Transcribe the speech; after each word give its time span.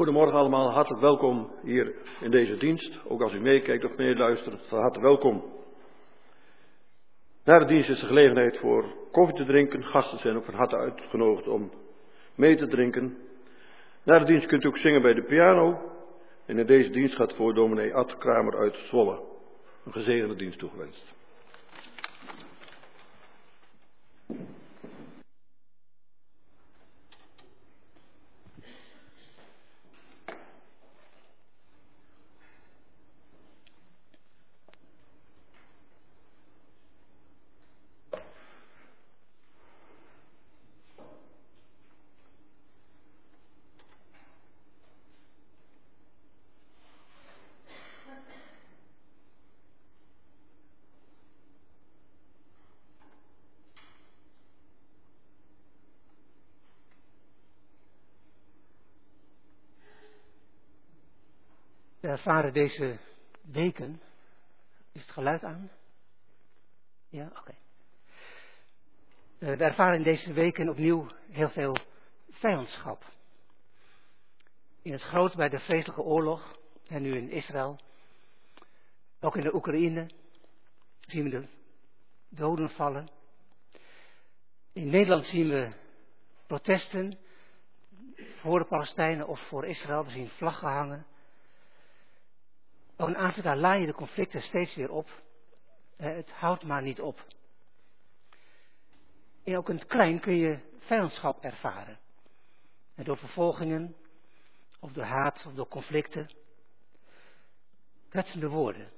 Goedemorgen 0.00 0.38
allemaal, 0.38 0.72
hartelijk 0.72 1.02
welkom 1.02 1.50
hier 1.62 1.94
in 2.20 2.30
deze 2.30 2.56
dienst. 2.56 2.98
Ook 3.08 3.22
als 3.22 3.32
u 3.32 3.40
meekijkt 3.40 3.84
of 3.84 3.96
meeluistert, 3.96 4.66
van 4.66 4.80
harte 4.80 5.00
welkom. 5.00 5.44
Na 7.44 7.58
de 7.58 7.64
dienst 7.64 7.88
is 7.88 8.00
de 8.00 8.06
gelegenheid 8.06 8.58
voor 8.58 8.84
koffie 9.10 9.36
te 9.36 9.44
drinken. 9.44 9.84
Gasten 9.84 10.18
zijn 10.18 10.36
ook 10.36 10.44
van 10.44 10.54
harte 10.54 10.76
uitgenodigd 10.76 11.48
om 11.48 11.70
mee 12.34 12.56
te 12.56 12.66
drinken. 12.66 13.18
Na 14.04 14.18
de 14.18 14.24
dienst 14.24 14.46
kunt 14.46 14.64
u 14.64 14.66
ook 14.66 14.76
zingen 14.76 15.02
bij 15.02 15.14
de 15.14 15.24
piano. 15.24 15.80
En 16.46 16.58
in 16.58 16.66
deze 16.66 16.90
dienst 16.90 17.14
gaat 17.14 17.34
voor 17.34 17.54
dominee 17.54 17.94
Ad 17.94 18.18
Kramer 18.18 18.58
uit 18.58 18.76
Zwolle. 18.76 19.20
Een 19.84 19.92
gezegende 19.92 20.34
dienst 20.34 20.58
toegewenst. 20.58 21.19
Ervaren 62.10 62.52
deze 62.52 62.98
weken. 63.42 64.00
Is 64.92 65.00
het 65.00 65.10
geluid 65.10 65.44
aan? 65.44 65.70
Ja, 67.08 67.30
oké. 67.38 67.54
Eh, 69.38 69.56
We 69.56 69.64
ervaren 69.64 69.98
in 69.98 70.02
deze 70.02 70.32
weken 70.32 70.68
opnieuw 70.68 71.06
heel 71.30 71.48
veel 71.48 71.76
vijandschap. 72.30 73.04
In 74.82 74.92
het 74.92 75.02
groot 75.02 75.36
bij 75.36 75.48
de 75.48 75.58
vreselijke 75.58 76.02
oorlog, 76.02 76.58
en 76.88 77.02
nu 77.02 77.16
in 77.16 77.30
Israël, 77.30 77.80
ook 79.20 79.36
in 79.36 79.42
de 79.42 79.54
Oekraïne, 79.54 80.10
zien 81.00 81.24
we 81.24 81.30
de 81.30 81.46
doden 82.28 82.70
vallen. 82.70 83.08
In 84.72 84.90
Nederland 84.90 85.26
zien 85.26 85.48
we 85.48 85.72
protesten 86.46 87.18
voor 88.36 88.58
de 88.58 88.64
Palestijnen 88.64 89.28
of 89.28 89.40
voor 89.40 89.66
Israël. 89.66 90.04
We 90.04 90.10
zien 90.10 90.28
vlaggen 90.28 90.68
hangen. 90.68 91.06
Ook 93.00 93.08
in 93.08 93.16
Afrika 93.16 93.56
laaien 93.56 93.86
de 93.86 93.92
conflicten 93.92 94.42
steeds 94.42 94.74
weer 94.74 94.90
op. 94.90 95.22
Het 95.96 96.30
houdt 96.30 96.64
maar 96.64 96.82
niet 96.82 97.00
op. 97.00 97.24
En 99.44 99.56
ook 99.56 99.68
in 99.68 99.74
het 99.74 99.86
klein 99.86 100.20
kun 100.20 100.36
je 100.36 100.58
vijandschap 100.78 101.44
ervaren. 101.44 101.98
En 102.94 103.04
door 103.04 103.16
vervolgingen, 103.16 103.96
of 104.80 104.92
door 104.92 105.04
haat, 105.04 105.46
of 105.46 105.52
door 105.52 105.68
conflicten. 105.68 106.30
Kwetsende 108.08 108.48
woorden. 108.48 108.88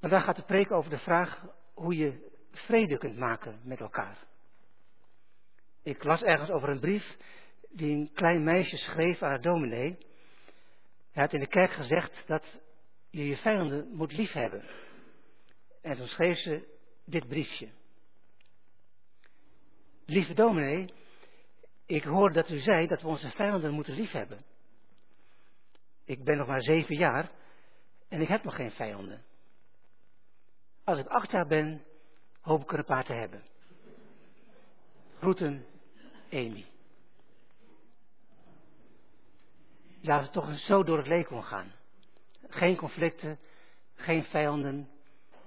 Vandaag 0.00 0.24
gaat 0.24 0.36
de 0.36 0.42
preek 0.42 0.70
over 0.70 0.90
de 0.90 0.98
vraag 0.98 1.44
hoe 1.74 1.96
je 1.96 2.30
vrede 2.50 2.98
kunt 2.98 3.16
maken 3.16 3.60
met 3.62 3.80
elkaar. 3.80 4.26
Ik 5.82 6.04
las 6.04 6.22
ergens 6.22 6.50
over 6.50 6.68
een 6.68 6.80
brief 6.80 7.16
die 7.70 7.96
een 7.96 8.10
klein 8.12 8.44
meisje 8.44 8.76
schreef 8.76 9.22
aan 9.22 9.28
haar 9.28 9.42
dominee. 9.42 9.98
Hij 11.18 11.26
had 11.26 11.36
in 11.36 11.42
de 11.42 11.54
kerk 11.54 11.70
gezegd 11.70 12.26
dat 12.26 12.60
je 13.10 13.26
je 13.26 13.36
vijanden 13.36 13.88
moet 13.88 14.12
liefhebben. 14.12 14.64
En 15.82 15.96
toen 15.96 16.06
schreef 16.06 16.38
ze 16.38 16.78
dit 17.04 17.28
briefje. 17.28 17.68
Lieve 20.06 20.34
dominee, 20.34 20.92
ik 21.86 22.02
hoor 22.02 22.32
dat 22.32 22.50
u 22.50 22.58
zei 22.58 22.86
dat 22.86 23.02
we 23.02 23.08
onze 23.08 23.30
vijanden 23.30 23.72
moeten 23.72 23.94
liefhebben. 23.94 24.44
Ik 26.04 26.24
ben 26.24 26.36
nog 26.36 26.46
maar 26.46 26.62
zeven 26.62 26.96
jaar 26.96 27.30
en 28.08 28.20
ik 28.20 28.28
heb 28.28 28.44
nog 28.44 28.54
geen 28.54 28.72
vijanden. 28.72 29.24
Als 30.84 30.98
ik 30.98 31.06
acht 31.06 31.30
jaar 31.30 31.46
ben, 31.46 31.84
hoop 32.40 32.62
ik 32.62 32.72
er 32.72 32.78
een 32.78 32.84
paar 32.84 33.04
te 33.04 33.12
hebben. 33.12 33.42
Groeten, 35.18 35.66
Amy. 36.32 36.64
Ja, 40.00 40.20
het 40.20 40.32
toch 40.32 40.58
zo 40.58 40.82
door 40.82 40.98
het 40.98 41.06
leven 41.06 41.44
gaan. 41.44 41.72
Geen 42.48 42.76
conflicten, 42.76 43.38
geen 43.94 44.24
vijanden, 44.24 44.88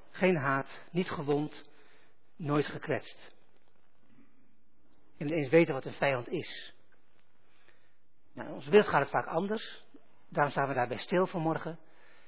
geen 0.09 0.35
haat, 0.35 0.69
niet 0.91 1.09
gewond, 1.09 1.69
nooit 2.35 2.65
gekwetst. 2.65 3.35
En 5.17 5.29
eens 5.29 5.49
weten 5.49 5.73
wat 5.73 5.85
een 5.85 5.93
vijand 5.93 6.29
is. 6.29 6.73
Nou, 8.33 8.47
in 8.47 8.53
onze 8.53 8.69
wereld 8.69 8.89
gaat 8.89 9.01
het 9.01 9.09
vaak 9.09 9.25
anders. 9.25 9.83
Daarom 10.29 10.51
staan 10.51 10.67
we 10.67 10.73
daarbij 10.73 10.97
stil 10.97 11.27
vanmorgen. 11.27 11.79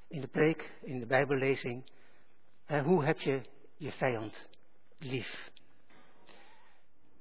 In 0.07 0.21
de 0.21 0.27
preek, 0.27 0.71
in 0.81 0.99
de 0.99 1.05
bijbellezing. 1.05 1.91
Hoe 2.67 3.05
heb 3.05 3.19
je 3.19 3.41
je 3.77 3.91
vijand 3.91 4.47
lief? 4.97 5.51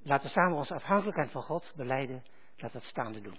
Laten 0.03 0.27
we 0.27 0.33
samen 0.33 0.57
onze 0.57 0.75
afhankelijkheid 0.75 1.31
van 1.31 1.43
God 1.43 1.73
beleiden. 1.77 2.25
Laten 2.57 2.77
we 2.77 2.79
het 2.79 2.91
staande 2.91 3.21
doen. 3.21 3.39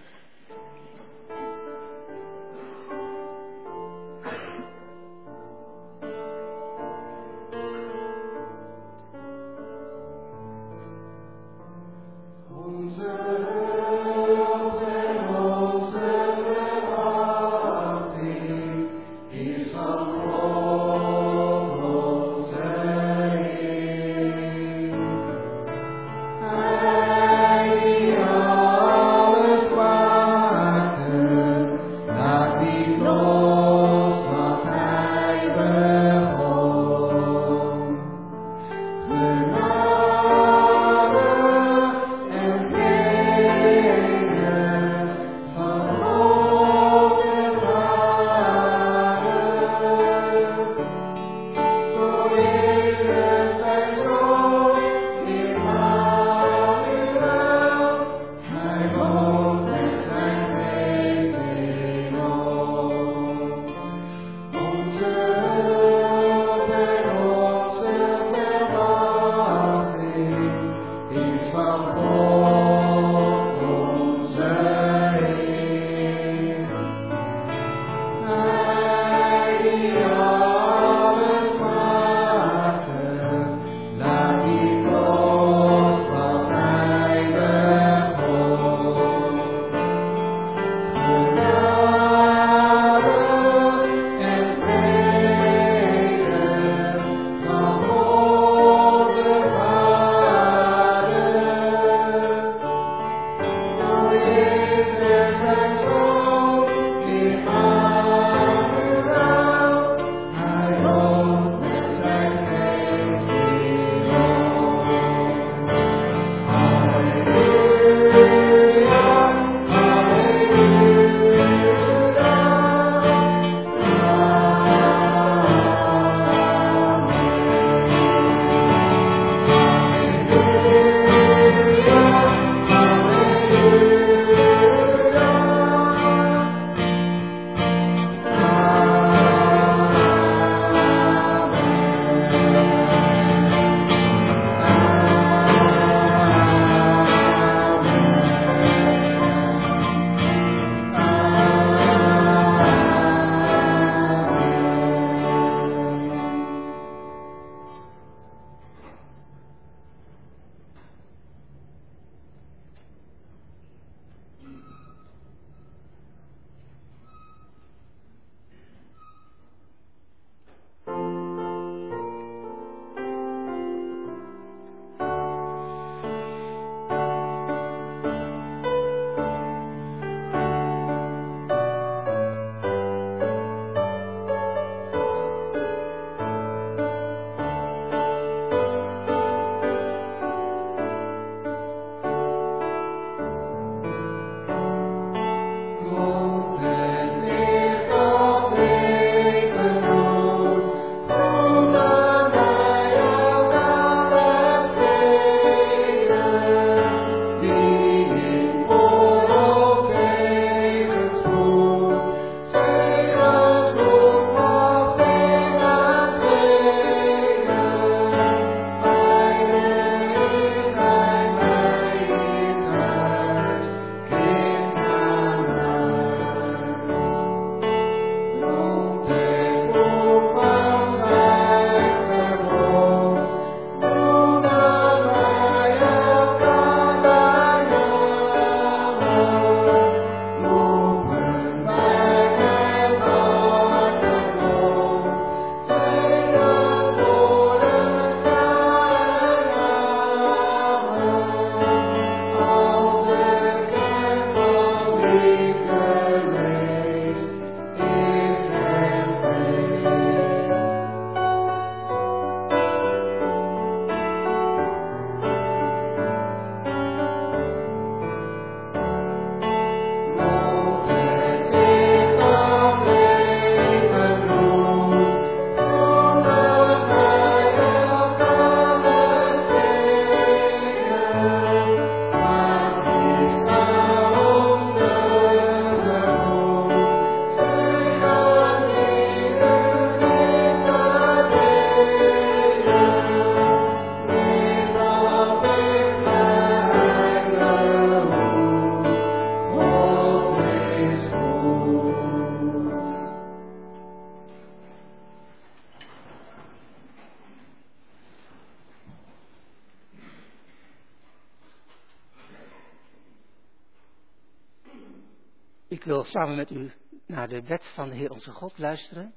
wil 316.01 316.09
samen 316.09 316.35
met 316.35 316.51
u 316.51 316.71
naar 317.05 317.27
de 317.27 317.41
wet 317.41 317.65
van 317.73 317.89
de 317.89 317.95
Heer 317.95 318.11
onze 318.11 318.31
God 318.31 318.57
luisteren. 318.57 319.13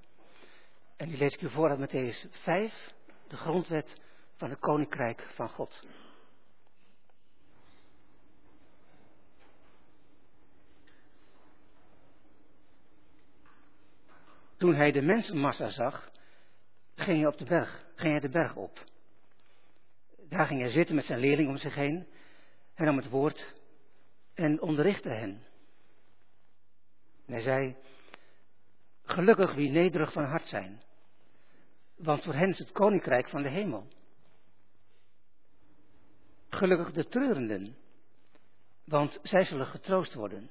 En 0.96 1.08
die 1.08 1.18
lees 1.18 1.34
ik 1.34 1.40
u 1.40 1.50
voor 1.50 1.70
uit 1.70 1.90
Matthäus 1.90 2.30
5, 2.30 2.92
de 3.28 3.36
grondwet 3.36 4.00
van 4.36 4.50
het 4.50 4.58
Koninkrijk 4.58 5.26
van 5.34 5.48
God. 5.48 5.86
Toen 14.56 14.74
hij 14.74 14.92
de 14.92 15.02
mensenmassa 15.02 15.68
zag, 15.68 16.10
ging 16.94 17.18
hij 17.18 17.26
op 17.26 17.38
de 17.38 17.44
berg, 17.44 17.84
ging 17.94 18.10
hij 18.10 18.20
de 18.20 18.28
berg 18.28 18.56
op. 18.56 18.84
Daar 20.28 20.46
ging 20.46 20.60
hij 20.60 20.70
zitten 20.70 20.94
met 20.94 21.04
zijn 21.04 21.18
leerling 21.18 21.48
om 21.48 21.56
zich 21.56 21.74
heen. 21.74 22.06
Hij 22.74 22.86
nam 22.86 22.96
het 22.96 23.08
woord 23.08 23.54
en 24.34 24.60
onderrichtte 24.60 25.08
hen. 25.08 25.52
En 27.26 27.32
hij 27.32 27.42
zei, 27.42 27.76
gelukkig 29.04 29.54
wie 29.54 29.70
nederig 29.70 30.12
van 30.12 30.24
hart 30.24 30.46
zijn, 30.46 30.82
want 31.96 32.24
voor 32.24 32.34
hen 32.34 32.48
is 32.48 32.58
het 32.58 32.72
koninkrijk 32.72 33.28
van 33.28 33.42
de 33.42 33.48
hemel. 33.48 33.86
Gelukkig 36.48 36.92
de 36.92 37.08
treurenden, 37.08 37.76
want 38.84 39.18
zij 39.22 39.44
zullen 39.44 39.66
getroost 39.66 40.14
worden. 40.14 40.50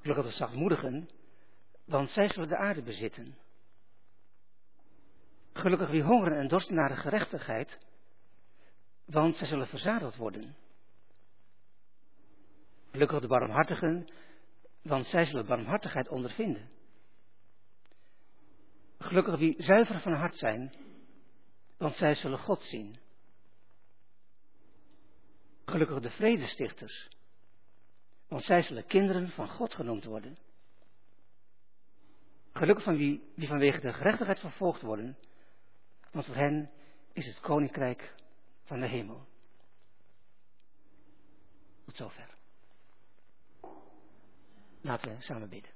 Gelukkig 0.00 0.26
de 0.26 0.32
zachtmoedigen, 0.32 1.08
want 1.84 2.10
zij 2.10 2.28
zullen 2.28 2.48
de 2.48 2.56
aarde 2.56 2.82
bezitten. 2.82 3.36
Gelukkig 5.52 5.90
wie 5.90 6.02
hongeren 6.02 6.38
en 6.38 6.48
dorsten 6.48 6.74
naar 6.74 6.88
de 6.88 6.96
gerechtigheid, 6.96 7.78
want 9.04 9.36
zij 9.36 9.46
zullen 9.46 9.66
verzadeld 9.66 10.16
worden. 10.16 10.54
Gelukkig 12.90 13.20
de 13.20 13.26
barmhartigen, 13.26 14.08
want 14.82 15.06
zij 15.06 15.24
zullen 15.24 15.46
barmhartigheid 15.46 16.08
ondervinden. 16.08 16.70
Gelukkig 18.98 19.38
wie 19.38 19.62
zuiver 19.62 20.00
van 20.00 20.14
hart 20.14 20.38
zijn, 20.38 20.74
want 21.76 21.94
zij 21.94 22.14
zullen 22.14 22.38
God 22.38 22.62
zien. 22.62 22.96
Gelukkig 25.64 26.00
de 26.00 26.10
vredestichters, 26.10 27.08
want 28.28 28.42
zij 28.42 28.62
zullen 28.62 28.86
kinderen 28.86 29.28
van 29.28 29.48
God 29.48 29.74
genoemd 29.74 30.04
worden. 30.04 30.36
Gelukkig 32.52 32.84
van 32.84 32.96
wie, 32.96 33.32
wie 33.34 33.48
vanwege 33.48 33.80
de 33.80 33.92
gerechtigheid 33.92 34.38
vervolgd 34.38 34.82
worden, 34.82 35.18
want 36.10 36.26
voor 36.26 36.34
hen 36.34 36.70
is 37.12 37.26
het 37.26 37.40
koninkrijk 37.40 38.14
van 38.64 38.80
de 38.80 38.86
hemel. 38.86 39.26
Tot 41.84 41.96
zover. 41.96 42.31
Laten 44.82 45.16
we 45.16 45.22
samen 45.22 45.48
bidden. 45.48 45.70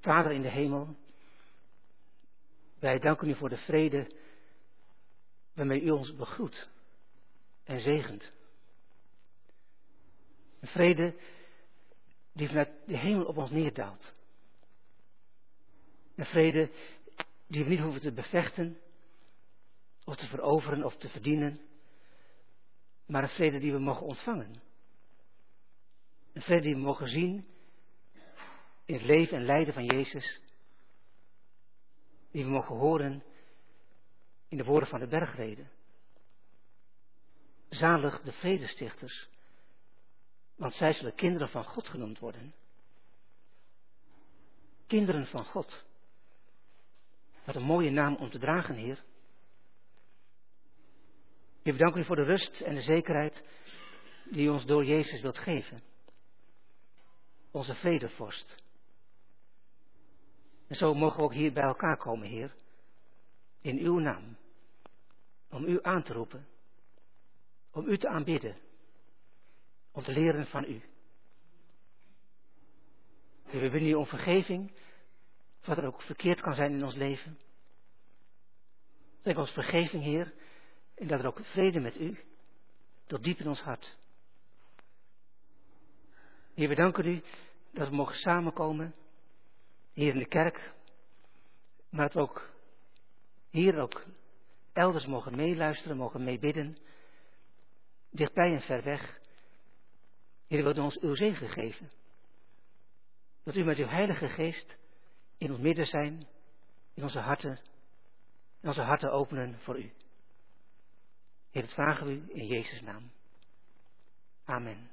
Vader 0.00 0.32
in 0.32 0.42
de 0.42 0.48
hemel, 0.48 0.96
wij 2.78 2.98
danken 2.98 3.28
u 3.28 3.34
voor 3.34 3.48
de 3.48 3.56
vrede 3.56 4.10
waarmee 5.54 5.82
u 5.82 5.90
ons 5.90 6.14
begroet 6.14 6.68
en 7.64 7.80
zegent. 7.80 8.32
Een 10.60 10.68
vrede 10.68 11.14
die 12.32 12.48
vanuit 12.48 12.70
de 12.86 12.96
hemel 12.96 13.24
op 13.24 13.36
ons 13.36 13.50
neerdaalt. 13.50 14.12
Een 16.14 16.26
vrede 16.26 16.70
die 17.46 17.64
we 17.64 17.70
niet 17.70 17.80
hoeven 17.80 18.00
te 18.00 18.12
bevechten, 18.12 18.78
of 20.08 20.16
te 20.16 20.26
veroveren 20.26 20.84
of 20.84 20.96
te 20.96 21.08
verdienen, 21.08 21.60
maar 23.06 23.22
een 23.22 23.28
vrede 23.28 23.58
die 23.58 23.72
we 23.72 23.78
mogen 23.78 24.06
ontvangen. 24.06 24.62
Een 26.32 26.42
vrede 26.42 26.62
die 26.62 26.74
we 26.74 26.80
mogen 26.80 27.08
zien 27.08 27.46
in 28.84 28.94
het 28.94 29.02
leven 29.02 29.36
en 29.36 29.44
lijden 29.44 29.74
van 29.74 29.84
Jezus, 29.84 30.40
die 32.30 32.44
we 32.44 32.50
mogen 32.50 32.76
horen 32.76 33.22
in 34.48 34.56
de 34.56 34.64
woorden 34.64 34.88
van 34.88 35.00
de 35.00 35.06
bergreden. 35.06 35.70
Zalig 37.68 38.22
de 38.22 38.32
vredestichters, 38.32 39.28
want 40.56 40.74
zij 40.74 40.92
zullen 40.92 41.14
kinderen 41.14 41.48
van 41.48 41.64
God 41.64 41.88
genoemd 41.88 42.18
worden. 42.18 42.54
Kinderen 44.86 45.26
van 45.26 45.44
God. 45.44 45.84
Wat 47.44 47.54
een 47.54 47.62
mooie 47.62 47.90
naam 47.90 48.16
om 48.16 48.30
te 48.30 48.38
dragen, 48.38 48.74
Heer. 48.74 49.04
Heer, 51.68 51.76
we 51.76 51.82
danken 51.82 52.02
u 52.02 52.04
voor 52.04 52.16
de 52.16 52.22
rust 52.22 52.60
en 52.60 52.74
de 52.74 52.82
zekerheid 52.82 53.44
die 54.24 54.46
u 54.46 54.48
ons 54.48 54.66
door 54.66 54.84
Jezus 54.84 55.20
wilt 55.20 55.38
geven. 55.38 55.82
Onze 57.50 57.74
vredevorst. 57.74 58.54
En 60.66 60.76
zo 60.76 60.94
mogen 60.94 61.16
we 61.16 61.22
ook 61.22 61.32
hier 61.32 61.52
bij 61.52 61.62
elkaar 61.62 61.96
komen, 61.96 62.28
Heer. 62.28 62.54
In 63.60 63.78
uw 63.78 63.98
naam. 63.98 64.36
Om 65.50 65.64
u 65.64 65.78
aan 65.82 66.02
te 66.02 66.12
roepen. 66.12 66.46
Om 67.70 67.88
u 67.88 67.98
te 67.98 68.08
aanbidden. 68.08 68.56
Om 69.92 70.02
te 70.02 70.12
leren 70.12 70.46
van 70.46 70.64
u. 70.64 70.82
We 73.44 73.70
bidden 73.70 73.88
u 73.88 73.94
om 73.94 74.06
vergeving. 74.06 74.72
Wat 75.64 75.78
er 75.78 75.86
ook 75.86 76.02
verkeerd 76.02 76.40
kan 76.40 76.54
zijn 76.54 76.72
in 76.72 76.84
ons 76.84 76.94
leven. 76.94 77.38
Geef 79.22 79.36
ons 79.36 79.50
vergeving, 79.50 80.02
Heer. 80.02 80.34
En 80.98 81.06
dat 81.06 81.20
er 81.20 81.26
ook 81.26 81.40
vrede 81.44 81.80
met 81.80 82.00
u. 82.00 82.18
Tot 83.06 83.24
diep 83.24 83.38
in 83.38 83.48
ons 83.48 83.60
hart. 83.60 83.96
Heer, 86.54 86.68
we 86.68 86.74
danken 86.74 87.06
u 87.06 87.22
dat 87.72 87.88
we 87.88 87.94
mogen 87.94 88.16
samenkomen. 88.16 88.94
Hier 89.92 90.12
in 90.12 90.18
de 90.18 90.28
kerk. 90.28 90.72
Maar 91.90 92.08
dat 92.08 92.22
ook 92.22 92.50
hier 93.50 93.78
ook 93.78 94.04
elders 94.72 95.06
mogen 95.06 95.36
meeluisteren, 95.36 95.96
mogen 95.96 96.24
meebidden. 96.24 96.78
Dichtbij 98.10 98.54
en 98.54 98.60
ver 98.60 98.82
weg. 98.82 99.20
Heer, 100.46 100.62
wilt 100.62 100.78
ons 100.78 100.98
uw 100.98 101.14
zegen 101.14 101.48
geven. 101.48 101.90
Dat 103.44 103.56
u 103.56 103.64
met 103.64 103.78
uw 103.78 103.86
heilige 103.86 104.28
geest 104.28 104.78
in 105.36 105.50
ons 105.50 105.60
midden 105.60 105.86
zijn, 105.86 106.26
in 106.94 107.02
onze 107.02 107.18
harten, 107.18 107.60
in 108.60 108.68
onze 108.68 108.82
harten 108.82 109.12
openen 109.12 109.58
voor 109.58 109.78
u. 109.78 109.92
Heer, 111.58 111.66
dat 111.66 111.76
vragen 111.76 112.06
we 112.06 112.12
u 112.12 112.22
in 112.28 112.46
Jezus' 112.46 112.80
naam. 112.80 113.10
Amen. 114.44 114.90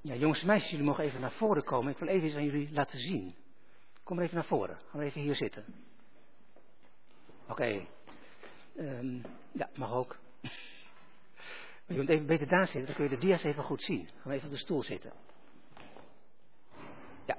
Ja, 0.00 0.14
jongens 0.14 0.40
en 0.40 0.46
meisjes, 0.46 0.70
jullie 0.70 0.86
mogen 0.86 1.04
even 1.04 1.20
naar 1.20 1.32
voren 1.32 1.64
komen. 1.64 1.92
Ik 1.92 1.98
wil 1.98 2.08
even 2.08 2.26
iets 2.26 2.36
aan 2.36 2.44
jullie 2.44 2.72
laten 2.72 2.98
zien. 2.98 3.34
Kom 4.02 4.16
maar 4.16 4.24
even 4.24 4.36
naar 4.36 4.46
voren. 4.46 4.78
Gaan 4.78 5.00
we 5.00 5.06
even 5.06 5.20
hier 5.20 5.34
zitten. 5.34 5.64
Oké. 7.48 7.86
Um, 8.76 9.22
ja, 9.52 9.70
mag 9.74 9.92
ook. 9.92 10.18
Je 11.86 11.96
moet 11.96 12.08
even 12.08 12.26
beter 12.26 12.46
daar 12.46 12.66
zitten, 12.66 12.86
dan 12.86 12.94
kun 12.94 13.04
je 13.04 13.10
de 13.10 13.18
dia's 13.18 13.42
even 13.42 13.64
goed 13.64 13.82
zien. 13.82 14.06
Gaan 14.06 14.30
we 14.30 14.32
even 14.32 14.46
op 14.46 14.54
de 14.54 14.60
stoel 14.60 14.82
zitten. 14.82 15.12
Ja. 17.26 17.36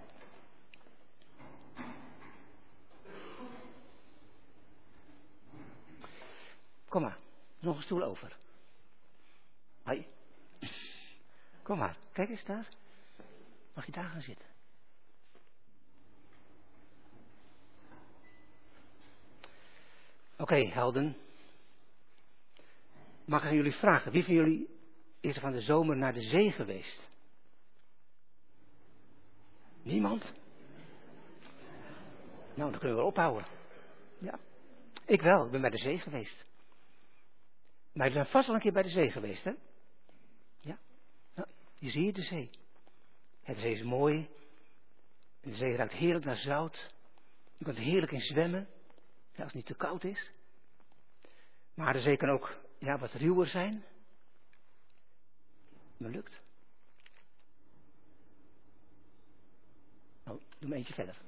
Kom 6.92 7.02
maar, 7.02 7.18
nog 7.60 7.76
een 7.76 7.84
stoel 7.84 8.04
over. 8.04 8.38
Hoi. 9.84 10.08
Kom 11.64 11.78
maar, 11.78 11.98
kijk 12.12 12.30
eens 12.30 12.44
daar. 12.44 12.68
Mag 13.74 13.86
je 13.86 13.92
daar 13.92 14.10
gaan 14.10 14.22
zitten? 14.22 14.46
Oké, 20.38 20.56
helden. 20.56 21.16
Mag 23.26 23.42
ik 23.42 23.50
aan 23.50 23.56
jullie 23.56 23.76
vragen, 23.76 24.12
wie 24.12 24.24
van 24.24 24.34
jullie 24.34 24.70
is 25.20 25.36
er 25.36 25.42
van 25.42 25.52
de 25.52 25.62
zomer 25.62 25.98
naar 25.98 26.14
de 26.14 26.22
zee 26.22 26.52
geweest? 26.52 27.08
Niemand? 29.82 30.34
Nou, 32.54 32.72
dan 32.72 32.80
kunnen 32.80 32.98
we 32.98 33.04
ophouden. 33.04 33.48
Ja. 34.20 34.40
Ik 35.06 35.22
wel, 35.22 35.46
ik 35.46 35.52
ben 35.52 35.62
bij 35.62 35.70
de 35.70 35.78
zee 35.78 36.00
geweest. 36.00 36.51
Maar 37.94 38.08
ik 38.08 38.14
ben 38.14 38.26
vast 38.26 38.46
wel 38.46 38.56
een 38.56 38.62
keer 38.62 38.74
bij 38.74 38.84
de 38.84 38.90
zee 38.90 39.12
geweest, 39.12 39.44
hè? 39.44 39.52
Ja. 40.60 40.80
Nou, 41.36 41.48
je 41.78 41.90
ziet 41.90 42.16
de 42.16 42.24
zee. 42.24 42.50
De 43.46 43.60
zee 43.60 43.74
is 43.74 43.84
mooi. 43.84 44.30
De 45.42 45.56
zee 45.56 45.76
ruikt 45.76 45.94
heerlijk 45.94 46.26
naar 46.26 46.38
zout. 46.38 46.94
Je 47.58 47.66
kunt 47.66 47.78
er 47.78 47.84
heerlijk 47.84 48.12
in 48.12 48.22
zwemmen. 48.22 48.68
als 49.36 49.46
het 49.46 49.54
niet 49.54 49.66
te 49.66 49.76
koud 49.76 50.04
is. 50.04 50.32
Maar 51.74 51.94
de 51.94 52.02
zee 52.02 52.18
kan 52.18 52.30
ook 52.30 52.58
ja, 52.80 52.98
wat 52.98 53.14
ruwer 53.14 53.48
zijn. 53.48 53.84
Me 55.98 56.10
lukt. 56.10 56.42
Nou, 60.24 60.42
doe 60.60 60.70
maar 60.70 60.78
eentje 60.78 60.94
verder. 60.94 61.22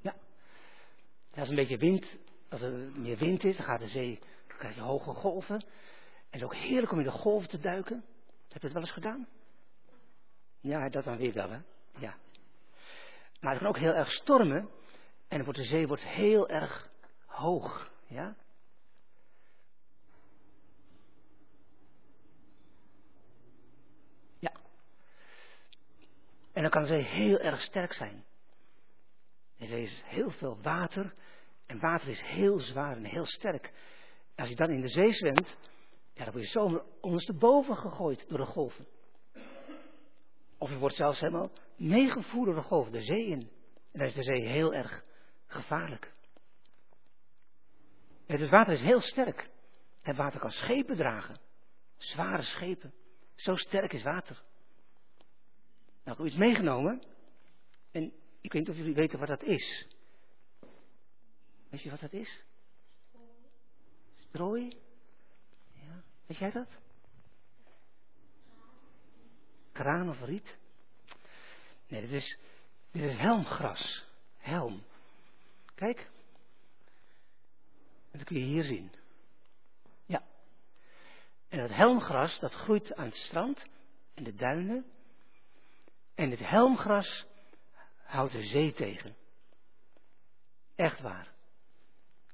Ja. 0.00 0.16
Als 1.36 1.48
een 1.48 1.54
beetje 1.54 1.78
wind, 1.78 2.16
als 2.48 2.60
er 2.60 2.72
meer 2.72 3.16
wind 3.16 3.44
is, 3.44 3.56
dan 3.56 3.66
gaat 3.66 3.80
de 3.80 3.88
zee, 3.88 4.18
dan 4.48 4.56
krijg 4.56 4.74
je 4.74 4.80
hoge 4.80 5.14
golven. 5.14 5.56
En 5.56 5.62
het 6.30 6.40
is 6.40 6.42
ook 6.42 6.54
heerlijk 6.54 6.92
om 6.92 6.98
in 6.98 7.04
de 7.04 7.10
golven 7.10 7.48
te 7.48 7.58
duiken. 7.58 8.04
Heb 8.48 8.60
je 8.60 8.66
het 8.66 8.72
wel 8.72 8.82
eens 8.82 8.92
gedaan? 8.92 9.28
Ja, 10.60 10.88
dat 10.88 11.04
dan 11.04 11.16
weer 11.16 11.32
wel, 11.32 11.50
hè? 11.50 11.58
Ja. 11.98 12.16
Maar 13.40 13.50
het 13.50 13.58
kan 13.58 13.68
ook 13.68 13.78
heel 13.78 13.94
erg 13.94 14.10
stormen. 14.10 14.70
En 15.28 15.44
wordt 15.44 15.58
de 15.58 15.64
zee 15.64 15.86
wordt 15.86 16.02
heel 16.02 16.48
erg 16.48 16.90
hoog. 17.26 17.90
Ja? 18.06 18.36
Ja. 24.38 24.52
En 26.52 26.62
dan 26.62 26.70
kan 26.70 26.82
de 26.82 26.88
zee 26.88 27.02
heel 27.02 27.38
erg 27.38 27.60
sterk 27.60 27.92
zijn. 27.92 28.24
De 29.58 29.66
zee 29.66 29.82
is 29.82 30.02
heel 30.04 30.30
veel 30.30 30.58
water. 30.62 31.14
En 31.66 31.80
water 31.80 32.08
is 32.08 32.20
heel 32.20 32.58
zwaar 32.58 32.96
en 32.96 33.04
heel 33.04 33.26
sterk. 33.26 33.72
En 34.34 34.42
als 34.42 34.48
je 34.48 34.56
dan 34.56 34.70
in 34.70 34.80
de 34.80 34.88
zee 34.88 35.12
zwemt, 35.12 35.56
ja, 36.12 36.24
dan 36.24 36.32
word 36.32 36.44
je 36.44 36.50
zomaar 36.50 36.82
ondersteboven 37.00 37.76
gegooid 37.76 38.28
door 38.28 38.38
de 38.38 38.44
golven. 38.44 38.86
Of 40.58 40.70
je 40.70 40.78
wordt 40.78 40.96
zelfs 40.96 41.20
helemaal 41.20 41.50
meegevoerd 41.76 42.46
door 42.46 42.54
de 42.54 42.68
golven, 42.68 42.92
de 42.92 43.02
zee 43.02 43.26
in. 43.26 43.40
En 43.92 43.98
dan 43.98 44.06
is 44.06 44.14
de 44.14 44.22
zee 44.22 44.46
heel 44.46 44.74
erg 44.74 45.04
gevaarlijk. 45.46 46.12
Het 48.26 48.48
water 48.48 48.72
is 48.72 48.80
heel 48.80 49.00
sterk. 49.00 49.50
Het 50.02 50.16
water 50.16 50.40
kan 50.40 50.50
schepen 50.50 50.96
dragen. 50.96 51.40
Zware 51.96 52.42
schepen. 52.42 52.94
Zo 53.34 53.54
sterk 53.54 53.92
is 53.92 54.02
water. 54.02 54.42
Nou, 56.04 56.16
ik 56.16 56.16
heb 56.16 56.26
iets 56.26 56.36
meegenomen. 56.36 57.02
En 57.90 58.12
ik 58.46 58.52
weet 58.52 58.62
niet 58.62 58.70
of 58.70 58.76
jullie 58.76 58.94
weten 58.94 59.18
wat 59.18 59.28
dat 59.28 59.42
is. 59.42 59.86
Weet 61.68 61.82
je 61.82 61.90
wat 61.90 62.00
dat 62.00 62.12
is? 62.12 62.44
Strooi? 64.16 64.78
Weet 66.26 66.38
jij 66.38 66.50
dat? 66.50 66.68
Kraan 69.72 70.08
of 70.08 70.20
riet? 70.20 70.58
Nee, 71.88 72.00
dat 72.00 72.10
is, 72.10 72.38
Dit 72.90 73.02
is 73.02 73.16
helmgras. 73.16 74.04
Helm. 74.36 74.82
Kijk. 75.74 76.10
Dat 78.12 78.24
kun 78.24 78.38
je 78.38 78.44
hier 78.44 78.64
zien. 78.64 78.92
Ja. 80.06 80.22
En 81.48 81.58
het 81.58 81.74
helmgras, 81.74 82.38
dat 82.40 82.52
groeit 82.52 82.94
aan 82.94 83.04
het 83.04 83.16
strand 83.16 83.66
en 84.14 84.24
de 84.24 84.34
duinen. 84.34 84.86
En 86.14 86.30
het 86.30 86.48
helmgras 86.48 87.26
houdt 88.06 88.32
de 88.32 88.42
zee 88.42 88.72
tegen. 88.72 89.16
Echt 90.74 91.00
waar. 91.00 91.34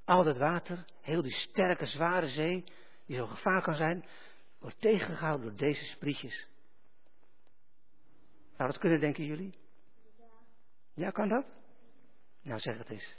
Al 0.04 0.24
dat 0.24 0.37
water, 0.37 0.85
heel 1.00 1.22
die 1.22 1.35
sterke, 1.35 1.87
zware 1.87 2.28
zee, 2.28 2.64
die 3.06 3.16
zo 3.16 3.26
gevaar 3.26 3.62
kan 3.62 3.74
zijn, 3.74 4.04
wordt 4.58 4.80
tegengehouden 4.80 5.46
door 5.46 5.58
deze 5.58 5.85
sprietjes. 5.85 6.46
Zou 8.56 8.70
dat 8.70 8.78
kunnen, 8.78 9.00
denken 9.00 9.24
jullie? 9.24 9.54
Ja, 10.94 11.11
kan 11.11 11.28
dat? 11.28 11.46
Nou, 12.42 12.61
zeg 12.61 12.78
het 12.78 12.90
eens. 12.90 13.14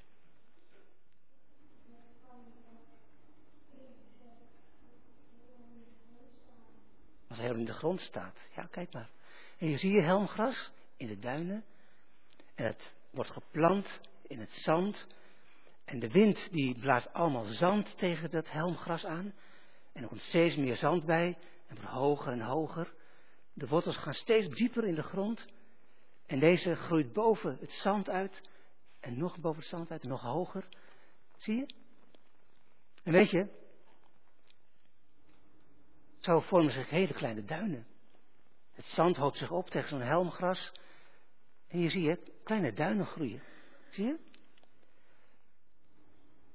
Als 7.27 7.37
hij 7.37 7.49
in 7.49 7.65
de 7.65 7.73
grond 7.73 7.99
staat. 7.99 8.37
Ja, 8.55 8.65
kijk 8.65 8.93
maar. 8.93 9.09
En 9.57 9.67
je 9.67 9.77
ziet 9.77 10.01
helmgras 10.01 10.71
in 10.97 11.07
de 11.07 11.19
duinen. 11.19 11.63
Het 12.55 12.93
wordt 13.11 13.31
geplant 13.31 13.99
in 14.27 14.39
het 14.39 14.51
zand. 14.51 15.07
En 15.85 15.99
de 15.99 16.11
wind 16.11 16.51
die 16.51 16.79
blaast 16.79 17.13
allemaal 17.13 17.45
zand 17.45 17.97
tegen 17.97 18.29
dat 18.29 18.51
helmgras 18.51 19.05
aan. 19.05 19.33
En 19.93 20.01
er 20.01 20.07
komt 20.07 20.21
steeds 20.21 20.55
meer 20.55 20.75
zand 20.75 21.05
bij. 21.05 21.37
En 21.67 21.75
wordt 21.75 21.91
hoger 21.91 22.31
en 22.31 22.41
hoger. 22.41 22.93
De 23.53 23.67
wortels 23.67 23.97
gaan 23.97 24.13
steeds 24.13 24.55
dieper 24.55 24.85
in 24.85 24.95
de 24.95 25.03
grond. 25.03 25.47
En 26.25 26.39
deze 26.39 26.75
groeit 26.75 27.13
boven 27.13 27.57
het 27.59 27.71
zand 27.71 28.09
uit. 28.09 28.49
En 28.99 29.17
nog 29.17 29.39
boven 29.39 29.59
het 29.59 29.69
zand 29.69 29.91
uit, 29.91 30.03
nog 30.03 30.21
hoger. 30.21 30.67
Zie 31.37 31.55
je? 31.55 31.65
En 33.03 33.11
weet 33.11 33.29
je, 33.29 33.47
zo 36.19 36.39
vormen 36.39 36.71
zich 36.71 36.89
hele 36.89 37.13
kleine 37.13 37.43
duinen. 37.43 37.87
Het 38.73 38.85
zand 38.85 39.17
hoopt 39.17 39.37
zich 39.37 39.51
op 39.51 39.69
tegen 39.69 39.89
zo'n 39.89 40.01
helmgras. 40.01 40.71
En 41.67 41.79
je 41.79 41.89
ziet 41.89 42.31
kleine 42.43 42.73
duinen 42.73 43.05
groeien. 43.05 43.41
Zie 43.89 44.05
je? 44.05 44.19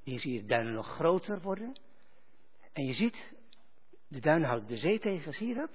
Hier 0.03 0.21
zie 0.21 0.33
je 0.33 0.41
de 0.41 0.47
duinen 0.47 0.73
nog 0.73 0.87
groter 0.87 1.41
worden. 1.41 1.81
En 2.73 2.85
je 2.85 2.93
ziet, 2.93 3.35
de 4.09 4.21
duinen 4.21 4.49
houden 4.49 4.69
de 4.69 4.77
zee 4.77 4.99
tegen. 4.99 5.33
Zie 5.33 5.49
je 5.49 5.55
dat? 5.55 5.71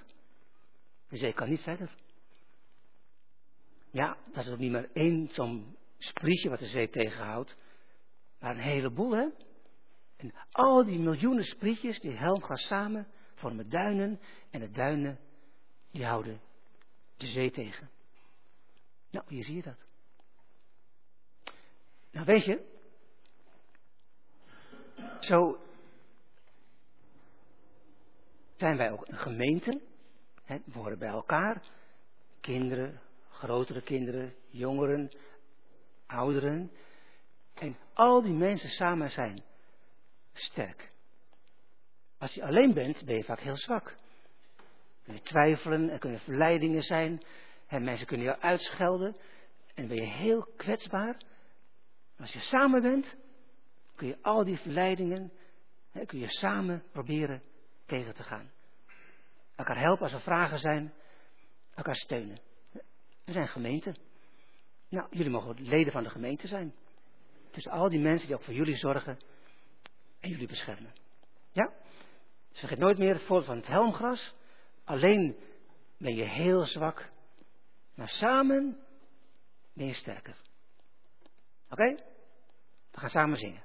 De 1.09 1.17
zee 1.17 1.33
kan 1.33 1.49
niet 1.49 1.61
verder. 1.61 1.95
Ja, 3.91 4.17
dat 4.31 4.45
is 4.45 4.51
ook 4.51 4.57
niet 4.57 4.71
maar 4.71 4.89
één 4.93 5.27
zo'n 5.27 5.77
sprietje 5.97 6.49
wat 6.49 6.59
de 6.59 6.67
zee 6.67 6.89
tegenhoudt. 6.89 7.55
Maar 8.39 8.51
een 8.51 8.61
heleboel, 8.61 9.11
hè? 9.11 9.27
En 10.17 10.33
al 10.51 10.85
die 10.85 10.99
miljoenen 10.99 11.43
sprietjes, 11.43 11.99
die 11.99 12.11
helmgas 12.11 12.67
samen, 12.67 13.07
vormen 13.35 13.69
duinen. 13.69 14.19
En 14.49 14.59
de 14.59 14.69
duinen, 14.69 15.19
die 15.91 16.05
houden 16.05 16.41
de 17.17 17.27
zee 17.27 17.51
tegen. 17.51 17.89
Nou, 19.11 19.25
hier 19.27 19.43
zie 19.43 19.55
je 19.55 19.61
dat. 19.61 19.85
Nou, 22.13 22.25
weet 22.25 22.45
je, 22.45 22.61
zo 25.19 25.57
zijn 28.55 28.77
wij 28.77 28.91
ook 28.91 29.07
een 29.07 29.17
gemeente. 29.17 29.81
Hè, 30.43 30.57
we 30.65 30.79
horen 30.79 30.99
bij 30.99 31.09
elkaar. 31.09 31.63
Kinderen, 32.39 33.01
grotere 33.29 33.81
kinderen, 33.81 34.33
jongeren, 34.49 35.11
ouderen. 36.05 36.71
En 37.53 37.77
al 37.93 38.21
die 38.21 38.33
mensen 38.33 38.69
samen 38.69 39.09
zijn 39.09 39.43
sterk. 40.33 40.91
Als 42.17 42.33
je 42.33 42.43
alleen 42.43 42.73
bent, 42.73 43.05
ben 43.05 43.15
je 43.15 43.23
vaak 43.23 43.39
heel 43.39 43.57
zwak. 43.57 43.95
Kun 45.03 45.13
je 45.13 45.21
twijfelen, 45.21 45.89
er 45.89 45.99
kunnen 45.99 46.19
verleidingen 46.19 46.81
zijn. 46.81 47.23
En 47.67 47.83
mensen 47.83 48.07
kunnen 48.07 48.25
je 48.25 48.39
uitschelden. 48.39 49.15
En 49.73 49.87
ben 49.87 49.97
je 49.97 50.07
heel 50.07 50.47
kwetsbaar. 50.55 51.17
Als 52.23 52.33
je 52.33 52.39
samen 52.39 52.81
bent, 52.81 53.15
kun 53.95 54.07
je 54.07 54.17
al 54.21 54.43
die 54.43 54.57
verleidingen, 54.57 55.31
hè, 55.91 56.05
kun 56.05 56.19
je 56.19 56.29
samen 56.29 56.83
proberen 56.91 57.43
tegen 57.85 58.13
te 58.13 58.23
gaan. 58.23 58.51
Elkaar 59.55 59.79
helpen 59.79 60.03
als 60.03 60.13
er 60.13 60.21
vragen 60.21 60.59
zijn, 60.59 60.93
elkaar 61.73 61.95
steunen. 61.95 62.37
We 63.25 63.31
zijn 63.31 63.47
gemeente. 63.47 63.95
Nou, 64.89 65.07
jullie 65.09 65.31
mogen 65.31 65.61
leden 65.61 65.91
van 65.91 66.03
de 66.03 66.09
gemeente 66.09 66.47
zijn. 66.47 66.73
Dus 67.51 67.67
al 67.67 67.89
die 67.89 67.99
mensen 67.99 68.27
die 68.27 68.35
ook 68.35 68.43
voor 68.43 68.53
jullie 68.53 68.77
zorgen 68.77 69.17
en 70.19 70.29
jullie 70.29 70.47
beschermen. 70.47 70.93
Ja? 71.51 71.73
Dus 72.49 72.59
vergeet 72.59 72.79
nooit 72.79 72.97
meer 72.97 73.13
het 73.13 73.23
voorbeeld 73.23 73.45
van 73.45 73.57
het 73.57 73.67
helmgras. 73.67 74.33
Alleen 74.83 75.37
ben 75.97 76.15
je 76.15 76.25
heel 76.29 76.65
zwak, 76.65 77.09
maar 77.95 78.09
samen 78.09 78.77
ben 79.73 79.87
je 79.87 79.93
sterker. 79.93 80.37
Oké? 81.69 82.11
We 82.93 82.99
gaan 82.99 83.09
samen 83.09 83.37
zingen. 83.37 83.61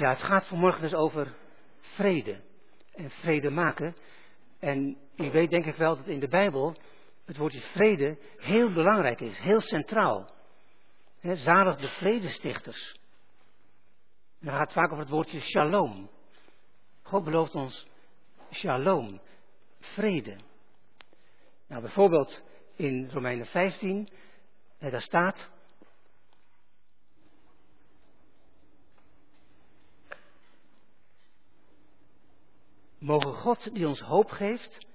Ja, 0.00 0.08
het 0.08 0.22
gaat 0.22 0.46
vanmorgen 0.46 0.80
dus 0.80 0.94
over 0.94 1.34
vrede 1.80 2.40
en 2.92 3.10
vrede 3.10 3.50
maken. 3.50 3.96
En 4.58 4.96
u 5.16 5.30
weet 5.30 5.50
denk 5.50 5.66
ik 5.66 5.74
wel 5.74 5.96
dat 5.96 6.06
in 6.06 6.20
de 6.20 6.28
Bijbel 6.28 6.76
het 7.24 7.36
woordje 7.36 7.60
vrede 7.60 8.18
heel 8.36 8.72
belangrijk 8.72 9.20
is, 9.20 9.38
heel 9.38 9.60
centraal. 9.60 10.30
He, 11.18 11.36
zalig 11.36 11.76
de 11.76 11.88
vredestichters. 11.88 12.98
En 14.40 14.50
gaat 14.50 14.60
het 14.60 14.72
vaak 14.72 14.86
over 14.86 14.98
het 14.98 15.08
woordje 15.08 15.40
shalom. 15.40 16.10
God 17.02 17.24
belooft 17.24 17.54
ons 17.54 17.86
shalom, 18.50 19.20
vrede. 19.78 20.36
Nou, 21.68 21.82
bijvoorbeeld 21.82 22.42
in 22.76 23.10
Romeinen 23.10 23.46
15, 23.46 24.08
daar 24.78 25.02
staat. 25.02 25.50
Mogen 33.00 33.34
God 33.34 33.74
die 33.74 33.86
ons 33.86 34.00
hoop 34.00 34.30
geeft, 34.30 34.86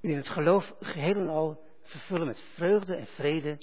in 0.00 0.16
het 0.16 0.28
geloof 0.28 0.72
geheel 0.80 1.14
en 1.14 1.28
al 1.28 1.64
vervullen 1.82 2.26
met 2.26 2.40
vreugde 2.54 2.96
en 2.96 3.06
vrede, 3.06 3.58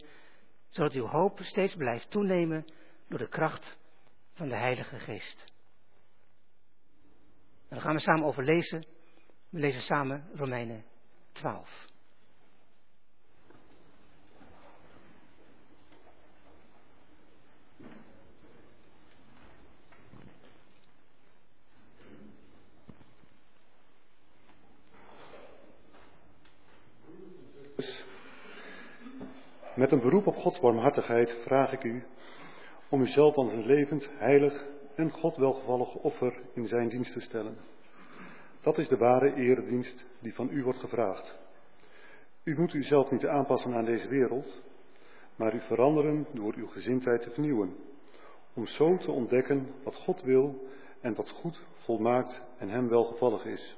zodat 0.69 0.93
uw 0.93 1.05
hoop 1.05 1.39
steeds 1.41 1.75
blijft 1.75 2.09
toenemen 2.09 2.65
door 3.07 3.19
de 3.19 3.29
kracht 3.29 3.77
van 4.33 4.49
de 4.49 4.55
Heilige 4.55 4.99
Geest. 4.99 5.53
En 7.67 7.75
daar 7.75 7.81
gaan 7.81 7.95
we 7.95 8.01
samen 8.01 8.25
over 8.25 8.43
lezen 8.43 8.85
We 9.49 9.59
lezen 9.59 9.81
samen 9.81 10.29
Romeinen 10.33 10.85
12. 11.31 11.87
Met 29.79 29.91
een 29.91 29.99
beroep 29.99 30.27
op 30.27 30.35
Gods 30.35 30.59
barmhartigheid 30.59 31.37
vraag 31.43 31.71
ik 31.71 31.83
u 31.83 32.03
om 32.89 33.01
uzelf 33.01 33.35
als 33.35 33.53
een 33.53 33.65
levend, 33.65 34.09
heilig 34.17 34.65
en 34.95 35.11
God 35.11 35.35
welgevallig 35.35 35.95
offer 35.95 36.41
in 36.53 36.67
zijn 36.67 36.89
dienst 36.89 37.13
te 37.13 37.19
stellen. 37.19 37.57
Dat 38.61 38.77
is 38.77 38.87
de 38.87 38.97
ware 38.97 39.33
eredienst 39.33 40.05
die 40.21 40.33
van 40.33 40.49
u 40.51 40.63
wordt 40.63 40.79
gevraagd. 40.79 41.37
U 42.43 42.57
moet 42.57 42.73
uzelf 42.73 43.11
niet 43.11 43.25
aanpassen 43.25 43.73
aan 43.73 43.85
deze 43.85 44.07
wereld, 44.07 44.61
maar 45.35 45.55
u 45.55 45.59
veranderen 45.59 46.27
door 46.33 46.53
uw 46.55 46.67
gezindheid 46.67 47.21
te 47.21 47.29
vernieuwen, 47.29 47.75
om 48.53 48.65
zo 48.65 48.97
te 48.97 49.11
ontdekken 49.11 49.67
wat 49.83 49.95
God 49.95 50.21
wil 50.21 50.67
en 51.01 51.15
wat 51.15 51.29
goed, 51.29 51.59
volmaakt 51.77 52.41
en 52.57 52.69
hem 52.69 52.89
welgevallig 52.89 53.45
is. 53.45 53.77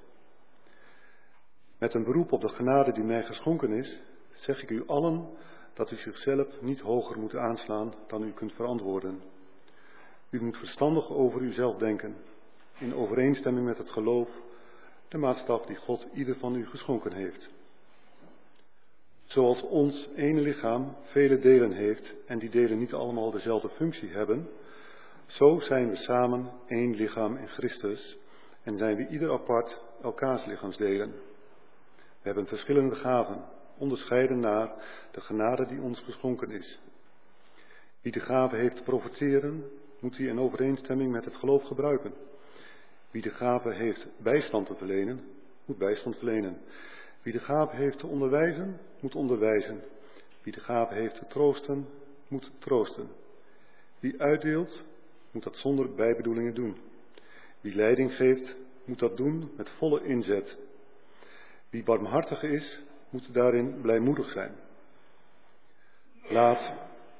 Met 1.77 1.93
een 1.93 2.03
beroep 2.03 2.31
op 2.31 2.41
de 2.41 2.49
genade 2.49 2.91
die 2.91 3.03
mij 3.03 3.23
geschonken 3.23 3.71
is, 3.71 4.01
zeg 4.31 4.61
ik 4.61 4.69
u 4.69 4.83
allen 4.87 5.29
dat 5.73 5.91
u 5.91 5.95
zichzelf 5.95 6.61
niet 6.61 6.79
hoger 6.79 7.19
moet 7.19 7.35
aanslaan 7.35 7.93
dan 8.07 8.23
u 8.23 8.31
kunt 8.31 8.53
verantwoorden. 8.53 9.21
U 10.29 10.41
moet 10.41 10.57
verstandig 10.57 11.09
over 11.09 11.41
uzelf 11.41 11.77
denken, 11.77 12.15
in 12.77 12.95
overeenstemming 12.95 13.65
met 13.65 13.77
het 13.77 13.89
geloof, 13.89 14.29
de 15.07 15.17
maatstaf 15.17 15.65
die 15.65 15.75
God 15.75 16.07
ieder 16.13 16.35
van 16.35 16.55
u 16.55 16.65
geschonken 16.65 17.13
heeft. 17.13 17.49
Zoals 19.23 19.61
ons 19.61 20.09
ene 20.15 20.41
lichaam 20.41 20.95
vele 21.03 21.39
delen 21.39 21.71
heeft 21.71 22.15
en 22.25 22.39
die 22.39 22.49
delen 22.49 22.77
niet 22.77 22.93
allemaal 22.93 23.31
dezelfde 23.31 23.69
functie 23.69 24.09
hebben, 24.09 24.49
zo 25.25 25.59
zijn 25.59 25.89
we 25.89 25.95
samen 25.95 26.51
één 26.67 26.95
lichaam 26.95 27.37
in 27.37 27.47
Christus 27.47 28.17
en 28.63 28.77
zijn 28.77 28.95
we 28.95 29.07
ieder 29.07 29.31
apart 29.31 29.81
elkaars 30.01 30.45
lichaamsdelen. 30.45 31.11
We 31.95 32.27
hebben 32.27 32.47
verschillende 32.47 32.95
gaven, 32.95 33.43
onderscheiden 33.81 34.39
naar 34.39 34.71
de 35.11 35.21
genade 35.21 35.65
die 35.65 35.81
ons 35.81 35.99
geschonken 35.99 36.51
is. 36.51 36.79
Wie 38.01 38.11
de 38.11 38.19
gave 38.19 38.55
heeft 38.55 38.75
te 38.75 38.83
profiteren, 38.83 39.63
moet 39.99 40.15
die 40.15 40.27
in 40.27 40.39
overeenstemming 40.39 41.11
met 41.11 41.25
het 41.25 41.35
geloof 41.35 41.63
gebruiken. 41.63 42.13
Wie 43.11 43.21
de 43.21 43.29
gave 43.29 43.73
heeft 43.73 44.07
bijstand 44.17 44.67
te 44.67 44.75
verlenen, 44.75 45.21
moet 45.65 45.77
bijstand 45.77 46.17
verlenen. 46.17 46.57
Wie 47.21 47.33
de 47.33 47.39
gave 47.39 47.75
heeft 47.75 47.97
te 47.97 48.07
onderwijzen, 48.07 48.79
moet 48.99 49.15
onderwijzen. 49.15 49.81
Wie 50.43 50.53
de 50.53 50.59
gave 50.59 50.93
heeft 50.93 51.15
te 51.15 51.27
troosten, 51.27 51.87
moet 52.27 52.51
troosten. 52.59 53.07
Wie 53.99 54.21
uitdeelt, 54.21 54.83
moet 55.31 55.43
dat 55.43 55.55
zonder 55.57 55.93
bijbedoelingen 55.93 56.53
doen. 56.53 56.77
Wie 57.61 57.75
leiding 57.75 58.15
geeft, 58.15 58.55
moet 58.85 58.99
dat 58.99 59.17
doen 59.17 59.51
met 59.57 59.69
volle 59.69 60.03
inzet. 60.03 60.57
Wie 61.69 61.83
barmhartig 61.83 62.43
is, 62.43 62.81
moet 63.11 63.33
daarin 63.33 63.81
blijmoedig 63.81 64.31
zijn. 64.31 64.55
Laat 66.29 66.73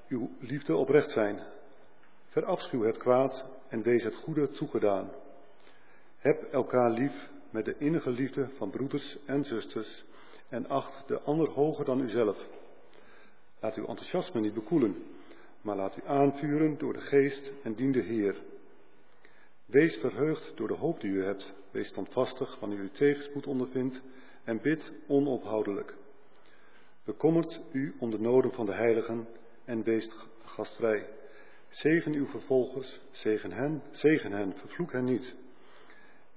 uw 0.08 0.30
liefde 0.40 0.76
oprecht 0.76 1.12
zijn. 1.12 1.40
Verafschuw 2.30 2.84
het 2.84 2.98
kwaad 2.98 3.46
en 3.70 3.82
wees 3.82 4.04
het 4.04 4.16
goede 4.16 4.50
toegedaan. 4.50 5.10
Heb 6.18 6.44
elkaar 6.52 6.92
lief 6.92 7.30
met 7.50 7.66
de 7.66 7.76
innige 7.78 8.10
liefde 8.10 8.50
van 8.58 8.70
broeders 8.70 9.18
en 9.26 9.44
zusters 9.44 10.04
en 10.50 10.70
acht 10.70 11.08
de 11.08 11.22
ander 11.22 11.50
hoger 11.50 11.86
dan 11.86 12.00
uzelf. 12.00 12.38
Laat 13.60 13.76
uw 13.76 13.86
enthousiasme 13.86 14.42
niet 14.42 14.54
bekoelen, 14.54 15.04
maar 15.62 15.76
laat 15.76 15.98
u 15.98 16.02
aanvuren 16.06 16.78
door 16.78 16.94
de 16.94 17.02
geest 17.02 17.52
en 17.64 17.74
dien 17.74 17.92
de 17.92 18.02
Heer. 18.02 18.36
Wees 19.66 19.96
verheugd 19.96 20.52
door 20.56 20.68
de 20.68 20.74
hoop 20.74 21.02
die 21.02 21.12
u 21.12 21.24
hebt. 21.24 21.54
Wees 21.72 21.88
standvastig 21.88 22.60
wanneer 22.60 22.80
u 22.80 22.90
tegenspoed 22.90 23.48
ondervindt 23.48 24.02
en 24.44 24.62
bid 24.62 24.92
onophoudelijk. 25.08 25.94
Bekommert 27.06 27.60
u 27.72 27.96
om 28.00 28.12
de 28.12 28.20
noden 28.20 28.52
van 28.52 28.66
de 28.66 28.74
heiligen 28.74 29.28
en 29.66 29.84
wees 29.84 30.10
gastvrij. 30.46 31.08
Zegen 31.70 32.14
uw 32.14 32.28
vervolgers, 32.28 33.00
zegen 33.12 33.52
hen, 33.52 33.82
zegen 33.92 34.32
hen, 34.32 34.54
vervloek 34.58 34.92
hen 34.92 35.04
niet. 35.04 35.36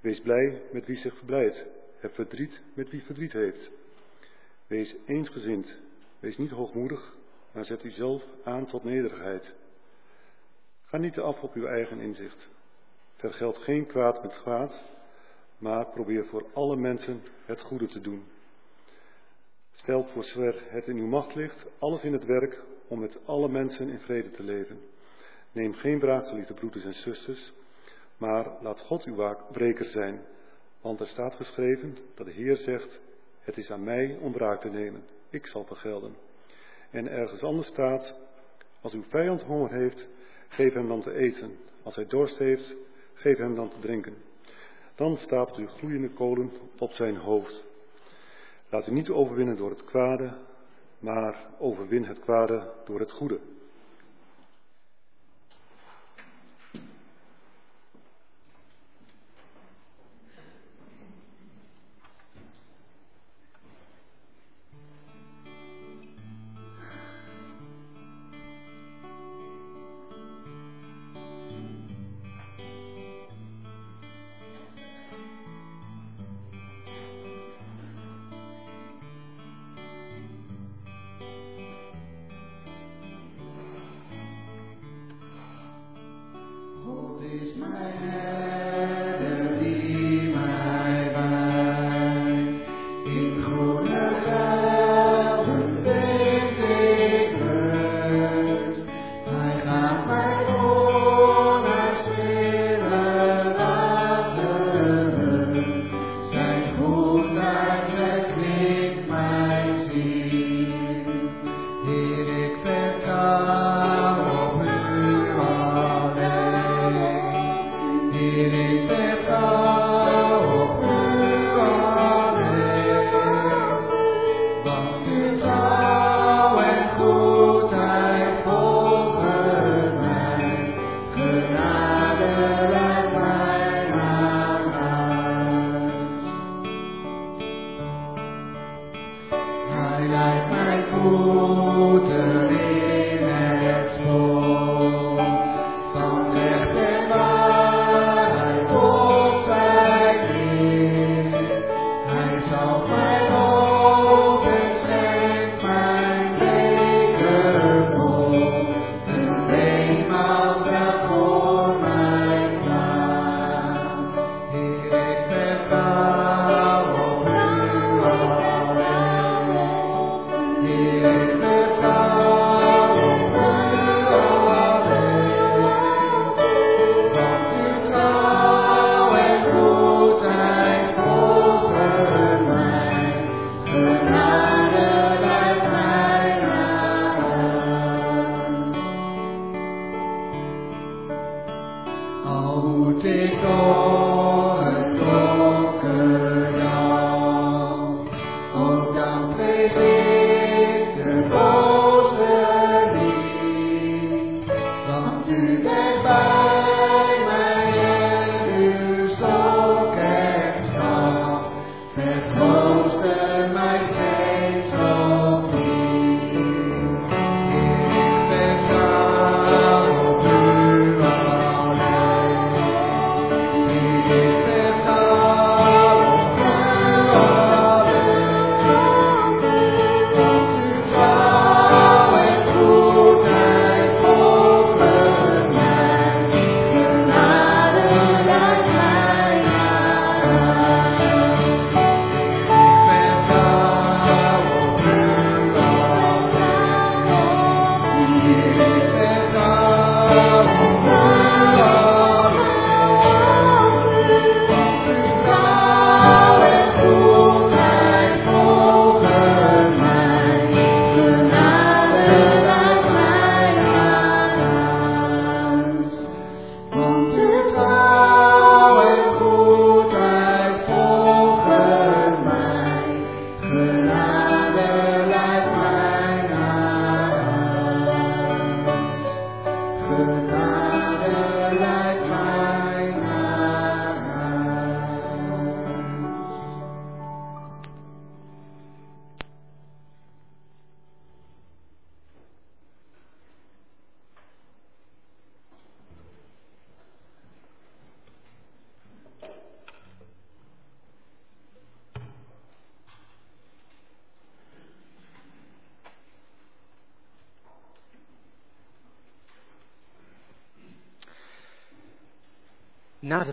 Wees 0.01 0.21
blij 0.21 0.63
met 0.73 0.87
wie 0.87 0.97
zich 0.97 1.17
verblijdt, 1.17 1.65
heb 1.99 2.15
verdriet 2.15 2.61
met 2.75 2.91
wie 2.91 3.03
verdriet 3.03 3.33
heeft. 3.33 3.71
Wees 4.67 4.95
eensgezind, 5.07 5.79
wees 6.21 6.37
niet 6.37 6.51
hoogmoedig, 6.51 7.17
maar 7.53 7.65
zet 7.65 7.85
uzelf 7.85 8.25
aan 8.45 8.67
tot 8.67 8.85
nederigheid. 8.85 9.55
Ga 10.85 10.97
niet 10.97 11.19
af 11.19 11.43
op 11.43 11.55
uw 11.55 11.67
eigen 11.67 12.01
inzicht. 12.01 12.49
Vergeld 13.17 13.59
geen 13.59 13.87
kwaad 13.87 14.23
met 14.23 14.41
kwaad, 14.43 14.83
maar 15.59 15.87
probeer 15.87 16.27
voor 16.27 16.47
alle 16.53 16.77
mensen 16.77 17.23
het 17.45 17.61
goede 17.61 17.87
te 17.87 18.01
doen. 18.01 18.25
Stelt 19.73 20.11
voor 20.11 20.25
zover 20.25 20.63
het 20.69 20.89
in 20.89 20.97
uw 20.97 21.07
macht 21.07 21.35
ligt, 21.35 21.67
alles 21.79 22.03
in 22.03 22.13
het 22.13 22.25
werk 22.25 22.63
om 22.89 23.01
met 23.01 23.19
alle 23.25 23.49
mensen 23.49 23.89
in 23.89 23.99
vrede 23.99 24.31
te 24.31 24.43
leven. 24.43 24.81
Neem 25.53 25.75
geen 25.75 25.99
wraak, 25.99 26.27
geliefde 26.27 26.55
broeders 26.55 26.85
en 26.85 26.95
zusters, 26.95 27.53
maar 28.17 28.53
laat 28.61 28.81
God 28.81 29.05
uw 29.05 29.15
waakbreker 29.15 29.85
zijn. 29.85 30.21
Want 30.81 31.01
er 31.01 31.07
staat 31.07 31.35
geschreven 31.35 31.97
dat 32.15 32.27
de 32.27 32.33
Heer 32.33 32.57
zegt, 32.57 33.01
het 33.41 33.57
is 33.57 33.71
aan 33.71 33.85
mij 33.85 34.19
om 34.21 34.33
wraak 34.33 34.61
te 34.61 34.69
nemen, 34.69 35.03
ik 35.31 35.47
zal 35.47 35.65
vergelden. 35.65 36.15
En 36.91 37.09
ergens 37.09 37.43
anders 37.43 37.67
staat, 37.67 38.15
als 38.81 38.93
uw 38.93 39.05
vijand 39.09 39.43
honger 39.43 39.73
heeft, 39.73 40.07
geef 40.49 40.73
hem 40.73 40.89
dan 40.89 41.03
te 41.03 41.15
eten. 41.15 41.57
Als 41.83 41.95
hij 41.95 42.07
dorst 42.07 42.39
heeft, 42.39 42.75
geef 43.15 43.37
hem 43.37 43.55
dan 43.55 43.71
te 43.71 43.79
drinken. 43.79 44.17
Dan 44.95 45.17
stapelt 45.17 45.59
u 45.59 45.67
gloeiende 45.67 46.11
kolen 46.11 46.51
op 46.79 46.93
zijn 46.93 47.17
hoofd. 47.17 47.67
Laat 48.69 48.87
u 48.87 48.93
niet 48.93 49.11
overwinnen 49.11 49.57
door 49.57 49.71
het 49.71 49.85
kwade, 49.85 50.33
maar 50.99 51.47
overwin 51.59 52.05
het 52.05 52.19
kwade 52.19 52.73
door 52.85 53.01
het 53.01 53.13
goede. 53.13 53.41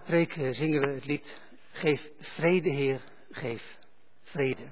De 0.06 0.28
eh, 0.28 0.54
zingen 0.54 0.82
we 0.82 0.94
het 0.94 1.06
lied 1.06 1.42
Geef 1.72 2.02
vrede, 2.20 2.70
Heer, 2.70 3.02
geef 3.32 3.78
vrede. 4.24 4.70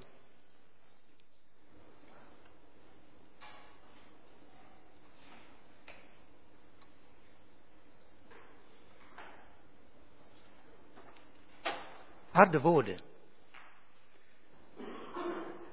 Harde 12.32 12.59
woorden. 12.59 12.99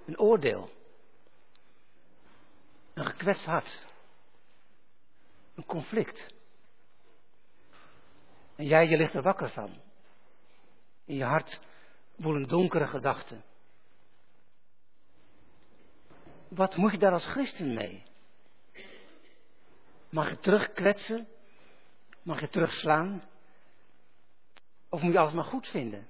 Een 0.07 0.19
oordeel. 0.19 0.71
Een 2.95 3.07
gekwetst 3.07 3.45
hart. 3.45 3.87
Een 5.55 5.67
conflict. 5.67 6.36
En 8.57 8.67
jij, 8.67 8.89
je 8.89 8.97
ligt 8.97 9.15
er 9.15 9.23
wakker 9.23 9.51
van. 9.51 9.71
In 11.05 11.17
je 11.17 11.25
hart 11.25 11.61
woelen 12.17 12.49
donkere 12.49 12.87
gedachten. 12.87 13.45
Wat 16.49 16.77
moet 16.77 16.93
je 16.93 16.99
daar 16.99 17.13
als 17.13 17.27
christen 17.27 17.75
mee? 17.75 18.03
Mag 20.09 20.29
je 20.31 20.39
terugkwetsen? 20.39 21.29
Mag 22.23 22.41
je 22.41 22.49
terugslaan? 22.49 23.23
Of 24.89 25.03
moet 25.03 25.13
je 25.13 25.19
alles 25.19 25.33
maar 25.33 25.45
goed 25.45 25.67
vinden? 25.67 26.07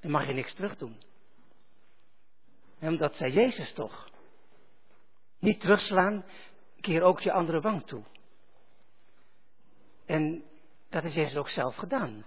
En 0.00 0.10
mag 0.10 0.26
je 0.26 0.32
niks 0.32 0.54
terugdoen? 0.54 0.96
En 2.78 2.96
dat 2.96 3.14
zei 3.14 3.32
Jezus 3.32 3.72
toch. 3.72 4.10
Niet 5.38 5.60
terugslaan, 5.60 6.24
keer 6.80 7.02
ook 7.02 7.20
je 7.20 7.32
andere 7.32 7.60
wang 7.60 7.86
toe. 7.86 8.02
En 10.06 10.49
dat 10.90 11.02
heeft 11.02 11.14
Jezus 11.14 11.36
ook 11.36 11.48
zelf 11.48 11.76
gedaan. 11.76 12.24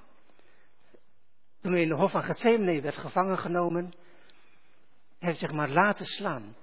Toen 1.62 1.72
hij 1.72 1.82
in 1.82 1.88
de 1.88 1.96
hof 1.96 2.12
van 2.12 2.24
Gethsemane 2.24 2.82
werd 2.82 2.98
gevangen 2.98 3.38
genomen, 3.38 3.94
hij 5.20 5.34
zich 5.34 5.52
maar 5.52 5.70
laten 5.70 6.06
slaan 6.06 6.56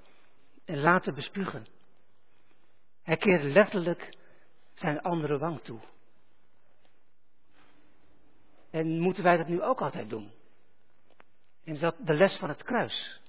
en 0.65 0.79
laten 0.81 1.15
bespugen. 1.15 1.67
Hij 3.03 3.17
keerde 3.17 3.49
letterlijk 3.49 4.17
zijn 4.75 5.01
andere 5.01 5.39
wang 5.39 5.61
toe. 5.61 5.81
En 8.71 9.01
moeten 9.01 9.23
wij 9.23 9.37
dat 9.37 9.49
nu 9.49 9.63
ook 9.63 9.81
altijd 9.81 10.09
doen? 10.09 10.33
En 11.65 11.73
is 11.75 11.81
dat 11.81 11.97
de 11.99 12.15
les 12.15 12.37
van 12.37 12.49
het 12.49 12.63
kruis? 12.63 13.21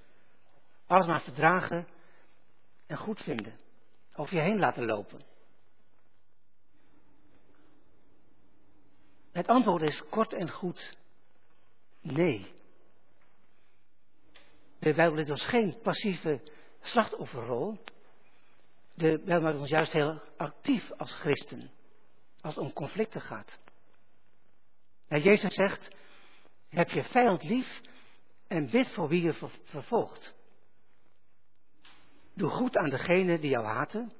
Alles 0.86 1.08
maar 1.08 1.22
verdragen 1.22 1.88
en 2.88 2.98
goed 2.98 3.22
vinden. 3.22 3.60
Over 4.16 4.36
je 4.36 4.42
heen 4.42 4.60
laten 4.60 4.86
lopen. 4.86 5.31
Het 9.32 9.48
antwoord 9.48 9.82
is 9.82 10.04
kort 10.10 10.34
en 10.34 10.50
goed 10.50 10.98
nee. 12.02 12.54
De 14.80 14.94
Bijbel 14.94 15.18
heeft 15.18 15.30
ons 15.30 15.46
geen 15.46 15.80
passieve 15.82 16.42
slachtofferrol. 16.82 17.78
De 18.94 19.22
Bijbel 19.26 19.42
maakt 19.42 19.58
ons 19.58 19.70
juist 19.70 19.92
heel 19.92 20.22
actief 20.38 20.92
als 20.92 21.12
christen. 21.12 21.72
Als 22.42 22.56
het 22.56 22.64
om 22.64 22.74
conflicten 22.74 23.22
gaat. 23.22 23.60
En 25.08 25.22
Jezus 25.22 25.54
zegt, 25.54 25.96
heb 26.70 26.90
je 26.90 27.04
vijand 27.04 27.44
lief 27.44 27.82
en 28.48 28.70
bid 28.70 28.88
voor 28.88 29.08
wie 29.08 29.22
je 29.22 29.50
vervolgt. 29.64 30.34
Doe 32.34 32.50
goed 32.50 32.78
aan 32.78 32.90
degene 32.90 33.40
die 33.40 33.50
jou 33.50 33.66
haten. 33.66 34.14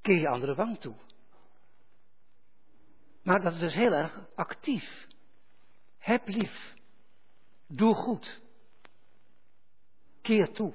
Keer 0.00 0.18
je 0.18 0.28
andere 0.28 0.54
wang 0.54 0.78
toe. 0.78 0.94
Maar 3.22 3.40
dat 3.42 3.52
is 3.52 3.58
dus 3.58 3.74
heel 3.74 3.92
erg 3.92 4.18
actief. 4.34 5.06
Heb 5.98 6.28
lief. 6.28 6.74
Doe 7.68 7.94
goed. 7.94 8.40
Keer 10.22 10.52
toe. 10.52 10.74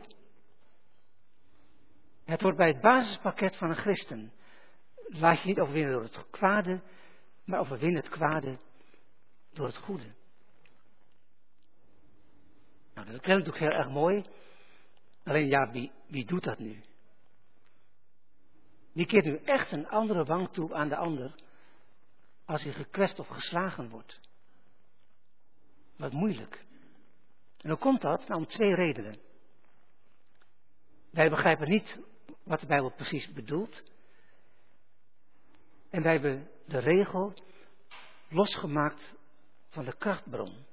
Het 2.25 2.41
hoort 2.41 2.55
bij 2.55 2.67
het 2.67 2.81
basispakket 2.81 3.55
van 3.55 3.69
een 3.69 3.75
christen. 3.75 4.33
Laat 5.07 5.41
je 5.41 5.47
niet 5.47 5.59
overwinnen 5.59 5.93
door 5.93 6.03
het 6.03 6.29
kwade, 6.29 6.81
maar 7.43 7.59
overwin 7.59 7.95
het 7.95 8.09
kwade 8.09 8.59
door 9.53 9.65
het 9.65 9.77
goede. 9.77 10.13
Nou, 12.93 13.11
dat 13.11 13.21
klinkt 13.21 13.45
natuurlijk 13.45 13.57
heel 13.57 13.83
erg 13.83 13.89
mooi. 13.89 14.23
Alleen 15.23 15.47
ja, 15.47 15.71
wie, 15.71 15.91
wie 16.07 16.25
doet 16.25 16.43
dat 16.43 16.59
nu? 16.59 16.83
Wie 18.91 19.05
keert 19.05 19.25
nu 19.25 19.37
echt 19.37 19.71
een 19.71 19.87
andere 19.87 20.25
wang 20.25 20.49
toe 20.49 20.73
aan 20.73 20.89
de 20.89 20.95
ander 20.95 21.35
als 22.45 22.63
hij 22.63 22.73
gekwest 22.73 23.19
of 23.19 23.27
geslagen 23.27 23.89
wordt? 23.89 24.19
Wat 25.97 26.11
moeilijk. 26.11 26.65
En 27.57 27.69
hoe 27.69 27.79
komt 27.79 28.01
dat? 28.01 28.27
Nou, 28.27 28.39
om 28.39 28.47
twee 28.47 28.75
redenen. 28.75 29.19
Wij 31.11 31.29
begrijpen 31.29 31.69
niet 31.69 31.99
wat 32.43 32.59
de 32.59 32.67
Bijbel 32.67 32.91
precies 32.91 33.31
bedoelt. 33.33 33.83
En 35.89 36.01
wij 36.01 36.11
hebben 36.11 36.49
de 36.65 36.79
regel 36.79 37.33
losgemaakt 38.29 39.13
van 39.69 39.85
de 39.85 39.95
krachtbron. 39.97 40.65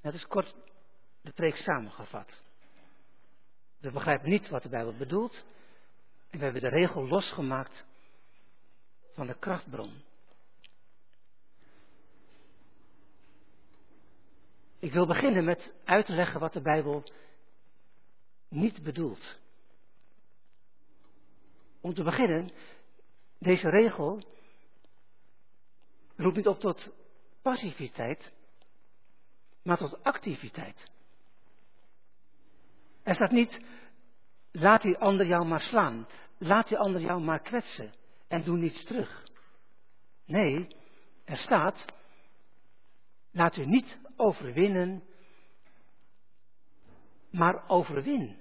Dat 0.00 0.14
is 0.14 0.26
kort 0.26 0.54
de 1.20 1.32
preek 1.32 1.56
samengevat. 1.56 2.42
We 3.78 3.90
begrijpen 3.90 4.30
niet 4.30 4.48
wat 4.48 4.62
de 4.62 4.68
Bijbel 4.68 4.96
bedoelt. 4.96 5.44
En 6.30 6.38
we 6.38 6.44
hebben 6.44 6.62
de 6.62 6.76
regel 6.76 7.06
losgemaakt 7.06 7.84
van 9.12 9.26
de 9.26 9.38
krachtbron. 9.38 10.02
Ik 14.86 14.92
wil 14.92 15.06
beginnen 15.06 15.44
met 15.44 15.74
uit 15.84 16.06
te 16.06 16.12
leggen 16.12 16.40
wat 16.40 16.52
de 16.52 16.60
Bijbel 16.60 17.04
niet 18.48 18.82
bedoelt. 18.82 19.38
Om 21.80 21.94
te 21.94 22.02
beginnen, 22.02 22.50
deze 23.38 23.68
regel 23.68 24.22
roept 26.16 26.36
niet 26.36 26.46
op 26.46 26.60
tot 26.60 26.90
passiviteit, 27.42 28.32
maar 29.62 29.76
tot 29.76 30.02
activiteit. 30.02 30.90
Er 33.02 33.14
staat 33.14 33.30
niet, 33.30 33.60
laat 34.50 34.82
die 34.82 34.98
ander 34.98 35.26
jou 35.26 35.46
maar 35.46 35.60
slaan, 35.60 36.06
laat 36.38 36.68
die 36.68 36.78
ander 36.78 37.00
jou 37.00 37.20
maar 37.20 37.40
kwetsen 37.40 37.94
en 38.28 38.44
doe 38.44 38.56
niets 38.56 38.84
terug. 38.84 39.24
Nee, 40.24 40.68
er 41.24 41.36
staat, 41.36 41.84
laat 43.36 43.56
u 43.56 43.66
niet 43.66 43.98
overwinnen, 44.16 45.02
maar 47.30 47.68
overwin. 47.68 48.36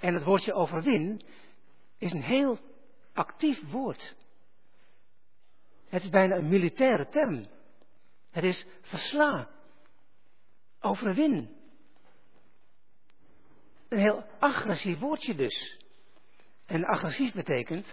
En 0.00 0.14
het 0.14 0.24
woordje 0.24 0.52
overwin 0.52 1.22
is 1.98 2.12
een 2.12 2.22
heel 2.22 2.58
actief 3.12 3.70
woord. 3.70 4.16
Het 5.88 6.02
is 6.02 6.08
bijna 6.08 6.36
een 6.36 6.48
militaire 6.48 7.08
term. 7.08 7.46
Het 8.30 8.44
is 8.44 8.66
versla, 8.80 9.48
overwin. 10.80 11.56
Een 13.88 13.98
heel 13.98 14.24
agressief 14.38 14.98
woordje 14.98 15.34
dus. 15.34 15.78
En 16.66 16.84
agressief 16.84 17.32
betekent 17.32 17.92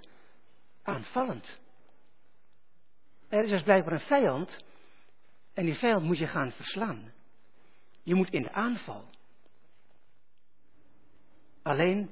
aanvallend. 0.84 1.60
Er 3.30 3.44
is 3.44 3.50
dus 3.50 3.64
blijkbaar 3.64 3.94
een 3.94 4.00
vijand 4.00 4.68
en 5.60 5.66
die 5.66 5.76
vijand 5.76 6.04
moet 6.04 6.18
je 6.18 6.28
gaan 6.28 6.52
verslaan. 6.52 7.14
Je 8.04 8.16
moet 8.16 8.30
in 8.30 8.42
de 8.42 8.52
aanval. 8.52 9.10
Alleen, 11.62 12.10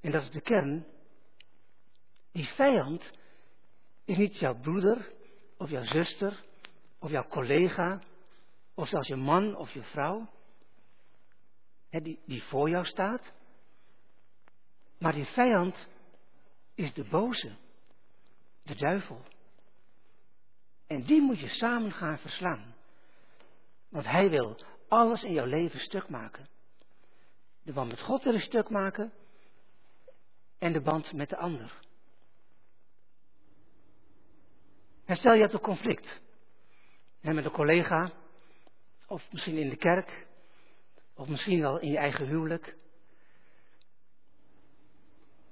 en 0.00 0.10
dat 0.10 0.22
is 0.22 0.30
de 0.30 0.40
kern, 0.40 0.86
die 2.32 2.46
vijand 2.46 3.10
is 4.04 4.16
niet 4.16 4.38
jouw 4.38 4.60
broeder 4.60 5.12
of 5.56 5.70
jouw 5.70 5.82
zuster 5.82 6.44
of 6.98 7.10
jouw 7.10 7.26
collega 7.28 8.02
of 8.74 8.88
zelfs 8.88 9.08
je 9.08 9.16
man 9.16 9.56
of 9.56 9.72
je 9.72 9.82
vrouw 9.82 10.30
die, 11.90 12.20
die 12.26 12.42
voor 12.42 12.68
jou 12.68 12.84
staat. 12.84 13.32
Maar 14.98 15.12
die 15.12 15.26
vijand 15.26 15.88
is 16.74 16.92
de 16.92 17.04
boze, 17.04 17.56
de 18.62 18.74
duivel. 18.74 19.22
En 20.92 21.02
die 21.02 21.20
moet 21.20 21.40
je 21.40 21.48
samen 21.48 21.92
gaan 21.92 22.18
verslaan. 22.18 22.74
Want 23.88 24.06
hij 24.06 24.30
wil 24.30 24.56
alles 24.88 25.22
in 25.22 25.32
jouw 25.32 25.46
leven 25.46 25.80
stuk 25.80 26.08
maken. 26.08 26.48
De 27.62 27.72
band 27.72 27.90
met 27.90 28.00
God 28.00 28.22
wil 28.22 28.38
stuk 28.38 28.68
maken. 28.68 29.12
En 30.58 30.72
de 30.72 30.80
band 30.80 31.12
met 31.12 31.28
de 31.28 31.36
ander. 31.36 31.80
Stel 35.06 35.34
je 35.34 35.40
hebt 35.40 35.52
een 35.52 35.60
conflict. 35.60 36.20
met 37.20 37.44
een 37.44 37.50
collega. 37.50 38.12
Of 39.06 39.32
misschien 39.32 39.56
in 39.56 39.68
de 39.68 39.76
kerk. 39.76 40.26
Of 41.14 41.28
misschien 41.28 41.60
wel 41.60 41.78
in 41.78 41.90
je 41.90 41.98
eigen 41.98 42.26
huwelijk. 42.26 42.76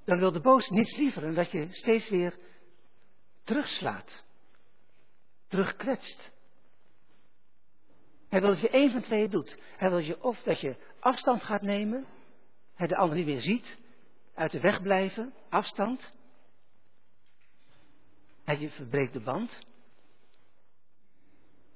Dan 0.05 0.18
wil 0.18 0.32
de 0.32 0.41
boos 0.41 0.68
niets 0.68 0.97
liever 0.97 1.22
dan 1.22 1.34
dat 1.34 1.51
je 1.51 1.68
steeds 1.70 2.09
weer 2.09 2.38
terugslaat, 3.45 4.24
terugkwetst. 5.51 6.30
Hij 8.28 8.40
wil 8.40 8.51
dat 8.51 8.61
je 8.61 8.70
één 8.70 8.90
van 8.90 9.03
twee 9.03 9.28
doet. 9.28 9.59
Hij 9.76 9.88
wil 9.88 9.98
je 9.98 10.22
of 10.22 10.42
dat 10.42 10.61
je 10.61 10.76
afstand 11.01 11.42
gaat 11.42 11.62
nemen, 11.62 12.07
de 12.76 12.96
ander 12.96 13.16
niet 13.16 13.26
meer 13.26 13.40
ziet, 13.40 13.78
uit 14.34 14.53
de 14.53 14.61
weg 14.61 14.82
blijven, 14.82 15.34
afstand. 15.48 16.12
Hij 18.44 18.70
verbreekt 18.70 19.12
de 19.12 19.20
band. 19.20 19.66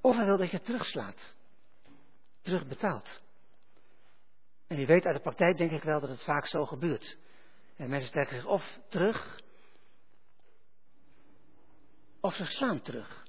Of 0.00 0.16
hij 0.16 0.24
wil 0.24 0.36
dat 0.36 0.50
je 0.50 0.60
terugslaat, 0.60 1.34
terugbetaalt. 2.42 3.22
En 4.66 4.80
u 4.80 4.86
weet 4.86 5.04
uit 5.04 5.16
de 5.16 5.22
praktijk 5.22 5.56
denk 5.56 5.70
ik 5.70 5.82
wel 5.82 6.00
dat 6.00 6.10
het 6.10 6.24
vaak 6.24 6.46
zo 6.46 6.66
gebeurt. 6.66 7.16
En 7.76 7.88
mensen 7.88 8.12
trekken 8.12 8.36
zich 8.36 8.46
of 8.46 8.78
terug, 8.88 9.40
of 12.20 12.34
ze 12.34 12.44
slaan 12.44 12.80
terug. 12.80 13.23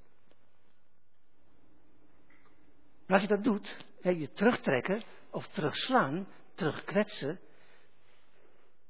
Maar 3.05 3.19
als 3.19 3.29
je 3.29 3.35
dat 3.35 3.43
doet, 3.43 3.85
je 4.01 4.31
terugtrekken 4.31 5.03
of 5.31 5.47
terugslaan, 5.47 6.27
terugkwetsen, 6.53 7.39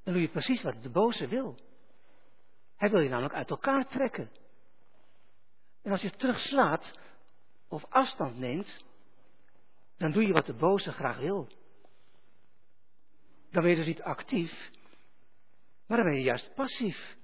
dan 0.03 0.13
doe 0.13 0.21
je 0.21 0.29
precies 0.29 0.61
wat 0.61 0.83
de 0.83 0.89
boze 0.89 1.27
wil. 1.27 1.55
Hij 2.75 2.89
wil 2.89 2.99
je 2.99 3.09
namelijk 3.09 3.33
uit 3.33 3.49
elkaar 3.49 3.87
trekken. 3.87 4.31
En 5.81 5.91
als 5.91 6.01
je 6.01 6.11
terugslaat 6.11 6.99
of 7.67 7.85
afstand 7.89 8.37
neemt, 8.37 8.85
dan 9.97 10.11
doe 10.11 10.27
je 10.27 10.33
wat 10.33 10.45
de 10.45 10.53
boze 10.53 10.91
graag 10.91 11.17
wil. 11.17 11.47
Dan 13.51 13.61
ben 13.61 13.69
je 13.69 13.75
dus 13.75 13.85
niet 13.85 14.01
actief, 14.01 14.69
maar 15.85 15.97
dan 15.97 16.05
ben 16.05 16.15
je 16.15 16.23
juist 16.23 16.53
passief. 16.53 17.15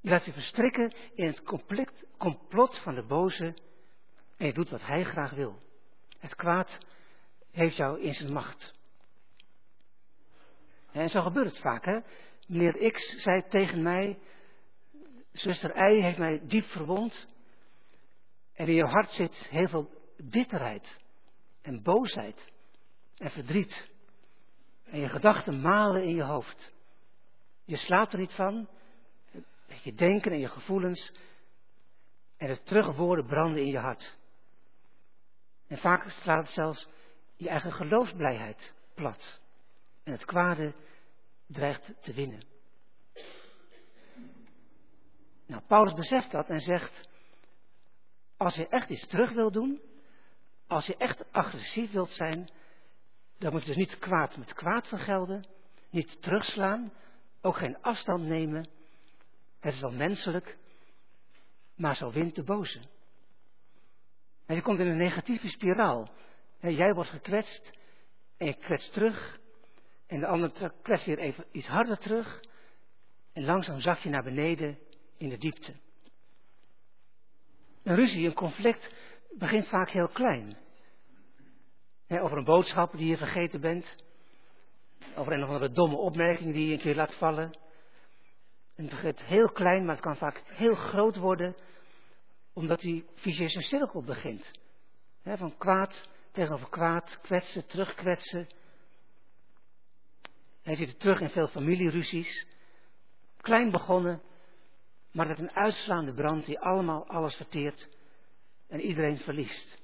Je 0.00 0.10
laat 0.10 0.24
je 0.24 0.32
verstrikken 0.32 0.92
in 1.14 1.26
het 1.26 1.42
complot 2.16 2.78
van 2.78 2.94
de 2.94 3.02
boze 3.02 3.54
en 4.36 4.46
je 4.46 4.52
doet 4.52 4.70
wat 4.70 4.86
hij 4.86 5.04
graag 5.04 5.30
wil. 5.30 5.58
Het 6.24 6.34
kwaad 6.34 6.78
heeft 7.50 7.76
jou 7.76 8.00
in 8.00 8.14
zijn 8.14 8.32
macht. 8.32 8.72
En 10.92 11.08
zo 11.08 11.22
gebeurt 11.22 11.46
het 11.46 11.58
vaak, 11.58 11.84
hè. 11.84 12.00
Meneer 12.46 12.92
X 12.92 13.22
zei 13.22 13.48
tegen 13.48 13.82
mij, 13.82 14.18
zuster 15.32 15.92
Y 15.92 16.00
heeft 16.00 16.18
mij 16.18 16.40
diep 16.46 16.64
verwond. 16.64 17.26
En 18.52 18.66
in 18.66 18.74
je 18.74 18.84
hart 18.84 19.10
zit 19.10 19.34
heel 19.34 19.68
veel 19.68 19.90
bitterheid 20.16 21.00
en 21.62 21.82
boosheid 21.82 22.52
en 23.16 23.30
verdriet. 23.30 23.90
En 24.84 25.00
je 25.00 25.08
gedachten 25.08 25.60
malen 25.60 26.02
in 26.02 26.14
je 26.14 26.22
hoofd. 26.22 26.72
Je 27.64 27.76
slaapt 27.76 28.12
er 28.12 28.18
niet 28.18 28.34
van. 28.34 28.68
Je 29.82 29.94
denken 29.94 30.32
en 30.32 30.38
je 30.38 30.48
gevoelens. 30.48 31.12
En 32.36 32.48
de 32.48 32.62
terugwoorden 32.62 33.26
branden 33.26 33.62
in 33.62 33.70
je 33.70 33.78
hart. 33.78 34.22
En 35.66 35.78
vaak 35.78 36.10
slaat 36.10 36.44
het 36.44 36.54
zelfs 36.54 36.88
je 37.36 37.48
eigen 37.48 37.72
geloofsblijheid 37.72 38.74
plat. 38.94 39.40
En 40.04 40.12
het 40.12 40.24
kwade 40.24 40.74
dreigt 41.46 41.92
te 42.00 42.12
winnen. 42.12 42.42
Nou, 45.46 45.62
Paulus 45.66 45.94
beseft 45.94 46.30
dat 46.30 46.48
en 46.48 46.60
zegt, 46.60 47.08
als 48.36 48.54
je 48.54 48.68
echt 48.68 48.88
iets 48.88 49.06
terug 49.06 49.32
wil 49.32 49.50
doen, 49.50 49.80
als 50.66 50.86
je 50.86 50.96
echt 50.96 51.32
agressief 51.32 51.92
wilt 51.92 52.10
zijn, 52.10 52.50
dan 53.38 53.52
moet 53.52 53.60
je 53.60 53.66
dus 53.66 53.76
niet 53.76 53.98
kwaad 53.98 54.36
met 54.36 54.54
kwaad 54.54 54.88
vergelden, 54.88 55.46
niet 55.90 56.22
terugslaan, 56.22 56.92
ook 57.40 57.56
geen 57.56 57.82
afstand 57.82 58.22
nemen. 58.22 58.68
Het 59.60 59.74
is 59.74 59.80
wel 59.80 59.92
menselijk, 59.92 60.56
maar 61.74 61.96
zo 61.96 62.10
wint 62.10 62.34
de 62.34 62.44
boze. 62.44 62.80
En 64.46 64.54
je 64.54 64.62
komt 64.62 64.78
in 64.78 64.86
een 64.86 64.96
negatieve 64.96 65.48
spiraal. 65.48 66.10
jij 66.60 66.94
wordt 66.94 67.10
gekwetst 67.10 67.70
en 68.36 68.46
je 68.46 68.54
kwetst 68.54 68.92
terug. 68.92 69.38
En 70.06 70.20
de 70.20 70.26
ander 70.26 70.72
kwetst 70.82 71.06
weer 71.06 71.18
even 71.18 71.44
iets 71.52 71.66
harder 71.66 71.98
terug. 71.98 72.40
En 73.32 73.44
langzaam 73.44 73.80
zak 73.80 73.98
je 73.98 74.08
naar 74.08 74.22
beneden 74.22 74.78
in 75.16 75.28
de 75.28 75.38
diepte. 75.38 75.74
Een 77.82 77.94
ruzie, 77.94 78.26
een 78.26 78.34
conflict 78.34 78.92
begint 79.38 79.68
vaak 79.68 79.90
heel 79.90 80.08
klein. 80.08 80.56
over 82.08 82.36
een 82.36 82.44
boodschap 82.44 82.96
die 82.96 83.08
je 83.08 83.16
vergeten 83.16 83.60
bent. 83.60 83.96
Over 85.16 85.32
een 85.32 85.42
of 85.42 85.48
andere 85.48 85.72
domme 85.72 85.96
opmerking 85.96 86.52
die 86.52 86.66
je 86.66 86.72
een 86.72 86.80
keer 86.80 86.94
laat 86.94 87.14
vallen. 87.14 87.52
En 88.74 88.84
het 88.84 88.90
begint 88.90 89.20
heel 89.20 89.48
klein, 89.48 89.84
maar 89.84 89.94
het 89.94 90.04
kan 90.04 90.16
vaak 90.16 90.42
heel 90.46 90.74
groot 90.74 91.16
worden 91.16 91.56
omdat 92.54 92.80
die 92.80 93.04
vicieuze 93.14 93.60
cirkel 93.60 94.02
begint. 94.02 94.50
van 95.22 95.56
kwaad 95.58 96.08
tegenover 96.32 96.68
kwaad, 96.68 97.18
kwetsen, 97.20 97.66
terugkwetsen. 97.66 98.46
Hij 100.62 100.76
ziet 100.76 100.88
het 100.88 101.00
terug 101.00 101.20
in 101.20 101.30
veel 101.30 101.48
familieruzies. 101.48 102.46
Klein 103.40 103.70
begonnen, 103.70 104.22
maar 105.12 105.26
met 105.26 105.38
een 105.38 105.50
uitslaande 105.50 106.14
brand 106.14 106.46
die 106.46 106.58
allemaal 106.58 107.06
alles 107.06 107.34
verteert 107.34 107.88
en 108.68 108.80
iedereen 108.80 109.18
verliest. 109.18 109.82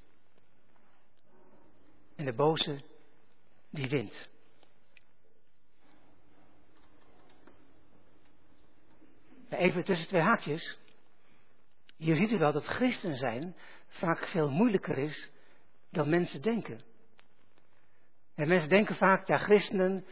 En 2.15 2.25
de 2.25 2.33
boze, 2.33 2.81
die 3.69 3.89
wint. 3.89 4.29
Even 9.49 9.83
tussen 9.83 10.07
twee 10.07 10.21
haakjes. 10.21 10.77
Hier 12.01 12.15
ziet 12.15 12.31
u 12.31 12.37
wel 12.37 12.51
dat 12.51 12.65
christen 12.65 13.15
zijn 13.17 13.55
vaak 13.87 14.27
veel 14.27 14.49
moeilijker 14.49 14.97
is 14.97 15.31
dan 15.89 16.09
mensen 16.09 16.41
denken. 16.41 16.81
En 18.35 18.47
mensen 18.47 18.69
denken 18.69 18.95
vaak, 18.95 19.27
ja, 19.27 19.37
christenen, 19.37 20.05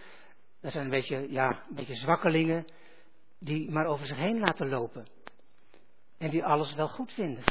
dat 0.61 0.71
zijn 0.71 0.83
een 0.83 0.89
beetje, 0.89 1.31
ja, 1.31 1.63
een 1.69 1.75
beetje 1.75 1.95
zwakkelingen, 1.95 2.65
die 3.39 3.71
maar 3.71 3.85
over 3.85 4.05
zich 4.05 4.17
heen 4.17 4.39
laten 4.39 4.69
lopen. 4.69 5.07
En 6.17 6.29
die 6.29 6.45
alles 6.45 6.73
wel 6.73 6.87
goed 6.87 7.13
vinden. 7.13 7.43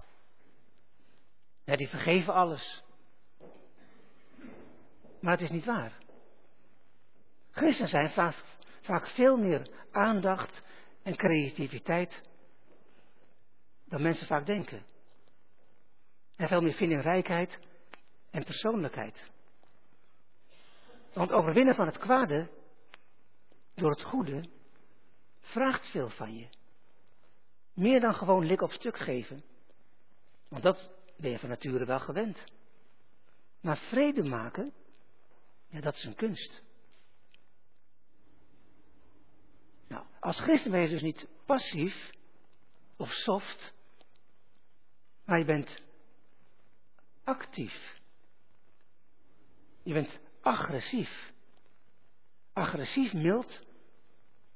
Ja, 1.64 1.76
die 1.76 1.89
vergeven 1.89 2.34
alles. 2.34 2.82
Maar 5.20 5.32
het 5.32 5.41
is 5.41 5.51
niet 5.51 5.64
waar. 5.64 5.93
Christen 7.51 7.89
zijn 7.89 8.11
vaak, 8.11 8.45
vaak 8.80 9.07
veel 9.07 9.36
meer 9.36 9.68
aandacht 9.91 10.62
en 11.03 11.16
creativiteit 11.16 12.22
dan 13.89 14.03
mensen 14.03 14.26
vaak 14.26 14.47
denken. 14.47 14.86
En 16.36 16.49
veel 16.49 16.61
meer 16.61 16.74
vindingrijkheid 16.74 17.59
en 18.30 18.45
persoonlijkheid. 18.45 19.30
Want 21.12 21.32
overwinnen 21.32 21.74
van 21.74 21.86
het 21.86 21.99
kwade 21.99 22.51
door 23.74 23.91
het 23.91 24.03
goede 24.03 24.49
vraagt 25.41 25.86
veel 25.86 26.09
van 26.09 26.36
je. 26.36 26.49
Meer 27.74 28.01
dan 28.01 28.14
gewoon 28.14 28.47
lik 28.47 28.61
op 28.61 28.72
stuk 28.72 28.99
geven. 28.99 29.43
Want 30.49 30.62
dat 30.62 30.91
ben 31.16 31.30
je 31.30 31.39
van 31.39 31.49
nature 31.49 31.84
wel 31.84 32.01
gewend. 32.01 32.45
Maar 33.61 33.76
vrede 33.76 34.22
maken, 34.22 34.72
ja, 35.68 35.80
dat 35.80 35.95
is 35.95 36.05
een 36.05 36.14
kunst. 36.14 36.62
Nou, 39.89 40.07
als 40.20 40.41
christen 40.41 40.70
ben 40.70 40.80
je 40.80 40.89
dus 40.89 41.03
niet 41.03 41.26
passief 41.47 42.11
of 42.97 43.12
soft, 43.12 43.74
maar 45.29 45.39
je 45.39 45.45
bent 45.45 45.83
actief. 47.24 48.01
Je 49.83 49.93
bent 49.93 50.18
agressief. 50.41 51.33
Agressief 52.53 53.12
mild, 53.12 53.64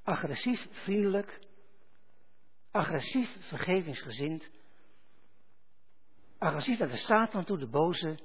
agressief 0.03 0.66
vriendelijk, 0.70 1.41
agressief 2.70 3.37
vergevingsgezind, 3.41 4.51
agressief 6.39 6.79
naar 6.79 6.89
de 6.89 6.97
Satan 6.97 7.45
toe, 7.45 7.59
de 7.59 7.68
boze, 7.68 8.18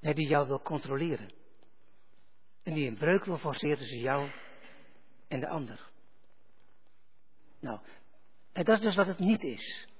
die 0.00 0.28
jou 0.28 0.46
wil 0.46 0.62
controleren. 0.62 1.32
En 2.62 2.74
die 2.74 2.88
een 2.88 2.98
breuk 2.98 3.24
wil 3.24 3.38
forceren 3.38 3.76
tussen 3.76 4.00
jou 4.00 4.30
en 5.28 5.40
de 5.40 5.48
ander. 5.48 5.90
Nou, 7.60 7.80
dat 8.52 8.68
is 8.68 8.80
dus 8.80 8.94
wat 8.94 9.06
het 9.06 9.18
niet 9.18 9.42
is. 9.42 9.90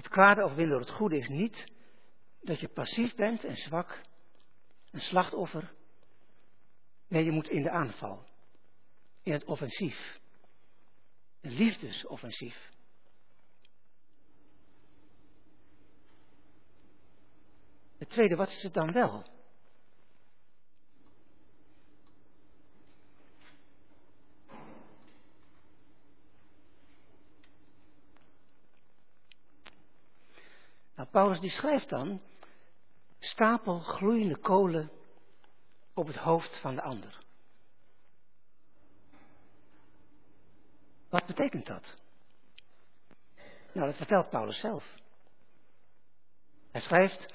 Het 0.00 0.08
kwade 0.08 0.44
of 0.44 0.54
door 0.54 0.80
het 0.80 0.90
goede 0.90 1.16
is 1.16 1.28
niet 1.28 1.72
dat 2.40 2.60
je 2.60 2.68
passief 2.68 3.14
bent 3.14 3.44
en 3.44 3.56
zwak, 3.56 4.00
een 4.90 5.00
slachtoffer. 5.00 5.72
Nee, 7.08 7.24
je 7.24 7.30
moet 7.30 7.48
in 7.48 7.62
de 7.62 7.70
aanval, 7.70 8.26
in 9.22 9.32
het 9.32 9.44
offensief, 9.44 10.20
een 11.40 11.52
liefdesoffensief. 11.52 12.70
Het 17.98 18.08
tweede, 18.08 18.36
wat 18.36 18.48
is 18.48 18.62
het 18.62 18.74
dan 18.74 18.92
wel? 18.92 19.26
Paulus 31.06 31.40
die 31.40 31.50
schrijft 31.50 31.88
dan, 31.88 32.20
stapel 33.18 33.78
gloeiende 33.78 34.38
kolen 34.38 34.90
op 35.94 36.06
het 36.06 36.16
hoofd 36.16 36.60
van 36.60 36.74
de 36.74 36.82
ander. 36.82 37.18
Wat 41.08 41.26
betekent 41.26 41.66
dat? 41.66 41.94
Nou, 43.72 43.86
dat 43.86 43.96
vertelt 43.96 44.30
Paulus 44.30 44.60
zelf. 44.60 44.84
Hij 46.70 46.80
schrijft, 46.80 47.34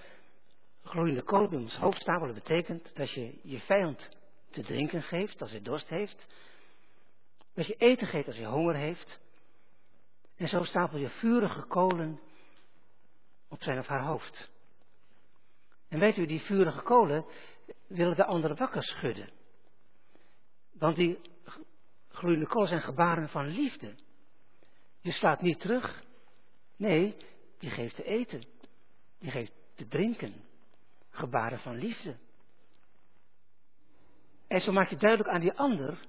gloeiende 0.84 1.24
kolen 1.24 1.46
op 1.46 1.54
ons 1.54 1.76
hoofd 1.76 2.02
stapelen 2.02 2.34
betekent 2.34 2.96
dat 2.96 3.12
je 3.12 3.40
je 3.44 3.60
vijand 3.60 4.10
te 4.50 4.62
drinken 4.62 5.02
geeft 5.02 5.42
als 5.42 5.52
hij 5.52 5.62
dorst 5.62 5.88
heeft. 5.88 6.26
Dat 7.54 7.66
je 7.66 7.76
eten 7.76 8.08
geeft 8.08 8.28
als 8.28 8.36
hij 8.36 8.46
honger 8.46 8.76
heeft. 8.76 9.20
En 10.36 10.48
zo 10.48 10.64
stapel 10.64 10.98
je 10.98 11.10
vurige 11.10 11.62
kolen 11.62 12.20
op 13.56 13.64
zijn 13.64 13.80
of 13.80 13.88
haar 13.88 14.04
hoofd. 14.06 14.50
En 15.88 16.00
weet 16.00 16.18
u, 16.18 16.26
die 16.26 16.42
vurige 16.42 16.82
kolen 16.82 17.26
willen 17.88 18.16
de 18.16 18.26
anderen 18.26 18.58
wakker 18.58 18.84
schudden. 18.84 19.30
Want 20.74 20.96
die 20.96 21.20
gloeiende 22.08 22.48
kolen 22.48 22.68
zijn 22.68 22.82
gebaren 22.82 23.30
van 23.30 23.48
liefde. 23.48 23.96
Je 25.00 25.12
slaat 25.12 25.42
niet 25.42 25.60
terug. 25.60 26.04
Nee, 26.76 27.16
die 27.58 27.70
geeft 27.70 27.96
te 27.96 28.04
eten. 28.04 28.44
Die 29.20 29.32
geeft 29.32 29.52
te 29.76 29.88
drinken. 29.88 30.44
Gebaren 31.10 31.60
van 31.60 31.76
liefde. 31.76 32.18
En 34.48 34.60
zo 34.60 34.72
maak 34.72 34.90
je 34.90 34.98
duidelijk 34.98 35.30
aan 35.30 35.42
die 35.42 35.54
ander, 35.54 36.08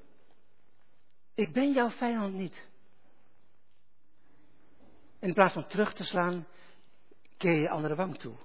ik 1.35 1.53
ben 1.53 1.73
jouw 1.73 1.91
vijand 1.91 2.35
niet. 2.35 2.69
In 5.19 5.35
plaats 5.35 5.55
van 5.55 5.67
terug 5.67 5.95
te 5.95 6.05
slaan, 6.05 6.47
keer 7.37 7.61
je 7.61 7.69
andere 7.69 7.95
wang 7.95 8.19
toe. 8.19 8.37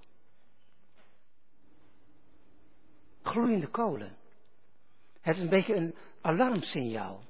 Gloeiende 3.21 3.67
kolen. 3.67 4.17
Het 5.21 5.35
is 5.35 5.41
een 5.41 5.49
beetje 5.49 5.75
een 5.75 5.95
alarmsignaal. 6.21 7.23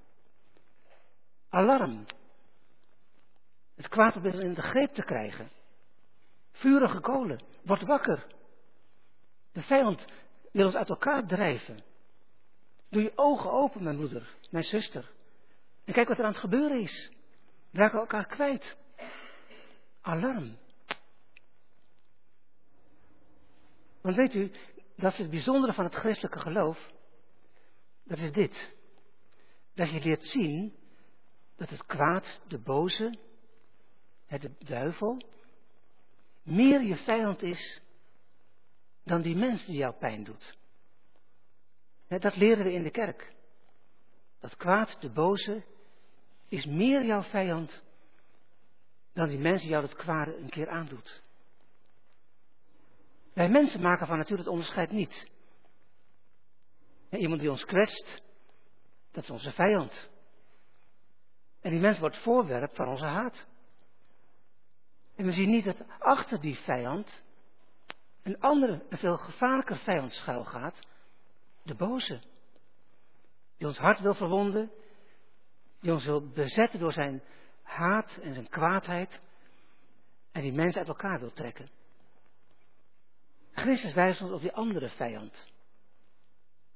Alarm. 1.50 2.06
Het 3.76 3.88
kwaad 3.88 4.12
probeert 4.12 4.36
in 4.36 4.54
de 4.54 4.62
greep 4.62 4.94
te 4.94 5.04
krijgen. 5.04 5.52
Vurige 6.52 7.00
kolen. 7.00 7.44
Word 7.64 7.82
wakker. 7.82 8.28
De 9.52 9.62
vijand 9.62 10.06
wil 10.52 10.66
ons 10.66 10.76
uit 10.76 10.90
elkaar 10.90 11.28
drijven. 11.28 11.84
Doe 12.90 13.02
je 13.02 13.12
ogen 13.16 13.52
open, 13.52 13.84
mijn 13.84 13.98
moeder, 13.98 14.36
mijn 14.50 14.64
zuster. 14.64 15.12
En 15.86 15.94
kijk 15.94 16.08
wat 16.08 16.18
er 16.18 16.24
aan 16.24 16.32
het 16.32 16.42
gebeuren 16.42 16.82
is. 16.82 17.12
Raken 17.72 18.00
elkaar 18.00 18.26
kwijt. 18.26 18.78
Alarm. 20.02 20.58
Want 24.02 24.16
weet 24.16 24.34
u, 24.34 24.52
dat 24.96 25.12
is 25.12 25.18
het 25.18 25.30
bijzondere 25.30 25.74
van 25.74 25.84
het 25.84 25.96
christelijke 25.96 26.40
geloof. 26.40 26.92
Dat 28.04 28.18
is 28.18 28.32
dit. 28.32 28.74
Dat 29.74 29.90
je 29.90 30.00
leert 30.00 30.28
zien 30.28 30.76
dat 31.56 31.70
het 31.70 31.86
kwaad, 31.86 32.42
de 32.48 32.60
boze, 32.60 33.18
het 34.26 34.42
de 34.42 34.52
duivel, 34.58 35.22
meer 36.44 36.82
je 36.82 36.96
vijand 36.96 37.42
is 37.42 37.82
dan 39.04 39.22
die 39.22 39.36
mens 39.36 39.66
die 39.66 39.78
jou 39.78 39.94
pijn 39.94 40.24
doet. 40.24 40.58
Dat 42.08 42.36
leren 42.36 42.66
we 42.66 42.72
in 42.72 42.84
de 42.84 42.92
kerk. 42.92 43.34
Dat 44.40 44.56
kwaad, 44.56 45.02
de 45.02 45.10
boze, 45.10 45.64
is 46.48 46.66
meer 46.66 47.06
jouw 47.06 47.22
vijand 47.22 47.84
dan 49.14 49.28
die 49.28 49.40
mensen 49.40 49.70
jou 49.70 49.82
dat 49.82 49.96
kwade 49.96 50.38
een 50.38 50.50
keer 50.50 50.70
aandoet. 50.70 51.22
Wij 53.34 53.50
mensen 53.50 53.82
maken 53.82 54.08
van 54.08 54.18
natuurlijk 54.18 54.44
het 54.48 54.58
onderscheid 54.58 54.92
niet. 54.92 55.30
Iemand 57.10 57.42
die 57.42 57.52
ons 57.52 57.66
kwetst, 57.66 58.22
dat 59.12 59.24
is 59.24 59.30
onze 59.30 59.52
vijand. 59.52 60.10
En 61.62 61.72
die 61.72 61.80
mens 61.80 62.00
wordt 62.00 62.18
voorwerp 62.18 62.76
van 62.76 62.88
onze 62.88 63.06
haat. 63.06 63.48
En 65.16 65.26
we 65.26 65.32
zien 65.32 65.50
niet 65.50 65.66
dat 65.66 65.84
achter 66.00 66.42
die 66.42 66.56
vijand 66.56 67.24
een 68.24 68.40
andere, 68.40 68.86
een 68.90 68.98
veel 68.98 69.18
gevaarlijker 69.18 69.78
vijand 69.78 70.12
schuil 70.12 70.44
gaat, 70.44 70.80
de 71.64 71.76
boze. 71.76 72.20
Die 73.58 73.68
ons 73.68 73.78
hart 73.78 74.00
wil 74.00 74.14
verwonden, 74.14 74.72
die 75.80 75.92
ons 75.92 76.06
wil 76.06 76.30
bezetten 76.30 76.80
door 76.80 76.94
zijn 76.94 77.24
haat 77.62 78.18
en 78.22 78.34
zijn 78.34 78.50
kwaadheid 78.50 79.22
en 80.32 80.42
die 80.42 80.54
mensen 80.54 80.80
uit 80.80 80.88
elkaar 80.88 81.20
wil 81.20 81.32
trekken. 81.32 81.70
Christus 83.52 83.94
wijst 83.94 84.22
ons 84.22 84.32
op 84.32 84.42
die 84.42 84.52
andere 84.52 84.90
vijand. 84.90 85.52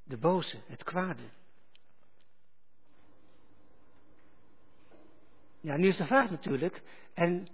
De 0.03 0.17
boze, 0.17 0.61
het 0.67 0.83
kwade. 0.83 1.23
Ja, 5.61 5.77
nu 5.77 5.87
is 5.87 5.97
de 5.97 6.05
vraag 6.05 6.29
natuurlijk, 6.29 6.81
en 7.13 7.47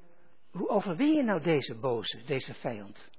hoe 0.51 0.69
overwin 0.69 1.13
je 1.13 1.23
nou 1.23 1.41
deze 1.41 1.75
boze, 1.75 2.23
deze 2.25 2.53
vijand? 2.53 3.09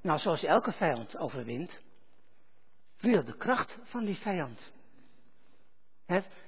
Nou, 0.00 0.18
zoals 0.18 0.40
je 0.40 0.46
elke 0.46 0.72
vijand 0.72 1.16
overwint, 1.16 1.82
verniel 2.96 3.24
de 3.24 3.36
kracht 3.36 3.78
van 3.82 4.04
die 4.04 4.16
vijand. 4.16 4.72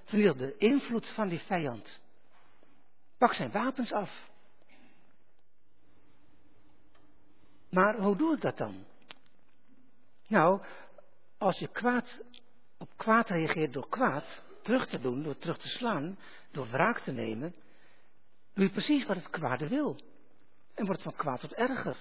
Verniel 0.05 0.37
de 0.37 0.57
invloed 0.57 1.07
van 1.09 1.29
die 1.29 1.41
vijand. 1.41 2.01
Pak 3.19 3.35
zijn 3.35 3.51
wapens 3.51 3.93
af. 3.93 4.28
Maar 7.71 7.97
hoe 7.97 8.17
doe 8.17 8.35
ik 8.35 8.41
dat 8.41 8.57
dan? 8.57 8.85
Nou, 10.27 10.61
als 11.39 11.59
je 11.59 11.69
kwaad 11.69 12.21
op 12.79 12.91
kwaad 12.97 13.29
reageert 13.29 13.73
door 13.73 13.89
kwaad 13.89 14.43
terug 14.63 14.87
te 14.87 15.01
doen, 15.01 15.23
door 15.23 15.39
terug 15.39 15.59
te 15.59 15.69
slaan, 15.69 16.19
door 16.51 16.69
wraak 16.69 16.99
te 16.99 17.13
nemen, 17.13 17.55
doe 18.55 18.65
je 18.65 18.71
precies 18.71 19.07
wat 19.07 19.17
het 19.17 19.31
kwade 19.31 19.69
wil. 19.69 19.97
En 20.75 20.87
wordt 20.87 21.03
van 21.03 21.15
kwaad 21.17 21.41
tot 21.41 21.53
erger. 21.53 21.97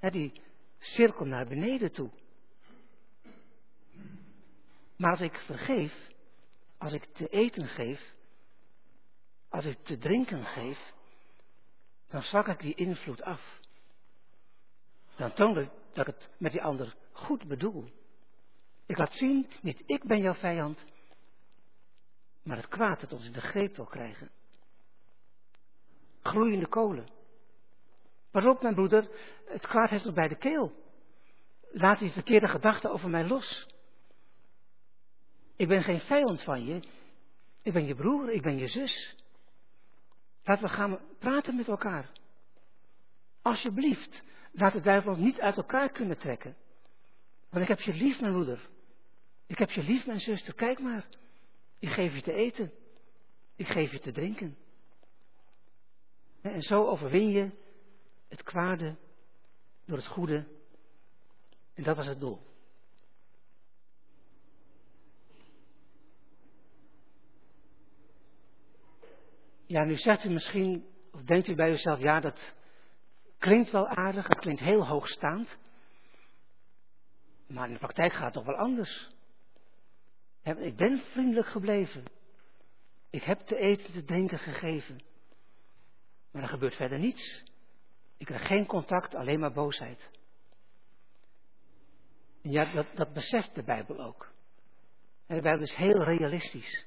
die 0.00 0.32
cirkel 0.78 1.24
naar 1.24 1.46
beneden 1.46 1.92
toe. 1.92 2.10
Maar 4.96 5.10
als 5.10 5.20
ik 5.20 5.36
vergeef, 5.36 6.10
als 6.78 6.92
ik 6.92 7.04
te 7.04 7.28
eten 7.28 7.68
geef, 7.68 8.12
als 9.48 9.64
ik 9.64 9.78
te 9.84 9.98
drinken 9.98 10.44
geef, 10.44 10.92
dan 12.08 12.22
zwak 12.22 12.48
ik 12.48 12.60
die 12.60 12.74
invloed 12.74 13.22
af. 13.22 13.60
Dan 15.16 15.32
toon 15.32 15.58
ik 15.58 15.68
dat 15.92 16.08
ik 16.08 16.14
het 16.14 16.28
met 16.38 16.52
die 16.52 16.62
ander 16.62 16.94
goed 17.12 17.48
bedoel. 17.48 17.90
Ik 18.86 18.98
laat 18.98 19.12
zien, 19.12 19.46
niet 19.62 19.82
ik 19.86 20.04
ben 20.04 20.20
jouw 20.20 20.34
vijand, 20.34 20.84
maar 22.42 22.56
het 22.56 22.68
kwaad 22.68 23.00
dat 23.00 23.12
ons 23.12 23.26
in 23.26 23.32
de 23.32 23.40
greep 23.40 23.76
wil 23.76 23.84
krijgen. 23.84 24.30
Gloeiende 26.22 26.68
kolen. 26.68 27.06
Pas 28.30 28.44
op, 28.44 28.62
mijn 28.62 28.74
broeder, 28.74 29.10
het 29.46 29.66
kwaad 29.66 29.90
heeft 29.90 30.06
ons 30.06 30.14
bij 30.14 30.28
de 30.28 30.36
keel. 30.36 30.72
Laat 31.70 31.98
die 31.98 32.10
verkeerde 32.10 32.48
gedachten 32.48 32.90
over 32.90 33.10
mij 33.10 33.26
los. 33.26 33.66
Ik 35.56 35.68
ben 35.68 35.82
geen 35.82 36.00
vijand 36.00 36.42
van 36.42 36.64
je. 36.64 36.82
Ik 37.62 37.72
ben 37.72 37.86
je 37.86 37.94
broer, 37.94 38.30
ik 38.30 38.42
ben 38.42 38.58
je 38.58 38.68
zus. 38.68 39.16
Laten 40.44 40.64
we 40.64 40.70
gaan 40.70 40.98
praten 41.18 41.56
met 41.56 41.68
elkaar. 41.68 42.10
Alsjeblieft, 43.44 44.22
laat 44.52 44.72
de 44.72 44.80
duivel 44.80 45.10
ons 45.10 45.20
niet 45.20 45.40
uit 45.40 45.56
elkaar 45.56 45.90
kunnen 45.92 46.18
trekken. 46.18 46.56
Want 47.50 47.62
ik 47.62 47.68
heb 47.68 47.80
je 47.80 47.94
lief, 47.94 48.20
mijn 48.20 48.32
moeder. 48.32 48.68
Ik 49.46 49.58
heb 49.58 49.70
je 49.70 49.82
lief, 49.82 50.06
mijn 50.06 50.20
zuster. 50.20 50.54
Kijk 50.54 50.78
maar. 50.78 51.06
Ik 51.78 51.88
geef 51.88 52.14
je 52.14 52.22
te 52.22 52.32
eten. 52.32 52.72
Ik 53.56 53.66
geef 53.66 53.92
je 53.92 54.00
te 54.00 54.12
drinken. 54.12 54.56
En 56.40 56.60
zo 56.60 56.84
overwin 56.84 57.28
je 57.28 57.50
het 58.28 58.42
kwade 58.42 58.96
door 59.86 59.96
het 59.96 60.06
goede. 60.06 60.46
En 61.74 61.82
dat 61.82 61.96
was 61.96 62.06
het 62.06 62.20
doel. 62.20 62.40
Ja, 69.66 69.84
nu 69.84 69.96
zegt 69.96 70.24
u 70.24 70.30
misschien, 70.30 70.86
of 71.12 71.22
denkt 71.22 71.48
u 71.48 71.54
bij 71.54 71.70
uzelf, 71.70 72.00
ja, 72.00 72.20
dat 72.20 72.54
klinkt 73.44 73.70
wel 73.70 73.88
aardig, 73.88 74.26
het 74.26 74.38
klinkt 74.38 74.60
heel 74.60 74.86
hoogstaand. 74.86 75.56
Maar 77.46 77.66
in 77.66 77.72
de 77.72 77.78
praktijk 77.78 78.12
gaat 78.12 78.24
het 78.24 78.32
toch 78.32 78.44
wel 78.44 78.56
anders. 78.56 79.08
Ik 80.42 80.76
ben 80.76 80.98
vriendelijk 80.98 81.46
gebleven. 81.46 82.04
Ik 83.10 83.22
heb 83.22 83.38
te 83.40 83.56
eten, 83.56 83.92
te 83.92 84.04
drinken 84.04 84.38
gegeven. 84.38 85.02
Maar 86.30 86.42
er 86.42 86.48
gebeurt 86.48 86.74
verder 86.74 86.98
niets. 86.98 87.44
Ik 88.16 88.26
krijg 88.26 88.46
geen 88.46 88.66
contact, 88.66 89.14
alleen 89.14 89.40
maar 89.40 89.52
boosheid. 89.52 90.10
Ja, 92.42 92.72
dat, 92.72 92.86
dat 92.94 93.12
beseft 93.12 93.54
de 93.54 93.62
Bijbel 93.62 94.00
ook. 94.00 94.32
En 95.26 95.36
de 95.36 95.42
Bijbel 95.42 95.62
is 95.62 95.74
heel 95.74 96.02
realistisch. 96.02 96.86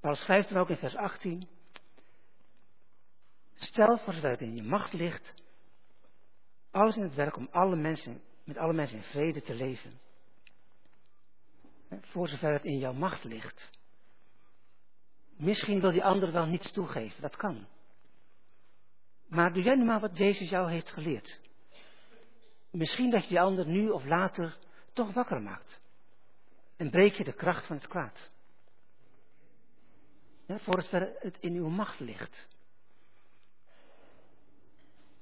Paulus 0.00 0.20
schrijft 0.20 0.48
dan 0.48 0.58
ook 0.58 0.68
in 0.68 0.76
vers 0.76 0.96
18. 0.96 1.48
Stel 3.64 3.98
voor 3.98 4.12
zover 4.12 4.30
het 4.30 4.40
in 4.40 4.54
je 4.54 4.62
macht 4.62 4.92
ligt, 4.92 5.34
alles 6.70 6.96
in 6.96 7.02
het 7.02 7.14
werk 7.14 7.36
om 7.36 7.48
alle 7.50 7.76
mensen, 7.76 8.22
met 8.44 8.56
alle 8.56 8.72
mensen 8.72 8.96
in 8.96 9.02
vrede 9.02 9.42
te 9.42 9.54
leven. 9.54 10.00
Voor 12.00 12.28
zover 12.28 12.52
het 12.52 12.64
in 12.64 12.78
jouw 12.78 12.92
macht 12.92 13.24
ligt. 13.24 13.70
Misschien 15.36 15.80
wil 15.80 15.90
die 15.90 16.04
ander 16.04 16.32
wel 16.32 16.46
niets 16.46 16.72
toegeven, 16.72 17.22
dat 17.22 17.36
kan. 17.36 17.66
Maar 19.26 19.52
doe 19.52 19.62
jij 19.62 19.74
nu 19.74 19.84
maar 19.84 20.00
wat 20.00 20.16
Jezus 20.16 20.50
jou 20.50 20.70
heeft 20.70 20.90
geleerd. 20.90 21.40
Misschien 22.70 23.10
dat 23.10 23.22
je 23.22 23.28
die 23.28 23.40
ander 23.40 23.66
nu 23.66 23.88
of 23.88 24.04
later 24.04 24.58
toch 24.92 25.12
wakker 25.12 25.42
maakt. 25.42 25.80
En 26.76 26.90
breek 26.90 27.14
je 27.14 27.24
de 27.24 27.32
kracht 27.32 27.66
van 27.66 27.76
het 27.76 27.86
kwaad. 27.86 28.30
Voor 30.46 30.84
het 31.18 31.36
in 31.40 31.54
uw 31.54 31.68
macht 31.68 32.00
ligt. 32.00 32.53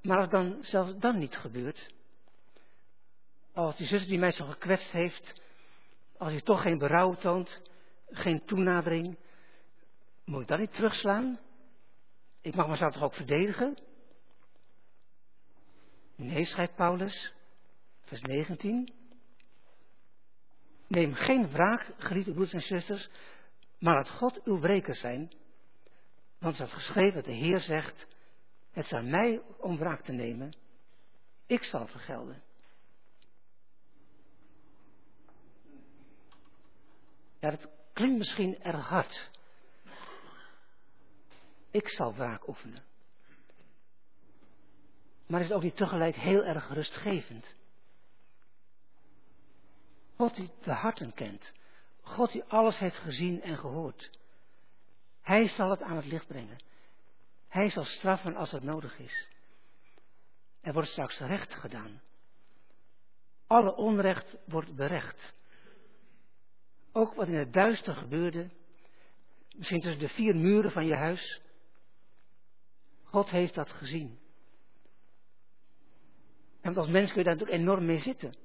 Maar 0.03 0.19
als 0.19 0.29
dan 0.29 0.59
zelfs 0.61 0.97
dan 0.97 1.19
niet 1.19 1.37
gebeurt, 1.37 1.95
als 3.53 3.77
die 3.77 3.87
zus 3.87 4.07
die 4.07 4.19
mij 4.19 4.33
zo 4.33 4.45
gekwetst 4.45 4.91
heeft, 4.91 5.43
als 6.17 6.33
hij 6.33 6.41
toch 6.41 6.63
geen 6.63 6.79
berouw 6.79 7.15
toont, 7.15 7.61
geen 8.07 8.45
toenadering, 8.45 9.19
moet 10.25 10.43
ik 10.43 10.49
dan 10.49 10.61
niet 10.61 10.73
terugslaan? 10.73 11.39
Ik 12.41 12.55
mag 12.55 12.69
mezelf 12.69 12.93
toch 12.93 13.03
ook 13.03 13.15
verdedigen? 13.15 13.79
Nee, 16.17 16.45
schrijft 16.45 16.75
Paulus, 16.75 17.33
vers 18.01 18.21
19. 18.21 18.93
Neem 20.87 21.15
geen 21.15 21.51
wraak, 21.51 21.93
geliefde 21.99 22.31
broeders 22.31 22.53
en 22.53 22.61
zusters, 22.61 23.09
maar 23.79 23.95
laat 23.95 24.09
God 24.09 24.43
uw 24.45 24.59
breker 24.59 24.95
zijn. 24.95 25.33
Want 26.39 26.59
het 26.59 26.69
staat 26.69 26.81
geschreven 26.81 27.15
dat 27.15 27.25
de 27.25 27.33
Heer 27.33 27.61
zegt, 27.61 28.07
het 28.73 28.85
is 28.85 28.93
aan 28.93 29.11
mij 29.11 29.43
om 29.59 29.79
wraak 29.79 30.05
te 30.05 30.13
nemen. 30.13 30.57
Ik 31.47 31.65
zal 31.65 31.87
vergelden. 31.87 32.43
Ja, 37.39 37.51
dat 37.51 37.69
klinkt 37.93 38.19
misschien 38.19 38.63
erg 38.63 38.89
hard. 38.89 39.31
Ik 41.71 41.89
zal 41.89 42.15
wraak 42.15 42.49
oefenen. 42.49 42.85
Maar 45.27 45.41
is 45.41 45.53
ook 45.53 45.63
niet 45.63 45.77
tegelijk 45.77 46.15
heel 46.15 46.45
erg 46.45 46.69
rustgevend? 46.69 47.55
God 50.17 50.35
die 50.35 50.51
de 50.63 50.73
harten 50.73 51.15
kent. 51.15 51.53
God 52.01 52.33
die 52.33 52.45
alles 52.45 52.79
heeft 52.79 52.97
gezien 52.97 53.43
en 53.43 53.59
gehoord. 53.59 54.11
Hij 55.23 55.49
zal 55.49 55.71
het 55.71 55.83
aan 55.83 55.97
het 55.97 56.05
licht 56.07 56.27
brengen. 56.27 56.59
Hij 57.53 57.71
zal 57.71 57.85
straffen 57.85 58.37
als 58.37 58.51
het 58.51 58.63
nodig 58.63 58.99
is. 58.99 59.29
Er 60.61 60.73
wordt 60.73 60.89
straks 60.89 61.19
recht 61.19 61.53
gedaan. 61.55 62.01
Alle 63.47 63.75
onrecht 63.75 64.37
wordt 64.45 64.75
berecht. 64.75 65.35
Ook 66.93 67.15
wat 67.15 67.27
in 67.27 67.35
het 67.35 67.53
duister 67.53 67.95
gebeurde, 67.95 68.51
misschien 69.57 69.81
tussen 69.81 70.01
de 70.01 70.09
vier 70.09 70.37
muren 70.37 70.71
van 70.71 70.87
je 70.87 70.95
huis. 70.95 71.41
God 73.03 73.31
heeft 73.31 73.55
dat 73.55 73.71
gezien. 73.71 74.19
En 76.61 76.77
als 76.77 76.89
mens 76.89 77.09
kun 77.09 77.19
je 77.19 77.25
daar 77.25 77.35
natuurlijk 77.35 77.61
enorm 77.61 77.85
mee 77.85 78.01
zitten. 78.01 78.37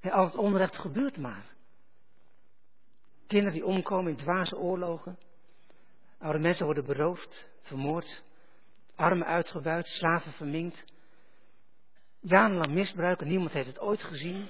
al 0.00 0.24
het 0.24 0.36
onrecht 0.36 0.76
gebeurt 0.76 1.16
maar. 1.16 1.54
Kinderen 3.26 3.54
die 3.54 3.66
omkomen 3.66 4.10
in 4.10 4.18
dwaze 4.18 4.56
oorlogen. 4.56 5.18
Oude 6.18 6.38
mensen 6.38 6.64
worden 6.64 6.84
beroofd, 6.84 7.48
vermoord. 7.60 8.22
Armen 8.94 9.26
uitgebuit, 9.26 9.86
slaven 9.86 10.32
verminkt. 10.32 10.84
Jarenlang 12.20 12.72
misbruiken, 12.72 13.28
niemand 13.28 13.52
heeft 13.52 13.66
het 13.66 13.78
ooit 13.78 14.02
gezien. 14.02 14.48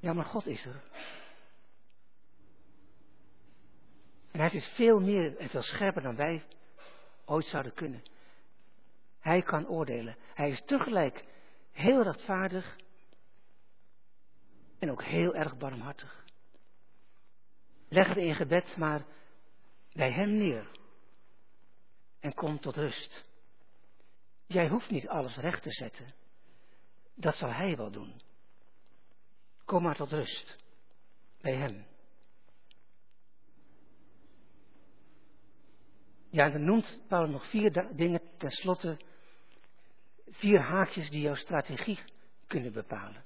Ja, 0.00 0.12
maar 0.12 0.24
God 0.24 0.46
is 0.46 0.64
er. 0.64 0.82
En 4.30 4.40
hij 4.40 4.50
is 4.50 4.72
veel 4.74 5.00
meer 5.00 5.36
en 5.36 5.48
veel 5.48 5.62
scherper 5.62 6.02
dan 6.02 6.16
wij 6.16 6.42
ooit 7.24 7.46
zouden 7.46 7.74
kunnen. 7.74 8.02
Hij 9.20 9.42
kan 9.42 9.68
oordelen. 9.68 10.16
Hij 10.34 10.50
is 10.50 10.62
tegelijk 10.64 11.24
heel 11.72 12.02
rechtvaardig 12.02 12.76
en 14.78 14.90
ook 14.90 15.02
heel 15.02 15.34
erg 15.34 15.56
barmhartig. 15.56 16.24
Leg 17.88 18.08
het 18.08 18.16
in 18.16 18.34
gebed 18.34 18.76
maar 18.76 19.04
bij 19.92 20.12
hem 20.12 20.36
neer 20.36 20.70
en 22.20 22.34
kom 22.34 22.60
tot 22.60 22.76
rust. 22.76 23.28
Jij 24.46 24.68
hoeft 24.68 24.90
niet 24.90 25.08
alles 25.08 25.36
recht 25.36 25.62
te 25.62 25.70
zetten. 25.70 26.14
Dat 27.14 27.34
zal 27.34 27.52
hij 27.52 27.76
wel 27.76 27.90
doen. 27.90 28.20
Kom 29.64 29.82
maar 29.82 29.96
tot 29.96 30.12
rust 30.12 30.56
bij 31.40 31.54
hem. 31.54 31.86
Ja, 36.30 36.44
en 36.44 36.52
dan 36.52 36.64
noemt 36.64 37.00
Paulus 37.08 37.30
nog 37.30 37.50
vier 37.50 37.94
dingen 37.96 38.20
tenslotte 38.38 38.98
vier 40.30 40.60
haakjes 40.60 41.10
die 41.10 41.20
jouw 41.20 41.34
strategie 41.34 41.98
kunnen 42.46 42.72
bepalen. 42.72 43.24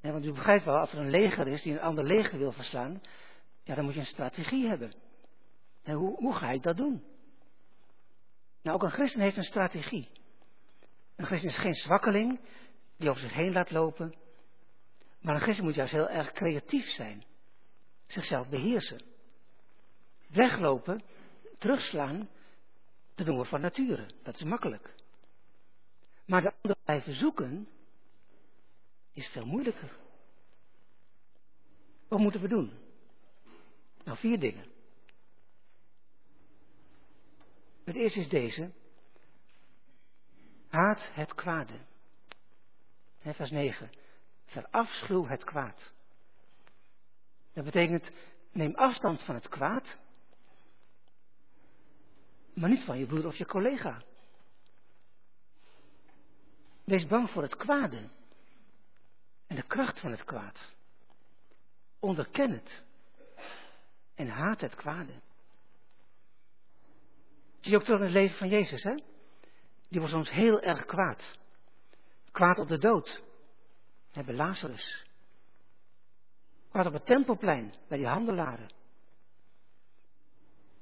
want 0.00 0.24
u 0.24 0.32
begrijpt 0.32 0.64
wel, 0.64 0.78
als 0.78 0.92
er 0.92 0.98
een 0.98 1.10
leger 1.10 1.48
is 1.48 1.62
die 1.62 1.72
een 1.72 1.80
ander 1.80 2.04
leger 2.04 2.38
wil 2.38 2.52
verslaan, 2.52 3.02
ja, 3.62 3.74
dan 3.74 3.84
moet 3.84 3.94
je 3.94 4.00
een 4.00 4.06
strategie 4.06 4.68
hebben. 4.68 4.92
En 5.86 5.94
hoe, 5.94 6.16
hoe 6.16 6.34
ga 6.34 6.50
je 6.50 6.60
dat 6.60 6.76
doen? 6.76 7.04
Nou, 8.62 8.76
ook 8.76 8.82
een 8.82 8.90
christen 8.90 9.20
heeft 9.20 9.36
een 9.36 9.44
strategie. 9.44 10.08
Een 11.16 11.26
christen 11.26 11.48
is 11.50 11.58
geen 11.58 11.74
zwakkeling 11.74 12.40
die 12.96 13.08
over 13.08 13.20
zich 13.20 13.32
heen 13.32 13.52
laat 13.52 13.70
lopen. 13.70 14.14
Maar 15.20 15.34
een 15.34 15.40
christen 15.40 15.64
moet 15.64 15.74
juist 15.74 15.92
heel 15.92 16.08
erg 16.08 16.32
creatief 16.32 16.86
zijn. 16.86 17.24
Zichzelf 18.06 18.48
beheersen. 18.48 19.00
Weglopen, 20.28 21.02
terugslaan, 21.58 22.28
dat 23.14 23.26
doen 23.26 23.46
van 23.46 23.60
nature. 23.60 24.06
Dat 24.22 24.34
is 24.34 24.42
makkelijk. 24.42 24.94
Maar 26.24 26.42
de 26.42 26.52
ander 26.62 26.76
blijven 26.84 27.14
zoeken 27.14 27.68
is 29.12 29.26
veel 29.28 29.46
moeilijker. 29.46 29.96
Wat 32.08 32.18
moeten 32.18 32.40
we 32.40 32.48
doen? 32.48 32.72
Nou, 34.04 34.18
vier 34.18 34.38
dingen. 34.38 34.75
Het 37.96 38.04
eerste 38.04 38.20
is 38.20 38.28
deze. 38.28 38.72
Haat 40.68 41.00
het 41.12 41.34
kwade. 41.34 41.78
vers 43.22 43.50
9. 43.50 43.90
Verafschuw 44.44 45.26
het 45.26 45.44
kwaad. 45.44 45.92
Dat 47.52 47.64
betekent, 47.64 48.10
neem 48.52 48.74
afstand 48.74 49.22
van 49.22 49.34
het 49.34 49.48
kwaad, 49.48 49.96
maar 52.54 52.68
niet 52.68 52.84
van 52.84 52.98
je 52.98 53.06
broer 53.06 53.26
of 53.26 53.36
je 53.36 53.46
collega. 53.46 54.02
Wees 56.84 57.06
bang 57.06 57.30
voor 57.30 57.42
het 57.42 57.56
kwade 57.56 58.08
en 59.46 59.56
de 59.56 59.66
kracht 59.66 60.00
van 60.00 60.10
het 60.10 60.24
kwaad. 60.24 60.74
Onderken 61.98 62.50
het 62.50 62.84
en 64.14 64.28
haat 64.28 64.60
het 64.60 64.74
kwade. 64.74 65.24
Zie 67.66 67.74
je 67.74 67.80
ook 67.80 67.86
terug 67.86 68.00
in 68.00 68.06
het 68.06 68.14
leven 68.14 68.36
van 68.36 68.48
Jezus, 68.48 68.82
hè? 68.82 68.94
Die 69.88 70.00
was 70.00 70.10
soms 70.10 70.30
heel 70.30 70.60
erg 70.60 70.84
kwaad. 70.84 71.38
Kwaad 72.32 72.58
op 72.58 72.68
de 72.68 72.78
dood. 72.78 73.22
Hebben 74.12 74.34
Lazarus. 74.34 75.06
Kwaad 76.70 76.86
op 76.86 76.92
het 76.92 77.06
tempelplein, 77.06 77.74
bij 77.88 77.98
die 77.98 78.06
handelaren. 78.06 78.68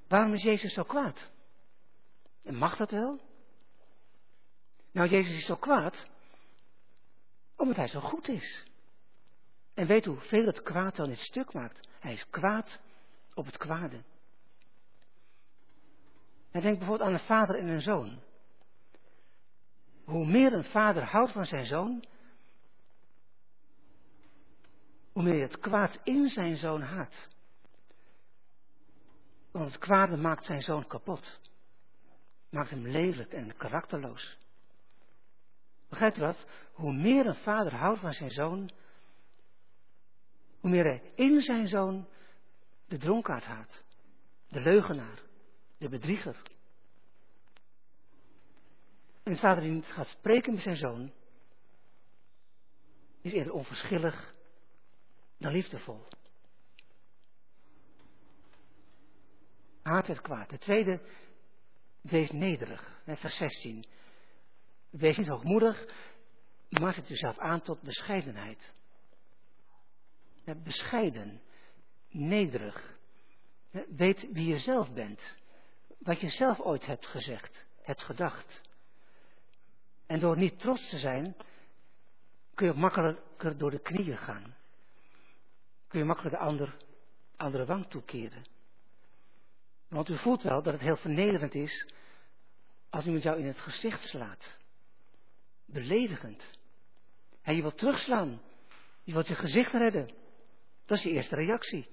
Waarom 0.09 0.35
is 0.35 0.43
Jezus 0.43 0.73
zo 0.73 0.83
kwaad? 0.83 1.31
En 2.43 2.55
mag 2.55 2.77
dat 2.77 2.91
wel? 2.91 3.21
Nou, 4.93 5.09
Jezus 5.09 5.37
is 5.37 5.47
zo 5.47 5.57
kwaad 5.57 6.07
omdat 7.57 7.77
hij 7.77 7.89
zo 7.89 8.01
goed 8.01 8.29
is. 8.29 8.67
En 9.75 9.87
weet 9.87 10.05
hoeveel 10.05 10.47
het 10.47 10.63
kwaad 10.63 10.97
dan 10.97 11.09
dit 11.09 11.19
stuk 11.19 11.53
maakt. 11.53 11.89
Hij 12.01 12.13
is 12.13 12.27
kwaad 12.31 12.79
op 13.35 13.47
het 13.47 13.57
kwade. 13.57 14.03
En 16.55 16.61
denk 16.61 16.79
bijvoorbeeld 16.79 17.09
aan 17.09 17.15
een 17.15 17.27
vader 17.27 17.59
en 17.59 17.69
een 17.69 17.81
zoon. 17.81 18.21
Hoe 20.05 20.27
meer 20.27 20.53
een 20.53 20.65
vader 20.65 21.05
houdt 21.05 21.33
van 21.33 21.45
zijn 21.45 21.67
zoon, 21.67 22.05
hoe 25.13 25.23
meer 25.23 25.43
het 25.43 25.59
kwaad 25.59 26.01
in 26.03 26.29
zijn 26.29 26.57
zoon 26.57 26.83
haat. 26.83 27.29
Want 29.51 29.73
het 29.73 29.79
kwade 29.79 30.17
maakt 30.17 30.47
zijn 30.47 30.63
zoon 30.63 30.87
kapot. 30.87 31.41
Maakt 32.51 32.71
hem 32.71 32.87
lelijk 32.87 33.33
en 33.33 33.57
karakterloos. 33.57 34.39
Begrijpt 35.89 36.17
u 36.17 36.21
wat? 36.21 36.47
Hoe 36.73 36.93
meer 36.93 37.27
een 37.27 37.43
vader 37.43 37.75
houdt 37.75 38.01
van 38.01 38.13
zijn 38.13 38.31
zoon, 38.31 38.71
hoe 40.61 40.71
meer 40.71 40.85
hij 40.85 41.13
in 41.15 41.41
zijn 41.41 41.69
zoon 41.69 42.09
de 42.87 42.99
dronkaard 42.99 43.45
haat, 43.45 43.83
de 44.49 44.61
leugenaar, 44.61 45.24
de 45.79 45.89
bedrieger. 45.89 46.43
Een 49.23 49.37
vader 49.37 49.63
die 49.63 49.73
niet 49.73 49.87
gaat 49.87 50.09
spreken 50.09 50.53
met 50.53 50.63
zijn 50.63 50.77
zoon, 50.77 51.13
is 53.21 53.33
eerder 53.33 53.53
onverschillig 53.53 54.35
dan 55.39 55.53
liefdevol. 55.53 56.05
Haat 59.83 60.07
het 60.07 60.21
kwaad. 60.21 60.51
De 60.51 60.59
tweede, 60.59 61.01
wees 62.01 62.31
nederig. 62.31 63.01
Vers 63.05 63.37
16. 63.37 63.85
Wees 64.91 65.17
niet 65.17 65.29
hoogmoedig, 65.29 65.87
maar 66.69 66.95
zet 66.95 67.09
jezelf 67.09 67.39
aan 67.39 67.63
tot 67.63 67.83
bescheidenheid. 67.83 68.73
Bescheiden, 70.63 71.41
nederig. 72.09 72.99
Weet 73.89 74.29
wie 74.33 74.47
je 74.47 74.59
zelf 74.59 74.93
bent. 74.93 75.21
Wat 75.99 76.21
je 76.21 76.31
zelf 76.31 76.61
ooit 76.61 76.87
hebt 76.87 77.07
gezegd, 77.07 77.65
hebt 77.83 78.03
gedacht. 78.03 78.61
En 80.07 80.21
door 80.21 80.37
niet 80.37 80.59
trots 80.59 80.89
te 80.89 80.99
zijn, 80.99 81.37
kun 82.55 82.67
je 82.67 82.73
makkelijker 82.73 83.59
door 83.59 83.71
de 83.71 83.79
knieën 83.79 84.17
gaan. 84.17 84.55
Kun 85.89 85.99
je 85.99 86.05
makkelijker 86.05 86.41
de 86.41 86.47
ander, 86.47 86.77
andere 87.37 87.65
wang 87.65 87.87
toekeren. 87.87 88.43
Want 89.89 90.09
u 90.09 90.19
voelt 90.19 90.43
wel 90.43 90.63
dat 90.63 90.73
het 90.73 90.83
heel 90.83 90.97
vernederend 90.97 91.55
is 91.55 91.87
als 92.91 93.05
iemand 93.05 93.23
jou 93.23 93.39
in 93.39 93.47
het 93.47 93.59
gezicht 93.59 94.03
slaat. 94.03 94.59
Beledigend. 95.67 96.59
En 97.43 97.57
je 97.57 97.63
wilt 97.63 97.79
terugslaan. 97.79 98.41
Je 99.03 99.13
wilt 99.13 99.27
je 99.27 99.35
gezicht 99.35 99.73
redden. 99.73 100.15
Dat 100.85 100.99
is 100.99 101.05
je 101.05 101.11
eerste 101.11 101.35
reactie. 101.35 101.89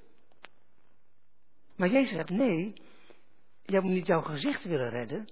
Maar 1.76 1.90
Jezus 1.90 2.12
zegt 2.12 2.30
nee, 2.30 2.74
jij 3.64 3.82
moet 3.82 3.92
niet 3.92 4.08
jouw 4.08 4.22
gezicht 4.22 4.64
willen 4.64 4.90
redden. 4.90 5.30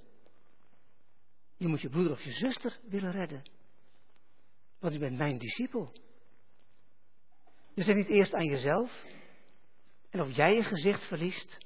Je 1.58 1.68
moet 1.68 1.82
je 1.82 1.90
broeder 1.90 2.12
of 2.12 2.22
je 2.22 2.32
zuster 2.32 2.80
willen 2.84 3.12
redden. 3.12 3.44
Want 4.80 4.94
je 4.94 5.00
bent 5.00 5.18
mijn 5.18 5.38
discipel. 5.38 5.92
Je 7.74 7.84
zegt 7.84 7.98
niet 7.98 8.08
eerst 8.08 8.34
aan 8.34 8.46
jezelf. 8.46 9.04
En 10.10 10.22
of 10.22 10.36
jij 10.36 10.56
je 10.56 10.64
gezicht 10.64 11.08
verliest. 11.08 11.58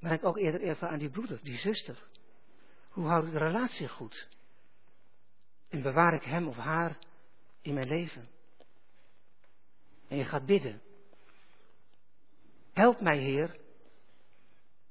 Maar 0.00 0.10
denk 0.10 0.24
ook 0.24 0.38
eerder 0.38 0.60
even 0.60 0.88
aan 0.88 0.98
die 0.98 1.10
broeder, 1.10 1.40
die 1.42 1.58
zuster. 1.58 2.08
Hoe 2.88 3.06
houd 3.06 3.26
ik 3.26 3.32
de 3.32 3.38
relatie 3.38 3.88
goed? 3.88 4.28
En 5.68 5.82
bewaar 5.82 6.14
ik 6.14 6.22
hem 6.22 6.48
of 6.48 6.56
haar 6.56 6.98
in 7.62 7.74
mijn 7.74 7.88
leven? 7.88 8.28
En 10.08 10.16
je 10.16 10.24
gaat 10.24 10.46
bidden. 10.46 10.82
Help 12.72 13.00
mij, 13.00 13.18
Heer. 13.18 13.56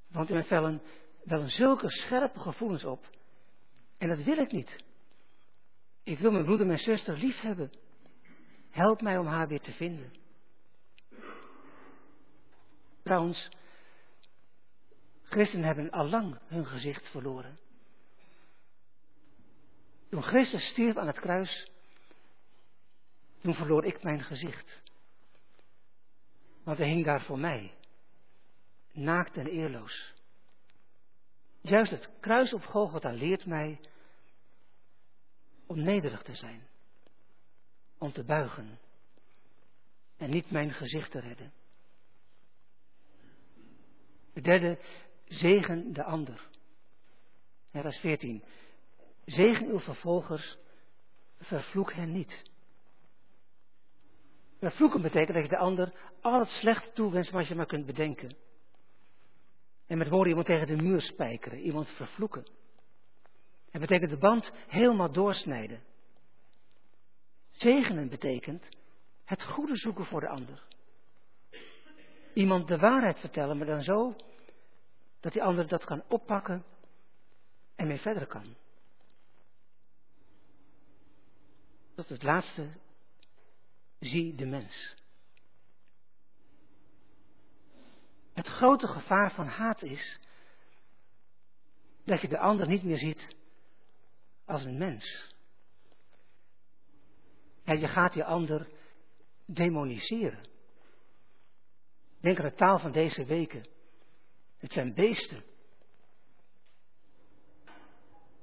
Want 0.08 0.28
in 0.28 0.34
mij 0.34 0.44
vellen, 0.44 0.82
wel 1.24 1.48
zulke 1.48 1.90
scherpe 1.90 2.38
gevoelens 2.38 2.84
op. 2.84 3.10
En 3.98 4.08
dat 4.08 4.22
wil 4.22 4.38
ik 4.38 4.52
niet. 4.52 4.84
Ik 6.02 6.18
wil 6.18 6.30
mijn 6.30 6.44
broeder 6.44 6.66
en 6.66 6.72
mijn 6.72 6.84
zuster 6.84 7.18
lief 7.18 7.40
hebben. 7.40 7.70
Help 8.70 9.00
mij 9.00 9.18
om 9.18 9.26
haar 9.26 9.48
weer 9.48 9.60
te 9.60 9.72
vinden. 9.72 10.12
Trouwens, 13.02 13.48
christenen 15.22 15.66
hebben 15.66 15.90
al 15.90 16.08
lang 16.08 16.38
hun 16.46 16.66
gezicht 16.66 17.08
verloren. 17.08 17.58
Toen 20.10 20.22
Christus 20.22 20.66
stierf 20.66 20.96
aan 20.96 21.06
het 21.06 21.20
kruis, 21.20 21.70
toen 23.40 23.54
verloor 23.54 23.84
ik 23.84 24.02
mijn 24.02 24.22
gezicht. 24.22 24.82
Want 26.64 26.78
hij 26.78 26.88
hing 26.88 27.04
daar 27.04 27.20
voor 27.20 27.38
mij, 27.38 27.74
naakt 28.92 29.36
en 29.36 29.46
eerloos. 29.46 30.14
Juist 31.60 31.90
het 31.90 32.10
kruis 32.20 32.52
op 32.52 32.64
Golgotha 32.64 33.10
leert 33.10 33.46
mij 33.46 33.80
om 35.66 35.82
nederig 35.82 36.22
te 36.22 36.34
zijn, 36.34 36.68
om 37.98 38.12
te 38.12 38.24
buigen 38.24 38.78
en 40.16 40.30
niet 40.30 40.50
mijn 40.50 40.72
gezicht 40.72 41.10
te 41.10 41.20
redden. 41.20 41.52
De 44.32 44.40
derde, 44.40 44.78
zegen 45.24 45.92
de 45.92 46.04
ander. 46.04 46.48
Vers 47.70 47.98
14. 47.98 48.42
Zegen 49.24 49.66
uw 49.66 49.80
vervolgers, 49.80 50.56
vervloek 51.38 51.92
hen 51.92 52.12
niet. 52.12 52.42
Vervloeken 54.58 55.02
betekent 55.02 55.34
dat 55.34 55.42
je 55.42 55.48
de 55.48 55.56
ander 55.56 55.92
al 56.20 56.40
het 56.40 56.48
slechte 56.48 56.92
toewenst 56.92 57.30
wat 57.30 57.48
je 57.48 57.54
maar 57.54 57.66
kunt 57.66 57.86
bedenken. 57.86 58.36
En 59.88 59.98
met 59.98 60.08
woorden 60.08 60.28
iemand 60.28 60.46
tegen 60.46 60.66
de 60.66 60.82
muur 60.82 61.00
spijkeren, 61.00 61.58
iemand 61.58 61.88
vervloeken. 61.88 62.44
Het 63.70 63.80
betekent 63.80 64.10
de 64.10 64.18
band 64.18 64.50
helemaal 64.66 65.12
doorsnijden. 65.12 65.82
Zegenen 67.50 68.08
betekent 68.08 68.68
het 69.24 69.42
goede 69.42 69.76
zoeken 69.76 70.04
voor 70.04 70.20
de 70.20 70.28
ander. 70.28 70.62
Iemand 72.34 72.68
de 72.68 72.78
waarheid 72.78 73.18
vertellen, 73.18 73.56
maar 73.56 73.66
dan 73.66 73.82
zo 73.82 74.16
dat 75.20 75.32
die 75.32 75.42
ander 75.42 75.68
dat 75.68 75.84
kan 75.84 76.02
oppakken 76.08 76.64
en 77.74 77.86
mee 77.86 77.98
verder 77.98 78.26
kan. 78.26 78.56
Tot 81.94 82.08
het 82.08 82.22
laatste, 82.22 82.68
zie 83.98 84.34
de 84.34 84.46
mens. 84.46 84.94
Het 88.38 88.46
grote 88.46 88.86
gevaar 88.86 89.32
van 89.32 89.46
haat 89.46 89.82
is 89.82 90.18
dat 92.04 92.20
je 92.20 92.28
de 92.28 92.38
ander 92.38 92.68
niet 92.68 92.82
meer 92.82 92.98
ziet 92.98 93.36
als 94.44 94.64
een 94.64 94.78
mens. 94.78 95.34
En 97.64 97.78
je 97.78 97.88
gaat 97.88 98.12
die 98.12 98.24
ander 98.24 98.68
demoniseren. 99.46 100.48
Denk 102.20 102.38
aan 102.38 102.44
de 102.44 102.54
taal 102.54 102.78
van 102.78 102.92
deze 102.92 103.24
weken. 103.24 103.66
Het 104.58 104.72
zijn 104.72 104.94
beesten. 104.94 105.44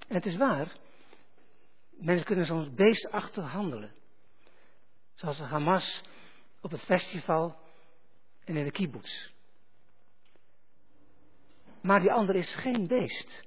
En 0.08 0.16
het 0.16 0.26
is 0.26 0.38
waar, 0.38 0.78
mensen 1.90 2.26
kunnen 2.26 2.46
soms 2.46 2.74
beestachtig 2.74 3.52
handelen. 3.52 3.96
Zoals 5.14 5.38
de 5.38 5.44
Hamas 5.44 6.02
op 6.62 6.72
het 6.72 6.82
festival 6.82 7.60
en 8.44 8.56
in 8.56 8.64
de 8.64 8.72
kibbutz. 8.72 9.34
Maar 11.86 12.00
die 12.00 12.12
ander 12.12 12.36
is 12.36 12.56
geen 12.56 12.88
beest. 12.88 13.44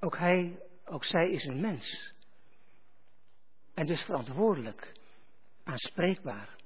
Ook 0.00 0.18
hij, 0.18 0.62
ook 0.84 1.04
zij 1.04 1.30
is 1.30 1.44
een 1.44 1.60
mens. 1.60 2.14
En 3.74 3.86
dus 3.86 4.02
verantwoordelijk, 4.02 4.92
aanspreekbaar. 5.64 6.56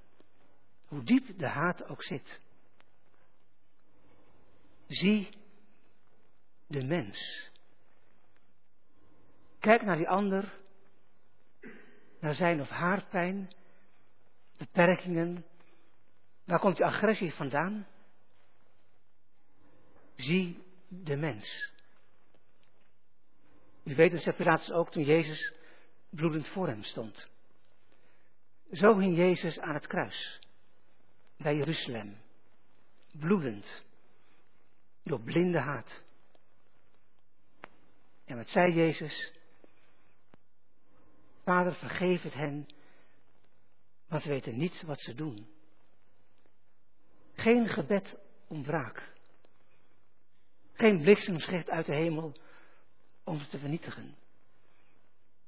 Hoe 0.86 1.02
diep 1.02 1.38
de 1.38 1.46
haat 1.46 1.84
ook 1.88 2.02
zit. 2.02 2.40
Zie 4.86 5.28
de 6.66 6.86
mens. 6.86 7.50
Kijk 9.58 9.82
naar 9.82 9.96
die 9.96 10.08
ander, 10.08 10.54
naar 12.20 12.34
zijn 12.34 12.60
of 12.60 12.68
haar 12.68 13.04
pijn, 13.04 13.48
beperkingen. 14.58 15.44
Waar 16.44 16.58
komt 16.58 16.76
die 16.76 16.86
agressie 16.86 17.34
vandaan? 17.34 17.86
Zie 20.18 20.62
de 20.88 21.16
mens. 21.16 21.72
U 23.84 23.94
weet, 23.94 24.22
zei 24.22 24.36
Pilatus 24.36 24.70
ook 24.70 24.90
toen 24.90 25.04
Jezus 25.04 25.52
bloedend 26.10 26.48
voor 26.48 26.66
hem 26.66 26.82
stond. 26.82 27.28
Zo 28.72 28.98
hing 28.98 29.16
Jezus 29.16 29.58
aan 29.58 29.74
het 29.74 29.86
kruis, 29.86 30.40
bij 31.36 31.56
Jeruzalem, 31.56 32.16
bloedend, 33.12 33.84
door 35.02 35.20
blinde 35.20 35.58
haat. 35.58 36.02
En 38.24 38.36
wat 38.36 38.48
zei 38.48 38.74
Jezus? 38.74 39.32
Vader, 41.44 41.74
vergeef 41.74 42.22
het 42.22 42.34
hen, 42.34 42.66
want 44.08 44.22
ze 44.22 44.28
weten 44.28 44.56
niet 44.56 44.82
wat 44.82 45.00
ze 45.00 45.14
doen. 45.14 45.48
Geen 47.34 47.68
gebed 47.68 48.16
om 48.48 48.64
wraak. 48.64 49.16
Geen 50.78 51.00
bliksemschicht 51.00 51.70
uit 51.70 51.86
de 51.86 51.94
hemel 51.94 52.32
om 53.24 53.38
ze 53.38 53.48
te 53.48 53.58
vernietigen. 53.58 54.16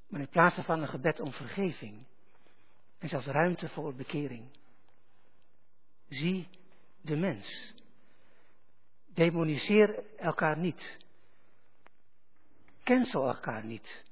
Maar 0.08 0.20
in 0.20 0.28
plaats 0.28 0.56
daarvan 0.56 0.82
een 0.82 0.88
gebed 0.88 1.20
om 1.20 1.32
vergeving. 1.32 2.06
En 2.98 3.08
zelfs 3.08 3.26
ruimte 3.26 3.68
voor 3.68 3.94
bekering. 3.94 4.58
Zie 6.08 6.48
de 7.00 7.16
mens. 7.16 7.74
Demoniseer 9.06 10.04
elkaar 10.16 10.58
niet. 10.58 10.98
Cancel 12.84 13.26
elkaar 13.26 13.64
niet. 13.64 14.04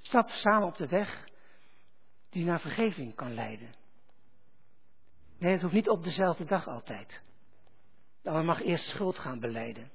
Stap 0.00 0.28
samen 0.28 0.68
op 0.68 0.76
de 0.76 0.88
weg 0.88 1.28
die 2.30 2.44
naar 2.44 2.60
vergeving 2.60 3.14
kan 3.14 3.34
leiden. 3.34 3.70
Nee, 5.38 5.52
het 5.52 5.60
hoeft 5.60 5.74
niet 5.74 5.88
op 5.88 6.04
dezelfde 6.04 6.44
dag 6.44 6.68
altijd. 6.68 7.22
Dan 8.22 8.44
mag 8.44 8.62
eerst 8.62 8.88
schuld 8.88 9.18
gaan 9.18 9.40
beleiden. 9.40 9.90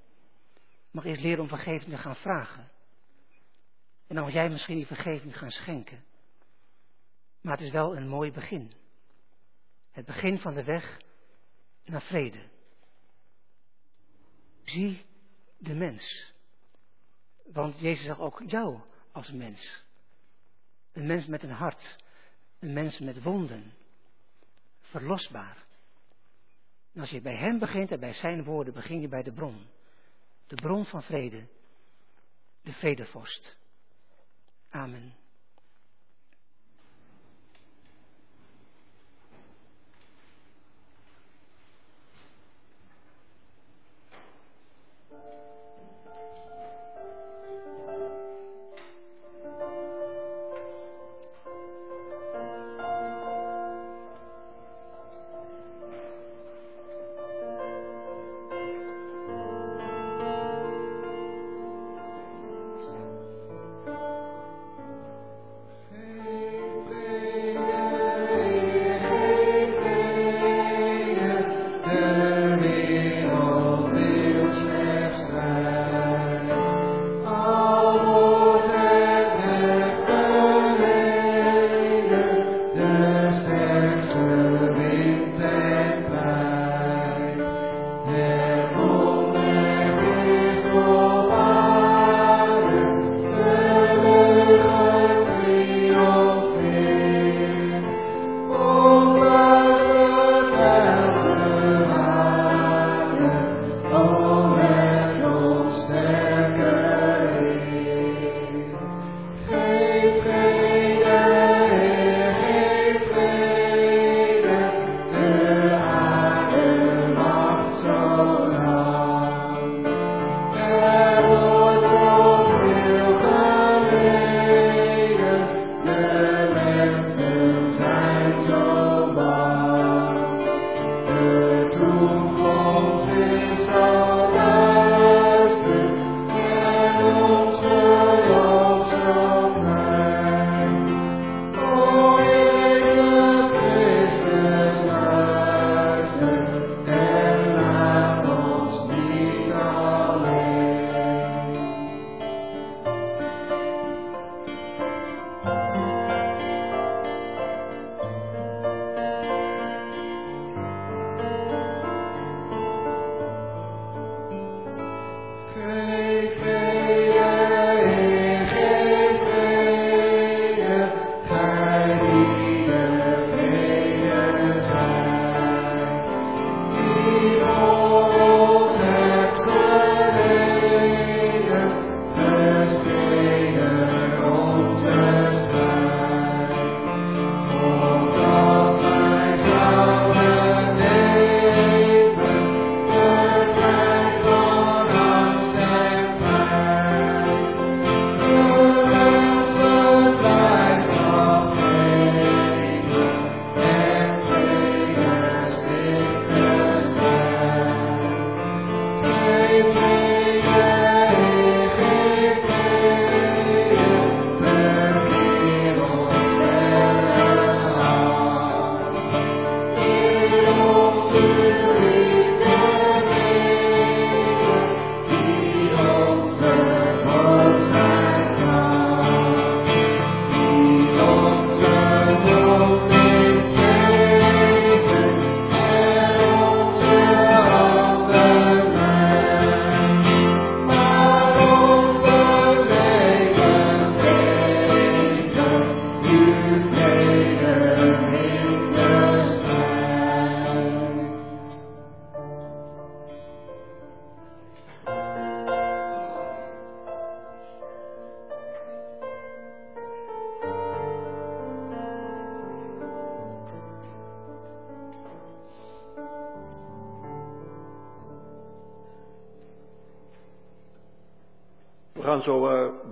Mag 0.91 1.05
eerst 1.05 1.21
leren 1.21 1.41
om 1.41 1.47
vergeving 1.47 1.91
te 1.91 1.97
gaan 1.97 2.15
vragen. 2.15 2.71
En 4.07 4.15
dan 4.15 4.23
mag 4.23 4.33
jij 4.33 4.49
misschien 4.49 4.75
die 4.75 4.87
vergeving 4.87 5.37
gaan 5.37 5.51
schenken. 5.51 6.03
Maar 7.41 7.57
het 7.57 7.65
is 7.65 7.71
wel 7.71 7.97
een 7.97 8.07
mooi 8.07 8.31
begin. 8.31 8.71
Het 9.91 10.05
begin 10.05 10.39
van 10.39 10.53
de 10.53 10.63
weg 10.63 11.01
naar 11.83 12.01
vrede. 12.01 12.49
Zie 14.63 15.05
de 15.57 15.73
mens. 15.73 16.33
Want 17.43 17.79
Jezus 17.79 18.05
zag 18.05 18.19
ook 18.19 18.43
jou 18.47 18.79
als 19.11 19.31
mens. 19.31 19.85
Een 20.91 21.05
mens 21.05 21.25
met 21.25 21.43
een 21.43 21.51
hart. 21.51 22.03
Een 22.59 22.73
mens 22.73 22.99
met 22.99 23.23
wonden. 23.23 23.73
Verlosbaar. 24.79 25.64
En 26.95 27.01
als 27.01 27.09
je 27.09 27.21
bij 27.21 27.35
Hem 27.35 27.59
begint 27.59 27.91
en 27.91 27.99
bij 27.99 28.13
Zijn 28.13 28.43
woorden, 28.43 28.73
begin 28.73 29.01
je 29.01 29.07
bij 29.07 29.23
de 29.23 29.31
bron. 29.31 29.67
De 30.47 30.55
bron 30.55 30.85
van 30.85 31.03
vrede. 31.03 31.47
De 32.61 32.73
vredevorst. 32.73 33.57
Amen. 34.69 35.13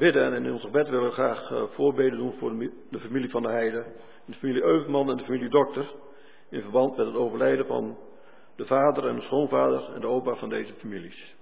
Bidden 0.04 0.34
en 0.34 0.46
in 0.46 0.52
ons 0.52 0.62
gebed 0.62 0.90
willen 0.90 1.06
we 1.06 1.12
graag 1.12 1.52
uh, 1.52 1.64
voorbeden 1.70 2.18
doen 2.18 2.34
voor 2.34 2.58
de, 2.90 3.00
familie 3.00 3.30
van 3.30 3.42
de 3.42 3.50
Heide, 3.50 3.86
de 4.26 4.34
familie 4.34 4.62
Eugman 4.62 5.10
en 5.10 5.18
de 5.18 5.24
familie 5.24 5.50
Dokter, 5.50 5.92
in 6.50 6.62
verband 6.62 6.98
met 6.98 7.06
het 7.06 7.16
overlijden 7.16 7.66
van 7.66 7.98
de 8.56 8.66
vader 8.66 9.08
en 9.08 9.16
de 9.16 9.22
schoonvader 9.22 9.94
en 9.94 10.02
de 10.02 10.08
opa 10.08 10.36
van 10.36 10.50
deze 10.50 10.74
families. 10.74 11.36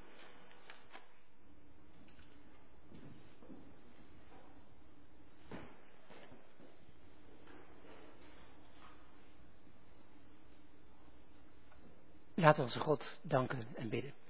Laten 12.35 12.57
we 12.57 12.61
onze 12.61 12.79
God 12.79 13.19
danken 13.21 13.59
en 13.75 13.89
bidden. 13.89 14.20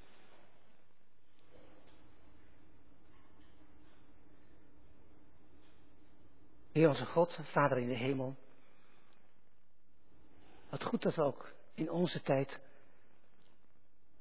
Heer 6.72 6.88
onze 6.88 7.06
God, 7.06 7.40
Vader 7.44 7.78
in 7.78 7.88
de 7.88 7.96
hemel. 7.96 8.36
Wat 10.70 10.84
goed 10.84 11.02
dat 11.02 11.16
we 11.16 11.22
ook 11.22 11.54
in 11.74 11.92
onze 11.92 12.22
tijd 12.22 12.60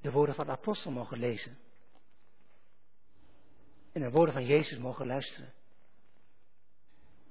de 0.01 0.11
woorden 0.11 0.35
van 0.35 0.47
de 0.47 0.53
apostel 0.53 0.91
mogen 0.91 1.19
lezen. 1.19 1.59
En 3.93 4.01
de 4.01 4.11
woorden 4.11 4.35
van 4.35 4.47
Jezus 4.47 4.79
mogen 4.79 5.07
luisteren. 5.07 5.53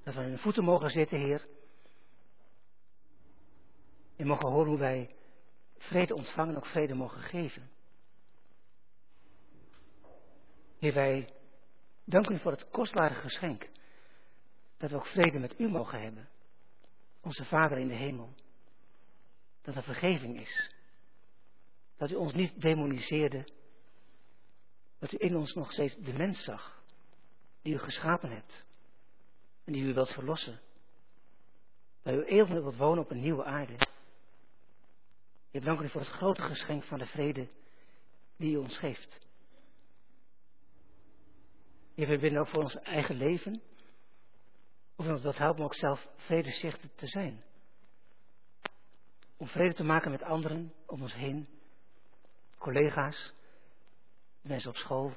Dat 0.04 0.14
we 0.14 0.22
in 0.22 0.32
de 0.32 0.38
voeten 0.38 0.64
mogen 0.64 0.90
zitten, 0.90 1.20
Heer. 1.20 1.48
En 4.16 4.28
mogen 4.28 4.50
horen 4.50 4.70
hoe 4.70 4.80
wij 4.80 5.16
vrede 5.78 6.16
ontvangen 6.16 6.54
en 6.54 6.58
ook 6.58 6.66
vrede 6.66 6.94
mogen 6.94 7.22
geven. 7.22 7.70
Heer, 10.78 10.94
wij 10.94 11.34
danken 12.04 12.36
u 12.36 12.40
voor 12.40 12.52
het 12.52 12.70
kostbare 12.70 13.14
geschenk. 13.14 13.70
Dat 14.80 14.90
we 14.90 14.96
ook 14.96 15.08
vrede 15.08 15.40
met 15.40 15.60
u 15.60 15.70
mogen 15.70 16.02
hebben. 16.02 16.30
Onze 17.22 17.46
Vader 17.46 17.78
in 17.78 17.88
de 17.88 17.94
hemel. 17.94 18.34
Dat 19.62 19.76
er 19.76 19.84
vergeving 19.84 20.42
is. 20.42 20.72
Dat 21.98 22.12
u 22.12 22.16
ons 22.16 22.34
niet 22.34 22.62
demoniseerde. 22.62 23.48
Dat 25.00 25.12
u 25.12 25.18
in 25.20 25.36
ons 25.36 25.54
nog 25.54 25.72
steeds 25.72 25.96
de 25.96 26.14
mens 26.14 26.44
zag. 26.44 26.84
Die 27.62 27.74
u 27.74 27.78
geschapen 27.78 28.30
hebt. 28.30 28.66
En 29.64 29.74
die 29.74 29.84
u 29.84 29.94
wilt 29.94 30.10
verlossen. 30.10 30.62
Dat 32.02 32.14
u 32.14 32.24
eeuwig 32.24 32.50
wilt 32.50 32.76
wonen 32.76 33.04
op 33.04 33.12
een 33.12 33.22
nieuwe 33.22 33.44
aarde. 33.44 33.88
Ik 35.52 35.64
dank 35.64 35.80
u 35.80 35.90
voor 35.90 36.02
het 36.02 36.10
grote 36.10 36.42
geschenk 36.42 36.84
van 36.84 37.00
de 37.00 37.06
vrede 37.06 37.48
die 38.38 38.54
u 38.54 38.58
ons 38.58 38.78
geeft. 38.78 39.28
Heer, 41.96 42.20
we 42.20 42.40
ook 42.40 42.48
voor 42.48 42.64
ons 42.64 42.76
eigen 42.76 43.16
leven. 43.16 43.62
Of 45.00 45.22
dat 45.22 45.38
helpt 45.38 45.60
om 45.60 45.66
ook 45.66 45.76
zelf 45.76 46.08
vredeszichten 46.16 46.92
te 46.96 47.08
zijn. 47.08 47.44
Om 49.38 49.48
vrede 49.48 49.74
te 49.74 49.84
maken 49.84 50.12
met 50.12 50.24
anderen 50.24 50.74
om 50.86 51.02
ons 51.02 51.14
heen. 51.14 51.48
Collega's, 52.58 53.34
mensen 54.42 54.70
op 54.70 54.76
school. 54.76 55.14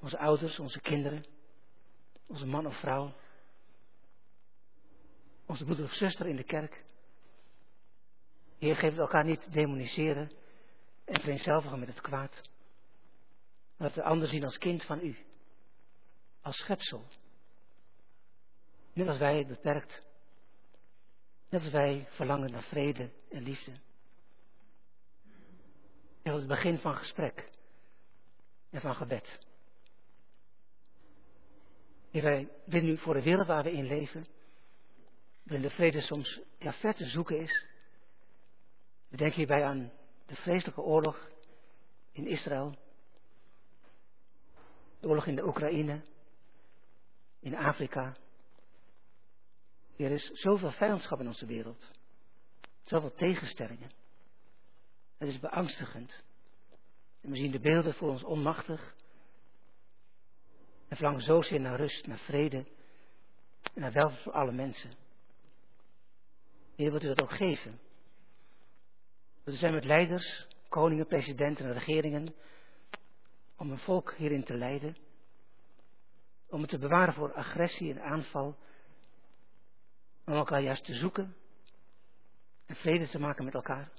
Onze 0.00 0.18
ouders, 0.18 0.58
onze 0.58 0.80
kinderen. 0.80 1.24
Onze 2.26 2.46
man 2.46 2.66
of 2.66 2.78
vrouw. 2.78 3.14
Onze 5.46 5.64
broeder 5.64 5.84
of 5.84 5.92
zuster 5.92 6.26
in 6.26 6.36
de 6.36 6.44
kerk. 6.44 6.84
Heer, 8.58 8.76
geef 8.76 8.90
het 8.90 8.98
elkaar 8.98 9.24
niet 9.24 9.52
demoniseren 9.52 10.32
en 11.04 11.20
vereenzelvigen 11.20 11.78
met 11.78 11.88
het 11.88 12.00
kwaad. 12.00 12.50
Maar 13.76 13.88
het 13.88 13.98
ander 13.98 14.28
zien 14.28 14.44
als 14.44 14.58
kind 14.58 14.84
van 14.84 15.00
u. 15.00 15.16
Als 16.40 16.56
schepsel. 16.56 17.06
Net 18.96 19.08
als 19.08 19.18
wij 19.18 19.46
beperkt. 19.46 20.02
Net 21.48 21.62
als 21.62 21.72
wij 21.72 22.08
verlangen 22.10 22.50
naar 22.50 22.62
vrede 22.62 23.10
en 23.30 23.42
liefde. 23.42 23.72
En 26.22 26.32
het 26.32 26.46
begin 26.46 26.78
van 26.78 26.96
gesprek. 26.96 27.50
En 28.70 28.80
van 28.80 28.94
gebed. 28.94 29.38
Heer, 32.10 32.22
wij 32.22 32.48
bidden 32.64 32.90
nu 32.90 32.98
voor 32.98 33.14
de 33.14 33.22
wereld 33.22 33.46
waar 33.46 33.62
we 33.62 33.72
in 33.72 33.86
leven. 33.86 34.26
Waarin 35.42 35.68
de 35.68 35.74
vrede 35.74 36.00
soms 36.00 36.40
ja, 36.58 36.72
ver 36.72 36.94
te 36.94 37.04
zoeken 37.04 37.40
is. 37.40 37.66
We 39.08 39.16
denken 39.16 39.36
hierbij 39.36 39.64
aan 39.64 39.92
de 40.26 40.36
vreselijke 40.36 40.82
oorlog 40.82 41.30
in 42.12 42.26
Israël. 42.26 42.78
De 45.00 45.08
oorlog 45.08 45.26
in 45.26 45.36
de 45.36 45.46
Oekraïne. 45.46 46.00
In 47.40 47.56
Afrika. 47.56 48.16
Er 49.96 50.10
is 50.10 50.30
zoveel 50.32 50.70
vijandschap 50.70 51.20
in 51.20 51.26
onze 51.26 51.46
wereld. 51.46 51.90
Zoveel 52.82 53.12
tegenstellingen. 53.12 53.90
Het 55.18 55.28
is 55.28 55.40
beangstigend. 55.40 56.24
En 57.20 57.30
we 57.30 57.36
zien 57.36 57.50
de 57.50 57.60
beelden 57.60 57.94
voor 57.94 58.08
ons 58.10 58.24
onmachtig. 58.24 58.94
En 60.88 60.96
verlangen 60.96 61.22
zozeer 61.22 61.60
naar 61.60 61.76
rust, 61.76 62.06
naar 62.06 62.18
vrede. 62.18 62.66
En 63.74 63.80
naar 63.80 63.92
welvaart 63.92 64.22
voor 64.22 64.32
alle 64.32 64.52
mensen. 64.52 64.90
Heer, 66.76 66.90
wilt 66.90 67.02
u 67.02 67.06
dat 67.06 67.22
ook 67.22 67.36
geven? 67.36 67.80
We 69.44 69.52
zijn 69.52 69.74
met 69.74 69.84
leiders, 69.84 70.46
koningen, 70.68 71.06
presidenten 71.06 71.66
en 71.66 71.72
regeringen. 71.72 72.34
Om 73.56 73.70
een 73.70 73.78
volk 73.78 74.14
hierin 74.14 74.44
te 74.44 74.54
leiden. 74.54 74.96
Om 76.48 76.60
het 76.60 76.70
te 76.70 76.78
bewaren 76.78 77.14
voor 77.14 77.34
agressie 77.34 77.90
en 77.90 78.02
aanval. 78.02 78.56
Om 80.26 80.34
elkaar 80.34 80.62
juist 80.62 80.84
te 80.84 80.94
zoeken. 80.94 81.36
En 82.66 82.76
vrede 82.76 83.08
te 83.08 83.18
maken 83.18 83.44
met 83.44 83.54
elkaar. 83.54 83.90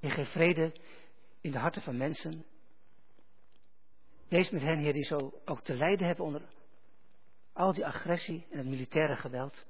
Je 0.00 0.10
geeft 0.10 0.30
vrede 0.30 0.72
in 1.40 1.50
de 1.50 1.58
harten 1.58 1.82
van 1.82 1.96
mensen. 1.96 2.44
Wees 4.28 4.50
met 4.50 4.62
hen, 4.62 4.78
Heer, 4.78 4.92
die 4.92 5.04
zo 5.04 5.40
ook 5.44 5.62
te 5.62 5.74
lijden 5.74 6.06
hebben 6.06 6.24
onder 6.24 6.42
al 7.52 7.72
die 7.72 7.86
agressie 7.86 8.46
en 8.50 8.58
het 8.58 8.66
militaire 8.66 9.16
geweld. 9.16 9.64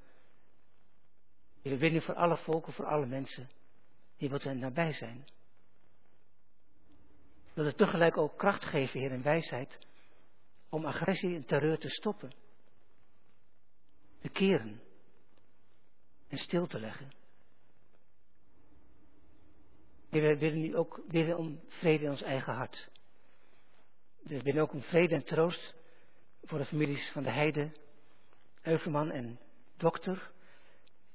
We 1.61 1.77
bidden 1.77 2.01
voor 2.01 2.15
alle 2.15 2.37
volken, 2.37 2.73
voor 2.73 2.85
alle 2.85 3.05
mensen 3.05 3.49
die 4.17 4.29
wat 4.29 4.43
hen 4.43 4.59
nabij 4.59 4.93
zijn. 4.93 5.25
Dat 7.53 7.65
het 7.65 7.77
tegelijk 7.77 8.17
ook 8.17 8.37
kracht 8.37 8.63
geven, 8.63 8.99
Heer, 8.99 9.11
en 9.11 9.23
wijsheid 9.23 9.79
om 10.69 10.85
agressie 10.85 11.35
en 11.35 11.45
terreur 11.45 11.77
te 11.77 11.89
stoppen. 11.89 12.33
Te 14.23 14.29
keren 14.29 14.81
en 16.27 16.37
stil 16.37 16.67
te 16.67 16.79
leggen. 16.79 17.13
We 20.09 20.37
willen 20.37 20.61
nu 20.61 20.75
ook 20.75 21.01
bidden 21.07 21.37
om 21.37 21.59
vrede 21.67 22.03
in 22.03 22.09
ons 22.09 22.21
eigen 22.21 22.53
hart. 22.53 22.89
We 24.21 24.43
bidden 24.43 24.61
ook 24.61 24.73
om 24.73 24.81
vrede 24.81 25.15
en 25.15 25.23
troost 25.23 25.75
voor 26.43 26.57
de 26.57 26.65
families 26.65 27.11
van 27.11 27.23
de 27.23 27.31
Heide, 27.31 27.71
Euverman 28.61 29.11
en 29.11 29.39
Dokter 29.77 30.31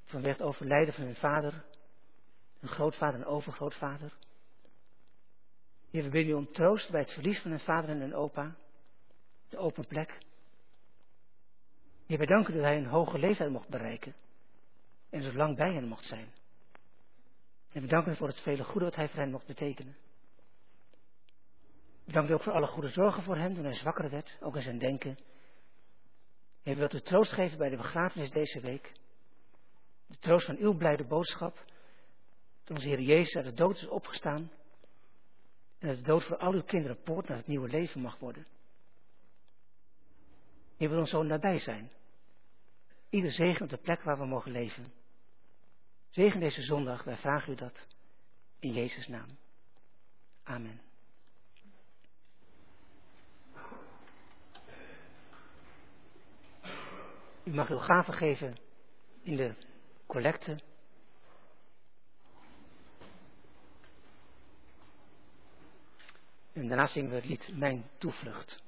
vanwege 0.04 0.36
het 0.36 0.46
overlijden 0.46 0.94
van 0.94 1.04
hun 1.04 1.16
vader, 1.16 1.64
hun 2.58 2.70
grootvader 2.70 3.20
en 3.20 3.26
overgrootvader. 3.26 4.16
Heer, 5.90 6.02
we 6.02 6.10
bidden 6.10 6.32
u 6.32 6.36
om 6.36 6.52
troost 6.52 6.90
bij 6.90 7.00
het 7.00 7.12
verlies 7.12 7.40
van 7.40 7.50
hun 7.50 7.60
vader 7.60 7.90
en 7.90 8.00
hun 8.00 8.14
opa, 8.14 8.56
de 9.48 9.58
open 9.58 9.86
plek. 9.86 10.26
Heer, 12.08 12.18
wij 12.18 12.26
danken 12.26 12.54
dat 12.54 12.62
hij 12.62 12.76
een 12.76 12.86
hoge 12.86 13.18
leeftijd 13.18 13.50
mocht 13.50 13.68
bereiken 13.68 14.14
en 15.10 15.22
zo 15.22 15.32
lang 15.32 15.56
bij 15.56 15.72
hen 15.72 15.88
mocht 15.88 16.04
zijn. 16.04 16.28
En 17.72 17.82
we 17.82 17.88
danken 17.88 18.12
u 18.12 18.16
voor 18.16 18.28
het 18.28 18.40
vele 18.40 18.64
goede 18.64 18.84
wat 18.84 18.94
hij 18.94 19.08
voor 19.08 19.20
hen 19.20 19.30
mocht 19.30 19.46
betekenen. 19.46 19.96
We 22.04 22.32
ook 22.34 22.42
voor 22.42 22.52
alle 22.52 22.66
goede 22.66 22.88
zorgen 22.88 23.22
voor 23.22 23.36
hem 23.36 23.54
toen 23.54 23.64
hij 23.64 23.74
zwakker 23.74 24.10
werd, 24.10 24.38
ook 24.40 24.56
in 24.56 24.62
zijn 24.62 24.78
denken. 24.78 25.18
Heer, 26.62 26.76
wilt 26.76 26.94
u 26.94 27.00
troost 27.00 27.32
geven 27.32 27.58
bij 27.58 27.68
de 27.68 27.76
begrafenis 27.76 28.30
deze 28.30 28.60
week. 28.60 28.92
De 30.06 30.18
troost 30.18 30.46
van 30.46 30.56
uw 30.56 30.76
blijde 30.76 31.04
boodschap. 31.04 31.64
Dat 32.64 32.76
onze 32.76 32.88
Heer 32.88 33.00
Jezus 33.00 33.34
uit 33.34 33.44
de 33.44 33.52
dood 33.52 33.76
is 33.76 33.88
opgestaan. 33.88 34.50
En 35.78 35.88
dat 35.88 35.96
de 35.96 36.02
dood 36.02 36.24
voor 36.24 36.38
al 36.38 36.52
uw 36.52 36.64
kinderen 36.64 37.02
poort 37.02 37.28
naar 37.28 37.36
het 37.36 37.46
nieuwe 37.46 37.68
leven 37.68 38.00
mag 38.00 38.18
worden. 38.18 38.46
Je 40.76 40.88
wil 40.88 40.98
ons 40.98 41.10
zo 41.10 41.22
nabij 41.22 41.58
zijn. 41.58 41.96
Ieder 43.10 43.32
zegen 43.32 43.62
op 43.62 43.68
de 43.68 43.76
plek 43.76 44.02
waar 44.02 44.18
we 44.18 44.26
mogen 44.26 44.52
leven. 44.52 44.92
Zegen 46.10 46.40
deze 46.40 46.62
zondag, 46.62 47.04
wij 47.04 47.16
vragen 47.16 47.52
u 47.52 47.56
dat. 47.56 47.86
In 48.58 48.72
Jezus' 48.72 49.08
naam. 49.08 49.28
Amen. 50.42 50.80
U 57.44 57.50
mag 57.50 57.68
uw 57.68 57.78
gaven 57.78 58.14
geven 58.14 58.56
in 59.22 59.36
de 59.36 59.54
collecte. 60.06 60.58
En 66.52 66.68
daarna 66.68 66.86
zingen 66.86 67.10
we 67.10 67.16
het 67.16 67.24
lied 67.24 67.56
Mijn 67.56 67.90
toevlucht. 67.98 68.62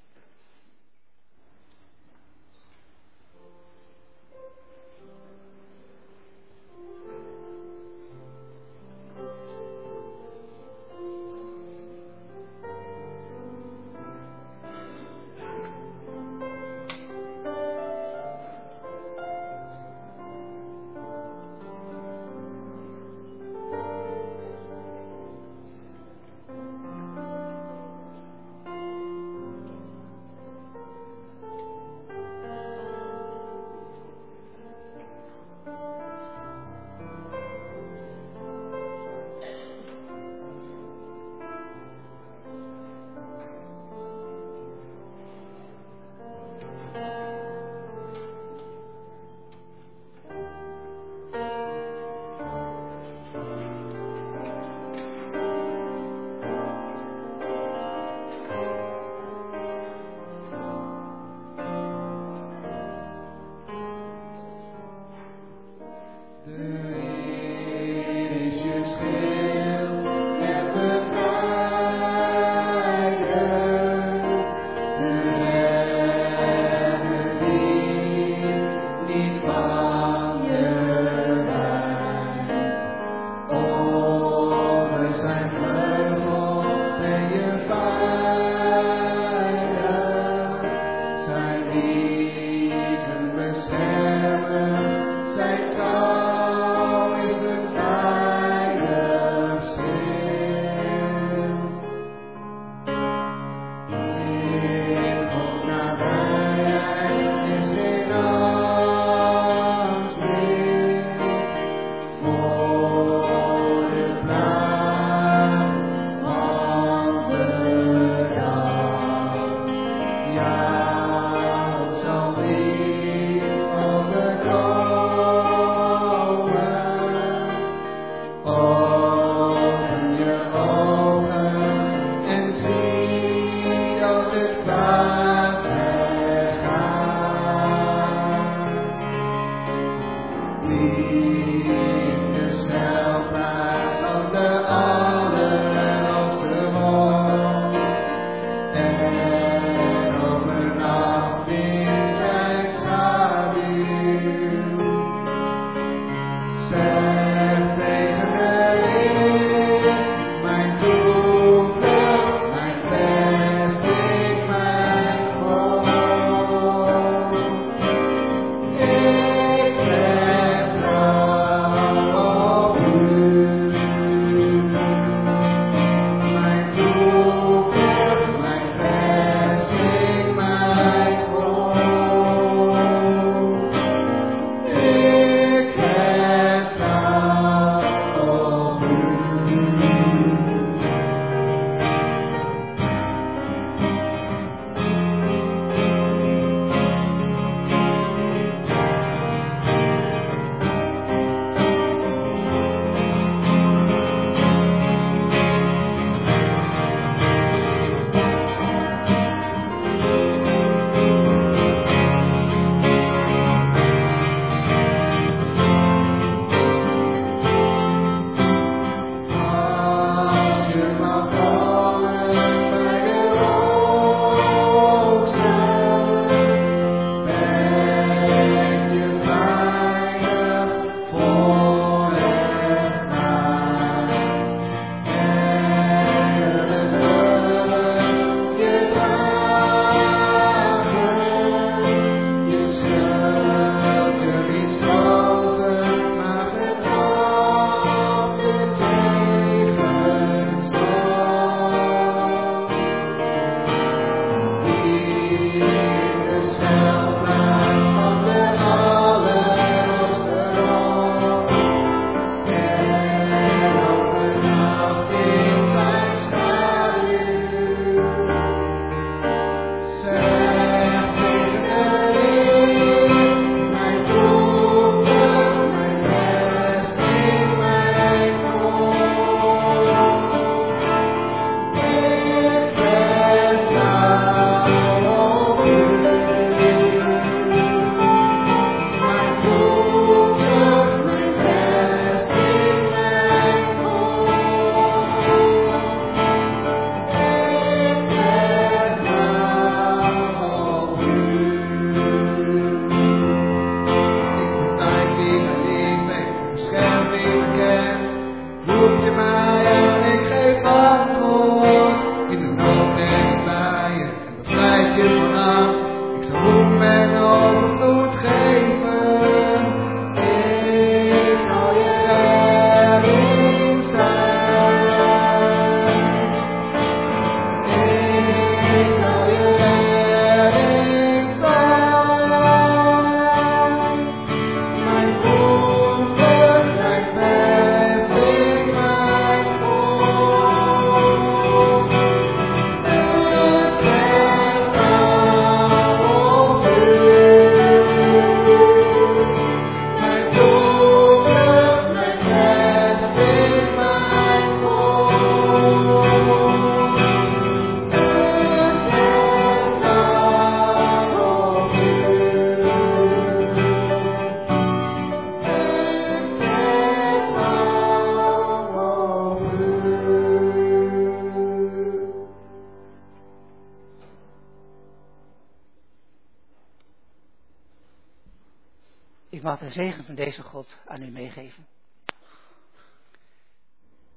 deze 380.30 380.42
God 380.42 380.76
aan 380.86 381.02
u 381.02 381.10
meegeven. 381.10 381.66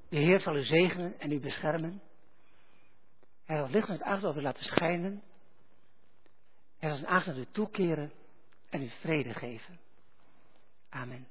De 0.09 0.17
Heer 0.17 0.39
zal 0.39 0.55
u 0.55 0.63
zegenen 0.63 1.19
en 1.19 1.31
u 1.31 1.39
beschermen. 1.39 2.01
Hij 3.45 3.57
zal 3.57 3.69
licht 3.69 3.87
en 3.87 3.93
het 3.93 4.01
aard 4.01 4.25
over 4.25 4.41
u 4.41 4.43
laten 4.43 4.63
schijnen. 4.63 5.23
Hij 6.77 6.89
zal 6.89 6.97
zijn 6.97 7.09
aandacht 7.09 7.37
u 7.37 7.45
toekeren 7.51 8.11
en 8.69 8.81
u 8.81 8.89
vrede 8.89 9.33
geven. 9.33 9.79
Amen. 10.89 11.27